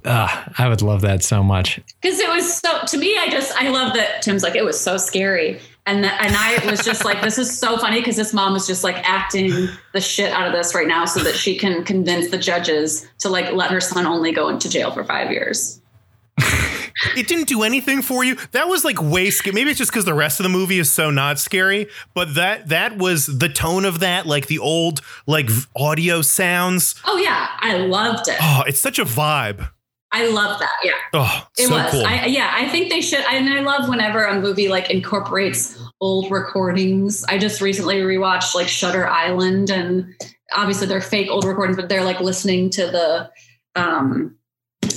uh, 0.04 0.44
I 0.58 0.68
would 0.68 0.82
love 0.82 1.00
that 1.02 1.22
so 1.22 1.42
much. 1.42 1.80
Because 2.00 2.20
it 2.20 2.28
was 2.28 2.58
so, 2.58 2.84
to 2.86 2.98
me, 2.98 3.16
I 3.18 3.28
just, 3.28 3.52
I 3.60 3.70
love 3.70 3.94
that 3.94 4.22
Tim's 4.22 4.42
like, 4.42 4.54
it 4.54 4.64
was 4.64 4.78
so 4.78 4.96
scary. 4.96 5.60
And 5.86 6.02
th- 6.02 6.14
and 6.18 6.34
I 6.34 6.64
was 6.70 6.82
just 6.82 7.04
like, 7.04 7.20
this 7.20 7.36
is 7.36 7.58
so 7.58 7.76
funny 7.76 8.00
because 8.00 8.16
this 8.16 8.32
mom 8.32 8.56
is 8.56 8.66
just 8.66 8.84
like 8.84 8.96
acting 9.08 9.68
the 9.92 10.00
shit 10.00 10.32
out 10.32 10.46
of 10.46 10.52
this 10.52 10.74
right 10.74 10.88
now 10.88 11.04
so 11.04 11.20
that 11.20 11.34
she 11.34 11.58
can 11.58 11.84
convince 11.84 12.30
the 12.30 12.38
judges 12.38 13.06
to 13.18 13.28
like 13.28 13.52
let 13.52 13.70
her 13.70 13.80
son 13.80 14.06
only 14.06 14.32
go 14.32 14.48
into 14.48 14.70
jail 14.70 14.90
for 14.90 15.04
five 15.04 15.30
years. 15.30 15.80
it 17.16 17.26
didn't 17.26 17.48
do 17.48 17.62
anything 17.62 18.02
for 18.02 18.24
you. 18.24 18.36
That 18.52 18.68
was 18.68 18.84
like 18.84 19.00
way 19.00 19.30
scary. 19.30 19.54
Maybe 19.54 19.70
it's 19.70 19.78
just 19.78 19.90
because 19.90 20.04
the 20.04 20.14
rest 20.14 20.40
of 20.40 20.44
the 20.44 20.50
movie 20.50 20.78
is 20.78 20.92
so 20.92 21.10
not 21.10 21.38
scary, 21.38 21.88
but 22.14 22.34
that 22.34 22.68
that 22.68 22.96
was 22.98 23.26
the 23.26 23.48
tone 23.48 23.84
of 23.84 24.00
that, 24.00 24.26
like 24.26 24.46
the 24.46 24.58
old 24.58 25.00
like 25.26 25.48
audio 25.76 26.22
sounds. 26.22 26.94
Oh 27.04 27.16
yeah, 27.16 27.48
I 27.60 27.78
loved 27.78 28.28
it. 28.28 28.36
Oh, 28.40 28.64
it's 28.66 28.80
such 28.80 28.98
a 28.98 29.04
vibe. 29.04 29.68
I 30.12 30.28
love 30.28 30.60
that. 30.60 30.70
Yeah. 30.84 30.92
Oh, 31.12 31.48
It 31.58 31.66
so 31.66 31.74
was. 31.74 31.90
cool. 31.90 32.06
I, 32.06 32.26
yeah, 32.26 32.52
I 32.56 32.68
think 32.68 32.88
they 32.88 33.00
should. 33.00 33.24
And 33.28 33.48
I 33.52 33.62
love 33.62 33.88
whenever 33.88 34.24
a 34.24 34.40
movie 34.40 34.68
like 34.68 34.88
incorporates 34.88 35.76
old 36.00 36.30
recordings. 36.30 37.24
I 37.24 37.36
just 37.36 37.60
recently 37.60 37.96
rewatched 37.96 38.54
like 38.54 38.68
Shutter 38.68 39.08
Island, 39.08 39.70
and 39.70 40.06
obviously 40.54 40.86
they're 40.86 41.00
fake 41.00 41.28
old 41.30 41.44
recordings, 41.44 41.76
but 41.76 41.88
they're 41.88 42.04
like 42.04 42.20
listening 42.20 42.70
to 42.70 42.86
the. 42.86 43.30
um 43.74 44.36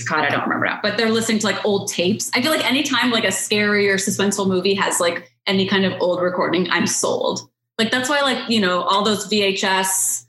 God, 0.03 0.25
I 0.25 0.29
don't 0.29 0.43
remember 0.43 0.65
now, 0.65 0.79
but 0.81 0.97
they're 0.97 1.11
listening 1.11 1.39
to 1.39 1.45
like 1.45 1.63
old 1.65 1.89
tapes. 1.89 2.31
I 2.33 2.41
feel 2.41 2.51
like 2.51 2.65
anytime 2.65 3.11
like 3.11 3.23
a 3.23 3.31
scary 3.31 3.89
or 3.89 3.97
suspenseful 3.97 4.47
movie 4.47 4.73
has 4.75 4.99
like 4.99 5.31
any 5.45 5.67
kind 5.67 5.85
of 5.85 5.93
old 6.01 6.21
recording, 6.21 6.69
I'm 6.69 6.87
sold. 6.87 7.49
Like 7.77 7.91
that's 7.91 8.09
why 8.09 8.21
like 8.21 8.49
you 8.49 8.59
know 8.59 8.81
all 8.81 9.03
those 9.03 9.27
VHS, 9.27 10.25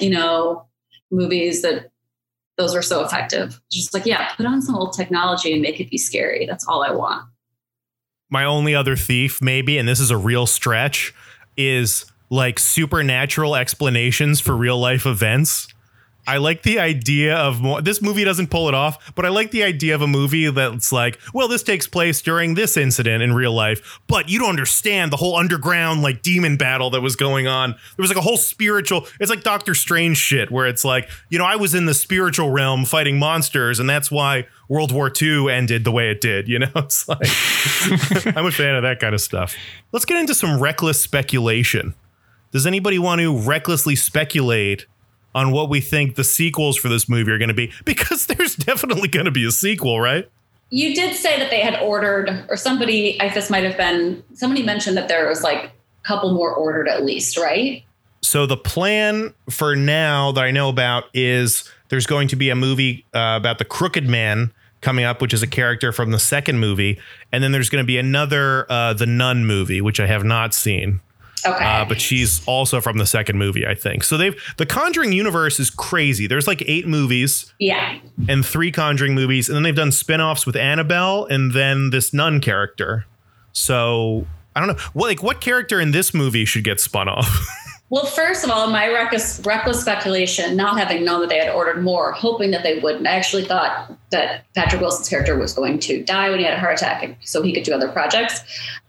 you 0.00 0.10
know, 0.10 0.66
movies 1.10 1.62
that 1.62 1.90
those 2.58 2.74
are 2.74 2.82
so 2.82 3.04
effective. 3.04 3.60
Just 3.70 3.94
like, 3.94 4.06
yeah, 4.06 4.34
put 4.34 4.46
on 4.46 4.62
some 4.62 4.74
old 4.74 4.94
technology 4.94 5.52
and 5.52 5.62
make 5.62 5.80
it 5.80 5.90
be 5.90 5.98
scary. 5.98 6.46
That's 6.46 6.66
all 6.66 6.84
I 6.84 6.92
want. 6.92 7.24
My 8.30 8.44
only 8.44 8.74
other 8.74 8.96
thief, 8.96 9.42
maybe, 9.42 9.78
and 9.78 9.88
this 9.88 10.00
is 10.00 10.10
a 10.10 10.16
real 10.16 10.46
stretch, 10.46 11.14
is 11.56 12.06
like 12.30 12.58
supernatural 12.58 13.54
explanations 13.54 14.40
for 14.40 14.56
real 14.56 14.78
life 14.78 15.04
events. 15.04 15.68
I 16.26 16.36
like 16.36 16.62
the 16.62 16.78
idea 16.78 17.36
of 17.36 17.60
more. 17.60 17.82
This 17.82 18.00
movie 18.00 18.22
doesn't 18.22 18.48
pull 18.48 18.68
it 18.68 18.74
off, 18.74 19.12
but 19.14 19.26
I 19.26 19.28
like 19.28 19.50
the 19.50 19.64
idea 19.64 19.94
of 19.94 20.02
a 20.02 20.06
movie 20.06 20.48
that's 20.48 20.92
like, 20.92 21.18
well, 21.34 21.48
this 21.48 21.64
takes 21.64 21.88
place 21.88 22.22
during 22.22 22.54
this 22.54 22.76
incident 22.76 23.24
in 23.24 23.32
real 23.32 23.52
life, 23.52 24.00
but 24.06 24.28
you 24.28 24.38
don't 24.38 24.50
understand 24.50 25.12
the 25.12 25.16
whole 25.16 25.36
underground 25.36 26.02
like 26.02 26.22
demon 26.22 26.56
battle 26.56 26.90
that 26.90 27.00
was 27.00 27.16
going 27.16 27.48
on. 27.48 27.70
There 27.70 28.02
was 28.02 28.10
like 28.10 28.18
a 28.18 28.22
whole 28.22 28.36
spiritual. 28.36 29.08
It's 29.18 29.30
like 29.30 29.42
Doctor 29.42 29.74
Strange 29.74 30.16
shit, 30.16 30.52
where 30.52 30.66
it's 30.66 30.84
like, 30.84 31.10
you 31.28 31.38
know, 31.38 31.44
I 31.44 31.56
was 31.56 31.74
in 31.74 31.86
the 31.86 31.94
spiritual 31.94 32.50
realm 32.50 32.84
fighting 32.84 33.18
monsters, 33.18 33.80
and 33.80 33.90
that's 33.90 34.10
why 34.10 34.46
World 34.68 34.92
War 34.92 35.10
II 35.20 35.50
ended 35.50 35.82
the 35.82 35.92
way 35.92 36.10
it 36.10 36.20
did. 36.20 36.46
You 36.46 36.58
know, 36.60 36.70
it's 36.76 37.08
like 37.08 37.26
I'm 38.36 38.46
a 38.46 38.52
fan 38.52 38.76
of 38.76 38.82
that 38.84 39.00
kind 39.00 39.14
of 39.14 39.20
stuff. 39.20 39.56
Let's 39.90 40.04
get 40.04 40.18
into 40.18 40.34
some 40.34 40.60
reckless 40.60 41.02
speculation. 41.02 41.94
Does 42.52 42.66
anybody 42.66 42.98
want 42.98 43.20
to 43.22 43.36
recklessly 43.36 43.96
speculate 43.96 44.86
on 45.34 45.52
what 45.52 45.68
we 45.68 45.80
think 45.80 46.14
the 46.14 46.24
sequels 46.24 46.76
for 46.76 46.88
this 46.88 47.08
movie 47.08 47.30
are 47.30 47.38
going 47.38 47.48
to 47.48 47.54
be? 47.54 47.72
Because 47.84 48.26
there's 48.26 48.56
definitely 48.56 49.08
going 49.08 49.26
to 49.26 49.30
be 49.30 49.46
a 49.46 49.50
sequel, 49.50 50.00
right? 50.00 50.30
You 50.70 50.94
did 50.94 51.14
say 51.14 51.38
that 51.38 51.50
they 51.50 51.60
had 51.60 51.78
ordered, 51.80 52.46
or 52.48 52.56
somebody, 52.56 53.20
I 53.20 53.28
this 53.28 53.50
might 53.50 53.64
have 53.64 53.76
been, 53.76 54.22
somebody 54.34 54.62
mentioned 54.62 54.96
that 54.96 55.08
there 55.08 55.28
was 55.28 55.42
like 55.42 55.64
a 55.64 55.70
couple 56.06 56.32
more 56.32 56.54
ordered 56.54 56.88
at 56.88 57.04
least, 57.04 57.36
right? 57.36 57.84
So 58.22 58.46
the 58.46 58.56
plan 58.56 59.34
for 59.50 59.76
now 59.76 60.32
that 60.32 60.42
I 60.42 60.50
know 60.50 60.68
about 60.68 61.04
is 61.12 61.68
there's 61.88 62.06
going 62.06 62.28
to 62.28 62.36
be 62.36 62.48
a 62.50 62.54
movie 62.54 63.04
uh, 63.12 63.34
about 63.36 63.58
the 63.58 63.64
Crooked 63.64 64.08
Man 64.08 64.52
coming 64.80 65.04
up, 65.04 65.20
which 65.20 65.34
is 65.34 65.42
a 65.42 65.46
character 65.46 65.92
from 65.92 66.10
the 66.10 66.18
second 66.18 66.58
movie, 66.58 66.98
and 67.32 67.42
then 67.42 67.52
there's 67.52 67.68
going 67.68 67.82
to 67.82 67.86
be 67.86 67.98
another 67.98 68.70
uh, 68.70 68.94
the 68.94 69.06
Nun 69.06 69.44
movie, 69.44 69.80
which 69.80 70.00
I 70.00 70.06
have 70.06 70.24
not 70.24 70.54
seen. 70.54 71.00
Okay. 71.44 71.64
Uh, 71.64 71.84
but 71.84 72.00
she's 72.00 72.46
also 72.46 72.80
from 72.80 72.98
the 72.98 73.06
second 73.06 73.38
movie, 73.38 73.66
I 73.66 73.74
think. 73.74 74.04
So 74.04 74.16
they've 74.16 74.40
the 74.56 74.66
Conjuring 74.66 75.12
universe 75.12 75.58
is 75.58 75.70
crazy. 75.70 76.26
There's 76.26 76.46
like 76.46 76.62
eight 76.66 76.86
movies 76.86 77.52
yeah. 77.58 77.98
and 78.28 78.44
three 78.44 78.72
Conjuring 78.72 79.14
movies, 79.14 79.48
and 79.48 79.56
then 79.56 79.62
they've 79.62 79.74
done 79.74 79.92
spin-offs 79.92 80.46
with 80.46 80.56
Annabelle 80.56 81.26
and 81.26 81.52
then 81.52 81.90
this 81.90 82.12
nun 82.12 82.40
character. 82.40 83.06
So 83.52 84.26
I 84.54 84.60
don't 84.60 84.76
know. 84.76 84.82
What 84.92 85.08
like 85.08 85.22
what 85.22 85.40
character 85.40 85.80
in 85.80 85.90
this 85.90 86.14
movie 86.14 86.44
should 86.44 86.64
get 86.64 86.80
spun 86.80 87.08
off? 87.08 87.46
Well, 87.92 88.06
first 88.06 88.42
of 88.42 88.48
all, 88.48 88.70
my 88.70 88.88
reckless, 88.88 89.38
reckless 89.44 89.82
speculation, 89.82 90.56
not 90.56 90.78
having 90.78 91.04
known 91.04 91.20
that 91.20 91.28
they 91.28 91.36
had 91.36 91.54
ordered 91.54 91.84
more, 91.84 92.12
hoping 92.12 92.50
that 92.52 92.62
they 92.62 92.78
wouldn't, 92.78 93.06
I 93.06 93.10
actually 93.10 93.44
thought 93.44 93.92
that 94.08 94.46
Patrick 94.54 94.80
Wilson's 94.80 95.10
character 95.10 95.36
was 95.36 95.52
going 95.52 95.78
to 95.80 96.02
die 96.02 96.30
when 96.30 96.38
he 96.38 96.46
had 96.46 96.54
a 96.54 96.58
heart 96.58 96.78
attack, 96.78 97.02
and 97.02 97.14
so 97.20 97.42
he 97.42 97.52
could 97.52 97.64
do 97.64 97.74
other 97.74 97.90
projects. 97.90 98.40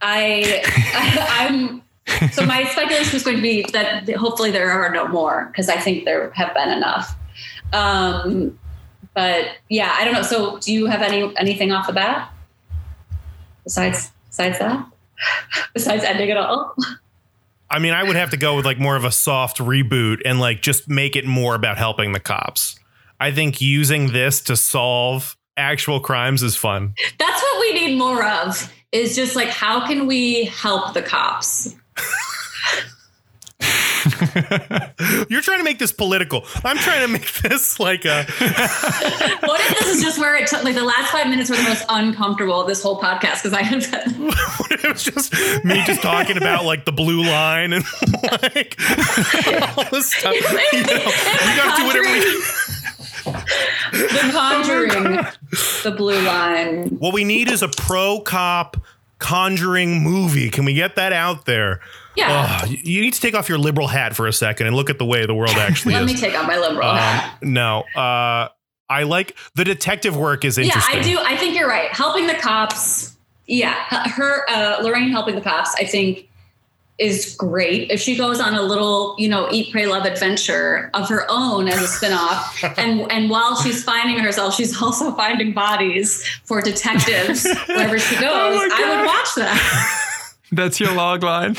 I, 0.02 0.63
I 0.66 1.48
I'm 1.50 1.83
so 2.32 2.46
my 2.46 2.66
speculation 2.66 3.13
was 3.13 3.24
going 3.24 3.38
to 3.38 3.42
be 3.42 3.66
that 3.72 4.10
hopefully 4.16 4.52
there 4.52 4.70
are 4.70 4.89
no 4.92 5.08
more 5.08 5.46
because 5.52 5.70
I 5.70 5.78
think 5.78 6.06
there 6.06 6.32
have 6.32 6.54
been 6.54 6.70
enough. 6.70 7.16
Um, 7.72 8.60
but 9.13 9.46
yeah, 9.70 9.96
I 9.98 10.06
don't 10.06 10.13
know. 10.13 10.22
So 10.22 10.60
do 10.60 10.74
you 10.74 10.88
have 10.88 11.02
any 11.02 11.36
anything 11.38 11.72
off 11.72 11.88
the 11.88 11.94
bat 11.94 12.32
besides 13.63 14.12
besides 14.30 14.60
that? 14.60 14.86
Besides 15.74 16.04
ending 16.04 16.30
it 16.30 16.38
all? 16.38 16.76
I 17.70 17.80
mean, 17.80 17.94
I 17.94 18.04
would 18.04 18.16
have 18.16 18.32
to 18.32 18.38
go 18.38 18.56
with 18.56 18.66
like 18.66 18.78
more 18.78 18.96
of 18.96 19.06
a 19.06 19.12
soft 19.12 19.58
reboot 19.58 20.22
and 20.26 20.39
like 20.39 20.62
just 20.62 20.89
make 20.89 21.16
it 21.16 21.26
more 21.26 21.56
about 21.56 21.78
helping 21.78 22.12
the 22.12 22.20
cops. 22.20 22.78
I 23.22 23.32
think 23.32 23.62
using 23.62 24.12
this 24.12 24.42
to 24.42 24.58
solve 24.58 25.38
actual 25.56 26.00
crimes 26.00 26.44
is 26.44 26.56
fun. 26.56 26.94
That's 27.18 27.42
what 27.42 27.62
we 27.62 27.74
need 27.74 27.98
more 27.98 28.26
of. 28.26 28.72
Is 28.92 29.16
just 29.16 29.36
like 29.36 29.48
how 29.48 29.88
can 29.88 30.08
we 30.08 30.46
help 30.46 30.94
the 30.94 31.02
cops? 31.02 31.76
You're 35.30 35.42
trying 35.42 35.60
to 35.60 35.63
make 35.63 35.80
this 35.80 35.94
political. 35.94 36.44
I'm 36.63 36.78
trying 36.78 37.02
to 37.02 37.08
make 37.08 37.32
this 37.42 37.80
like 37.80 38.06
a 38.06 38.26
What 39.42 39.62
if 39.62 39.80
this 39.80 39.96
is 39.96 40.04
just 40.04 40.20
where 40.20 40.36
it 40.36 40.48
took 40.48 40.63
like 40.63 40.76
the 40.76 40.84
last 40.84 41.12
five 41.12 41.28
minutes 41.28 41.50
were 41.50 41.56
the 41.56 41.63
most 41.63 41.86
uncomfortable 41.89 42.60
of 42.60 42.68
this 42.68 42.84
whole 42.84 43.00
podcast 43.00 43.44
because 43.44 43.54
I 43.54 43.62
have 43.62 43.84
it 44.72 44.92
was 44.92 45.04
just 45.04 45.34
me 45.63 45.84
just 45.86 46.02
talking 46.02 46.38
about 46.38 46.66
like 46.66 46.86
the 46.86 46.92
blue 46.92 47.24
line 47.24 47.74
and 47.74 47.86
like 48.44 48.76
all 49.78 49.86
this 49.92 50.12
stuff. 50.12 50.34
You, 50.34 50.42
know, 50.42 50.60
you 50.74 50.84
gotta 51.56 51.82
do 51.82 51.86
whatever 51.86 52.12
we 52.12 52.20
the 53.92 54.30
conjuring 54.34 55.18
oh 55.20 55.32
the 55.84 55.92
blue 55.92 56.22
line. 56.22 56.89
What 56.89 57.13
we 57.13 57.24
need 57.24 57.50
is 57.50 57.62
a 57.62 57.70
pro 57.70 58.20
cop 58.20 58.78
conjuring 59.20 60.04
movie. 60.04 60.50
Can 60.50 60.66
we 60.66 60.74
get 60.74 60.96
that 60.96 61.13
out 61.13 61.46
there? 61.46 61.80
Yeah. 62.15 62.60
Oh, 62.63 62.65
you- 62.67 63.02
need 63.02 63.13
to 63.13 63.21
take 63.21 63.34
off 63.36 63.49
your 63.49 63.58
liberal 63.58 63.88
hat 63.88 64.15
for 64.15 64.28
a 64.28 64.34
second 64.34 64.67
and 64.67 64.76
look 64.76 64.89
at 64.89 64.97
the 64.99 65.06
way 65.06 65.26
the 65.26 65.34
world 65.34 65.56
actually 65.58 65.93
Let 65.95 66.04
is. 66.04 66.08
Let 66.10 66.15
me 66.15 66.21
take 66.30 66.39
off 66.39 66.47
my 66.47 66.58
liberal 66.58 66.88
Um, 66.89 66.97
hat. 66.97 67.38
no, 67.41 67.82
uh, 67.95 68.49
I 68.89 69.04
like 69.04 69.36
the 69.56 69.63
detective 69.63 70.15
work 70.15 70.45
is 70.45 70.58
interesting. 70.58 70.93
Yeah. 70.95 70.99
I 70.99 71.04
do. 71.04 71.17
I 71.19 71.38
think 71.38 71.56
you're 71.58 71.67
right. 71.69 71.89
Helping 71.91 72.28
the 72.28 72.36
cops. 72.36 73.15
Yeah, 73.47 73.73
her 74.08 74.49
uh, 74.49 74.78
Lorraine 74.84 75.10
helping 75.10 75.36
the 75.36 75.41
cops. 75.41 75.73
I 75.76 75.86
think 75.86 76.30
is 76.99 77.36
great 77.36 77.89
if 77.89 77.99
she 77.99 78.15
goes 78.15 78.39
on 78.39 78.54
a 78.54 78.62
little, 78.62 79.15
you 79.17 79.28
know, 79.28 79.49
eat, 79.52 79.71
pray, 79.71 79.88
love 79.88 80.06
adventure 80.06 80.91
of 80.93 81.10
her 81.10 81.26
own 81.28 81.67
as 81.67 81.82
a 81.82 81.88
spinoff. 81.88 82.73
and 82.78 83.12
and 83.12 83.30
while 83.32 83.56
she's 83.56 83.84
finding 83.84 84.19
herself, 84.19 84.54
she's 84.54 84.80
also 84.82 85.12
finding 85.13 85.52
bodies 85.54 86.23
for 86.45 86.62
detectives 86.62 87.45
wherever 87.67 87.97
she 87.97 88.13
goes. 88.15 88.23
Oh 88.26 88.69
I 88.71 88.95
would 88.97 89.06
watch 89.08 89.36
that. 89.36 90.10
That's 90.56 90.80
your 90.80 90.94
log 90.94 91.24
line. 91.24 91.58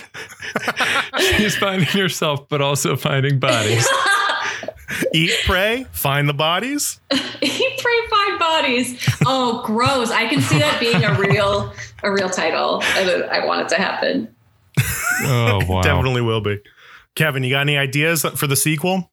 She's 1.37 1.57
finding 1.57 1.89
herself, 1.89 2.49
but 2.49 2.61
also 2.61 2.97
finding 2.97 3.39
bodies. 3.39 3.89
Eat, 5.13 5.33
pray, 5.45 5.87
find 5.93 6.29
the 6.29 6.35
bodies. 6.35 7.01
eat, 7.41 7.79
pray, 7.79 8.01
find 8.11 8.39
bodies. 8.39 9.09
Oh, 9.27 9.63
gross! 9.65 10.11
I 10.11 10.29
can 10.29 10.41
see 10.41 10.59
that 10.59 10.79
being 10.79 11.03
a 11.05 11.19
real 11.19 11.73
a 12.03 12.13
real 12.13 12.29
title. 12.29 12.83
and 12.83 13.25
I 13.25 13.45
want 13.45 13.63
it 13.63 13.69
to 13.71 13.81
happen. 13.81 14.35
Oh 15.27 15.61
wow! 15.69 15.81
Definitely 15.81 16.23
will 16.23 16.41
be. 16.41 16.61
Kevin, 17.15 17.45
you 17.45 17.51
got 17.51 17.61
any 17.61 17.79
ideas 17.79 18.23
for 18.35 18.49
the 18.49 18.57
sequel? 18.57 19.13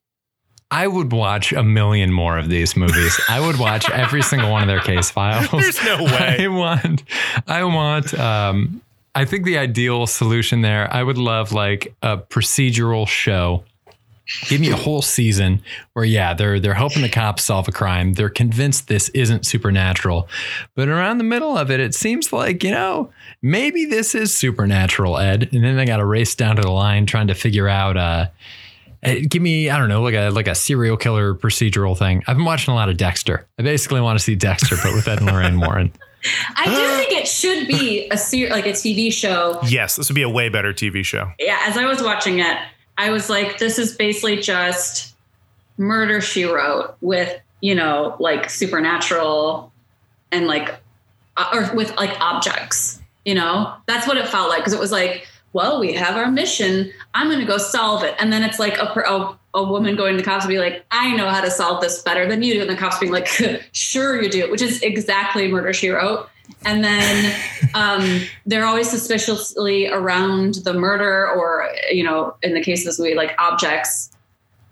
I 0.72 0.88
would 0.88 1.12
watch 1.12 1.54
a 1.54 1.62
million 1.62 2.12
more 2.12 2.40
of 2.40 2.50
these 2.50 2.76
movies. 2.76 3.22
I 3.30 3.40
would 3.40 3.60
watch 3.60 3.88
every 3.90 4.24
single 4.24 4.50
one 4.52 4.64
of 4.64 4.68
their 4.68 4.80
case 4.80 5.12
files. 5.12 5.50
There's 5.52 5.84
no 5.86 6.04
way. 6.04 6.38
I 6.40 6.48
want, 6.48 7.04
I 7.46 7.64
want, 7.66 8.18
um, 8.18 8.82
I 9.14 9.26
think 9.26 9.46
the 9.46 9.58
ideal 9.58 10.08
solution 10.08 10.62
there, 10.62 10.92
I 10.94 11.04
would 11.04 11.18
love 11.18 11.52
like 11.52 11.94
a 12.02 12.18
procedural 12.18 13.08
show. 13.08 13.64
Give 14.48 14.62
me 14.62 14.70
a 14.70 14.78
whole 14.78 15.02
season 15.02 15.62
where, 15.92 16.06
yeah, 16.06 16.34
they're 16.34 16.60
they're 16.60 16.74
hoping 16.74 17.02
the 17.02 17.10
cops 17.10 17.44
solve 17.44 17.68
a 17.68 17.72
crime. 17.72 18.14
They're 18.14 18.30
convinced 18.30 18.88
this 18.88 19.10
isn't 19.10 19.46
supernatural, 19.46 20.30
but 20.76 20.88
around 20.88 21.18
the 21.18 21.26
middle 21.26 21.58
of 21.58 21.70
it, 21.70 21.82
it 21.82 21.94
seems 21.94 22.32
like 22.32 22.64
you 22.64 22.72
know 22.72 23.12
maybe 23.42 23.84
this 23.84 24.16
is 24.16 24.34
supernatural, 24.34 25.18
Ed. 25.18 25.50
And 25.52 25.64
then 25.64 25.76
they 25.76 25.86
got 25.86 25.98
to 25.98 26.06
race 26.06 26.34
down 26.34 26.56
to 26.56 26.62
the 26.62 26.72
line 26.72 27.06
trying 27.06 27.28
to 27.28 27.36
figure 27.36 27.68
out. 27.68 27.98
Uh, 27.98 28.28
uh, 29.04 29.16
give 29.28 29.42
me 29.42 29.70
I 29.70 29.78
don't 29.78 29.90
know 29.90 30.04
like 30.04 30.14
a 30.14 30.30
like 30.30 30.48
a 30.48 30.56
serial 30.56 30.96
killer 30.96 31.34
procedural 31.34 31.98
thing. 31.98 32.24
I've 32.28 32.38
been 32.38 32.46
watching 32.46 32.72
a 32.72 32.76
lot 32.76 32.88
of 32.88 32.98
Dexter. 32.98 33.48
I 33.60 33.64
basically 33.64 34.00
want 34.00 34.18
to 34.18 34.24
see 34.24 34.36
Dexter, 34.36 34.78
but 34.82 34.94
with 34.94 35.08
Ed 35.08 35.20
and 35.20 35.28
Lorraine 35.28 35.60
Warren. 35.60 35.92
I 36.56 36.66
do 36.66 37.04
think 37.04 37.20
it 37.20 37.28
should 37.28 37.68
be 37.68 38.08
a 38.12 38.18
ser- 38.18 38.50
like 38.50 38.66
a 38.66 38.72
TV 38.72 39.12
show. 39.12 39.60
Yes, 39.68 39.96
this 39.96 40.10
would 40.10 40.16
be 40.16 40.22
a 40.22 40.30
way 40.30 40.50
better 40.50 40.74
TV 40.74 41.04
show. 41.04 41.32
Yeah, 41.40 41.60
as 41.64 41.78
I 41.78 41.86
was 41.86 42.02
watching 42.02 42.40
it, 42.40 42.58
I 42.98 43.10
was 43.10 43.30
like, 43.30 43.58
this 43.58 43.80
is 43.80 43.96
basically 43.96 44.38
just 44.38 45.16
murder 45.78 46.22
she 46.22 46.44
wrote 46.44 46.96
with, 47.02 47.40
you 47.62 47.74
know, 47.74 48.16
like 48.20 48.50
supernatural 48.50 49.72
and 50.32 50.48
like 50.48 50.76
uh, 51.38 51.50
or 51.54 51.76
with 51.76 51.96
like 51.96 52.20
objects, 52.20 53.02
you 53.26 53.34
know? 53.34 53.74
That's 53.88 54.08
what 54.08 54.18
it 54.18 54.28
felt 54.28 54.50
like 54.50 54.60
because 54.60 54.74
it 54.74 54.80
was 54.80 54.92
like, 54.92 55.28
well, 55.54 55.80
we 55.80 55.94
have 55.94 56.16
our 56.16 56.32
mission. 56.32 56.92
I'm 57.14 57.28
going 57.28 57.40
to 57.40 57.46
go 57.46 57.58
solve 57.58 58.04
it. 58.04 58.16
And 58.20 58.32
then 58.32 58.44
it's 58.44 58.60
like 58.60 58.78
a, 58.78 58.86
a 58.86 59.38
a 59.54 59.64
woman 59.64 59.96
going 59.96 60.14
to 60.14 60.18
the 60.18 60.24
cops 60.24 60.46
and 60.46 60.50
be 60.50 60.60
like, 60.60 60.86
I 60.92 61.16
know 61.16 61.28
how 61.28 61.42
to 61.42 61.52
solve 61.52 61.82
this 61.82 62.02
better 62.02 62.28
than 62.28 62.42
you 62.42 62.54
do. 62.54 62.62
And 62.62 62.70
the 62.70 62.76
cops 62.76 63.00
being 63.00 63.12
like, 63.12 63.28
sure 63.74 64.22
you 64.22 64.30
do, 64.30 64.50
which 64.50 64.62
is 64.62 64.82
exactly 64.82 65.48
murder 65.48 65.74
she 65.74 65.90
wrote. 65.90 66.30
And 66.64 66.84
then 66.84 67.36
um, 67.74 68.22
they're 68.46 68.66
always 68.66 68.90
suspiciously 68.90 69.88
around 69.88 70.56
the 70.64 70.74
murder 70.74 71.30
or, 71.30 71.70
you 71.92 72.04
know, 72.04 72.36
in 72.42 72.54
the 72.54 72.62
case 72.62 72.82
of 72.82 72.86
this 72.86 73.00
movie, 73.00 73.16
like 73.16 73.36
objects. 73.38 74.10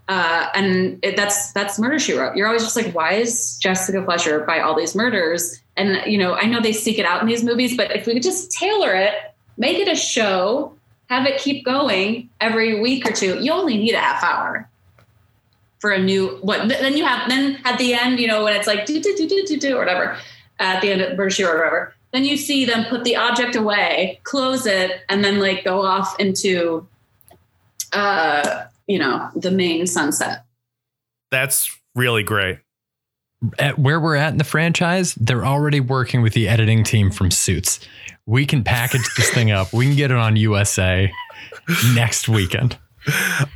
Uh, 0.08 0.48
and 0.56 0.98
it, 1.04 1.16
that's 1.16 1.52
that's 1.52 1.78
murder 1.78 2.00
she 2.00 2.14
wrote. 2.14 2.36
You're 2.36 2.48
always 2.48 2.64
just 2.64 2.76
like, 2.76 2.96
why 2.96 3.14
is 3.14 3.60
Jessica 3.60 4.04
Fletcher 4.04 4.40
by 4.40 4.60
all 4.60 4.76
these 4.76 4.96
murders? 4.96 5.62
And 5.78 6.12
you 6.12 6.18
know, 6.18 6.34
I 6.34 6.46
know 6.46 6.60
they 6.60 6.74
seek 6.74 6.98
it 6.98 7.06
out 7.06 7.22
in 7.22 7.28
these 7.28 7.44
movies, 7.44 7.78
but 7.78 7.96
if 7.96 8.08
we 8.08 8.14
could 8.14 8.24
just 8.24 8.52
tailor 8.52 8.96
it, 8.96 9.14
make 9.60 9.78
it 9.78 9.88
a 9.88 9.96
show, 9.96 10.74
have 11.08 11.28
it 11.28 11.40
keep 11.40 11.64
going 11.64 12.30
every 12.42 12.82
week 12.82 13.08
or 13.08 13.12
two, 13.12 13.40
you 13.40 13.52
only 13.52 13.78
need 13.78 13.94
a 13.94 14.00
half 14.00 14.24
hour 14.24 14.68
for 15.80 15.92
a 15.92 16.00
new 16.00 16.40
what 16.42 16.68
then 16.68 16.98
you 16.98 17.06
have 17.06 17.30
then 17.30 17.58
at 17.64 17.78
the 17.78 17.94
end 17.94 18.20
you 18.20 18.28
know 18.28 18.44
when 18.44 18.54
it's 18.54 18.68
like 18.68 18.86
do 18.86 19.00
do 19.00 19.16
do 19.16 19.26
do 19.30 19.46
do 19.46 19.58
do 19.58 19.78
or 19.78 19.80
whatever 19.80 20.18
at 20.60 20.82
the 20.82 20.92
end 20.92 21.00
of 21.00 21.16
British 21.16 21.40
or 21.40 21.56
whatever 21.56 21.94
then 22.12 22.26
you 22.26 22.36
see 22.36 22.66
them 22.66 22.84
put 22.90 23.06
the 23.06 23.16
object 23.16 23.56
away 23.56 24.20
close 24.26 24.66
it 24.66 25.04
and 25.08 25.24
then 25.24 25.40
like 25.40 25.64
go 25.64 25.82
off 25.82 26.20
into 26.20 26.86
uh 27.94 28.66
you 28.88 29.00
know 29.00 29.30
the 29.38 29.52
Maine 29.52 29.88
sunset 29.88 30.44
That's 31.32 31.78
really 31.96 32.24
great. 32.24 32.60
At 33.58 33.80
where 33.80 34.00
we're 34.00 34.16
at 34.16 34.32
in 34.32 34.38
the 34.38 34.44
franchise, 34.44 35.16
they're 35.16 35.46
already 35.46 35.80
working 35.80 36.22
with 36.22 36.34
the 36.34 36.48
editing 36.48 36.84
team 36.84 37.10
from 37.10 37.32
Suits. 37.32 37.80
We 38.30 38.46
can 38.46 38.64
package 38.64 39.10
this 39.18 39.32
thing 39.32 39.50
up. 39.50 39.74
We 39.74 39.88
can 39.88 39.96
get 39.96 40.12
it 40.12 40.18
on 40.18 40.36
USA 40.36 41.12
next 41.96 42.30
weekend. 42.30 42.78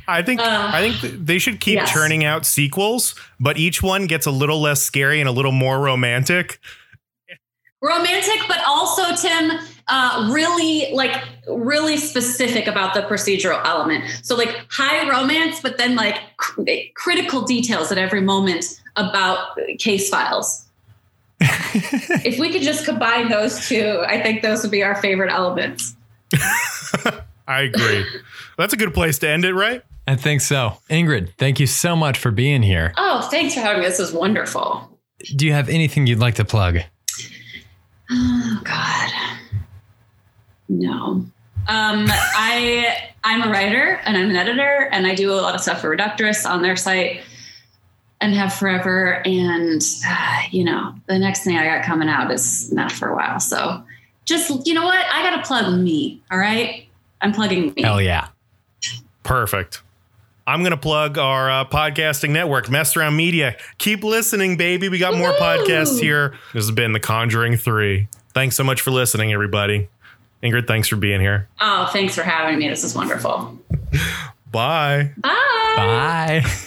I 0.08 0.20
think 0.22 0.40
Uh, 0.40 0.70
I 0.72 0.90
think 0.90 1.24
they 1.26 1.38
should 1.38 1.60
keep 1.60 1.76
yes. 1.76 1.92
churning 1.92 2.24
out 2.24 2.44
sequels, 2.44 3.14
but 3.38 3.56
each 3.56 3.84
one 3.84 4.06
gets 4.06 4.26
a 4.26 4.32
little 4.32 4.60
less 4.60 4.82
scary 4.82 5.20
and 5.20 5.28
a 5.28 5.32
little 5.32 5.52
more 5.52 5.78
romantic. 5.78 6.58
romantic 7.82 8.40
but 8.48 8.58
also 8.66 9.02
tim 9.14 9.58
uh, 9.88 10.30
really 10.32 10.90
like 10.94 11.22
really 11.48 11.98
specific 11.98 12.66
about 12.66 12.94
the 12.94 13.02
procedural 13.02 13.62
element 13.66 14.02
so 14.22 14.34
like 14.34 14.64
high 14.70 15.06
romance 15.08 15.60
but 15.60 15.76
then 15.76 15.94
like 15.94 16.16
cr- 16.38 16.62
critical 16.96 17.42
details 17.42 17.92
at 17.92 17.98
every 17.98 18.22
moment 18.22 18.80
about 18.96 19.48
case 19.78 20.08
files 20.08 20.63
if 22.24 22.38
we 22.38 22.50
could 22.52 22.62
just 22.62 22.84
combine 22.84 23.28
those 23.28 23.68
two 23.68 24.02
i 24.06 24.20
think 24.20 24.42
those 24.42 24.62
would 24.62 24.70
be 24.70 24.82
our 24.82 24.94
favorite 24.96 25.30
elements 25.32 25.94
I 27.46 27.60
agree. 27.62 28.04
That's 28.56 28.72
a 28.72 28.76
good 28.76 28.94
place 28.94 29.18
to 29.18 29.28
end 29.28 29.44
it, 29.44 29.52
right? 29.52 29.82
I 30.08 30.16
think 30.16 30.40
so. 30.40 30.78
Ingrid, 30.88 31.34
thank 31.36 31.60
you 31.60 31.66
so 31.66 31.94
much 31.94 32.16
for 32.18 32.30
being 32.30 32.62
here. 32.62 32.92
oh 32.96 33.20
thanks 33.30 33.54
for 33.54 33.60
having 33.60 33.82
me 33.82 33.86
this 33.88 34.00
is 34.00 34.12
wonderful 34.12 34.88
Do 35.36 35.44
you 35.46 35.52
have 35.52 35.68
anything 35.68 36.06
you'd 36.06 36.18
like 36.20 36.36
to 36.36 36.44
plug? 36.44 36.78
Oh 38.10 38.60
God. 38.64 39.10
No. 40.68 41.26
Um, 41.66 42.06
I 42.08 43.10
I'm 43.22 43.42
a 43.42 43.50
writer 43.50 44.00
and 44.04 44.16
I'm 44.16 44.30
an 44.30 44.36
editor 44.36 44.88
and 44.92 45.06
I 45.06 45.14
do 45.14 45.30
a 45.32 45.36
lot 45.40 45.54
of 45.54 45.60
stuff 45.60 45.80
for 45.80 45.94
Reductress 45.94 46.48
on 46.48 46.62
their 46.62 46.76
site 46.76 47.20
and 48.20 48.34
have 48.34 48.54
forever. 48.54 49.22
And 49.24 49.82
uh, 50.06 50.42
you 50.50 50.64
know, 50.64 50.94
the 51.06 51.18
next 51.18 51.44
thing 51.44 51.56
I 51.56 51.64
got 51.64 51.84
coming 51.84 52.08
out 52.08 52.30
is 52.30 52.72
not 52.72 52.92
for 52.92 53.08
a 53.08 53.14
while. 53.16 53.40
So 53.40 53.82
just 54.24 54.66
you 54.66 54.74
know 54.74 54.84
what? 54.84 55.04
I 55.12 55.22
gotta 55.22 55.42
plug 55.42 55.78
me. 55.78 56.22
All 56.30 56.38
right. 56.38 56.86
I'm 57.20 57.32
plugging 57.32 57.72
me. 57.74 57.82
Hell 57.82 58.00
yeah. 58.00 58.28
Perfect. 59.22 59.82
I'm 60.46 60.60
going 60.60 60.72
to 60.72 60.76
plug 60.76 61.16
our 61.16 61.50
uh, 61.50 61.64
podcasting 61.64 62.30
network, 62.30 62.70
Mess 62.70 62.96
Around 62.96 63.16
Media. 63.16 63.56
Keep 63.78 64.04
listening, 64.04 64.58
baby. 64.58 64.90
We 64.90 64.98
got 64.98 65.16
more 65.16 65.32
podcasts 65.32 65.98
here. 65.98 66.34
This 66.52 66.66
has 66.66 66.70
been 66.70 66.92
The 66.92 67.00
Conjuring 67.00 67.56
3. 67.56 68.08
Thanks 68.34 68.54
so 68.54 68.62
much 68.62 68.82
for 68.82 68.90
listening, 68.90 69.32
everybody. 69.32 69.88
Ingrid, 70.42 70.66
thanks 70.66 70.88
for 70.88 70.96
being 70.96 71.22
here. 71.22 71.48
Oh, 71.60 71.88
thanks 71.92 72.14
for 72.14 72.22
having 72.22 72.58
me. 72.58 72.68
This 72.68 72.84
is 72.84 72.94
wonderful. 72.94 73.58
Bye. 74.52 75.12
Bye. 75.16 75.74
Bye. 75.76 76.44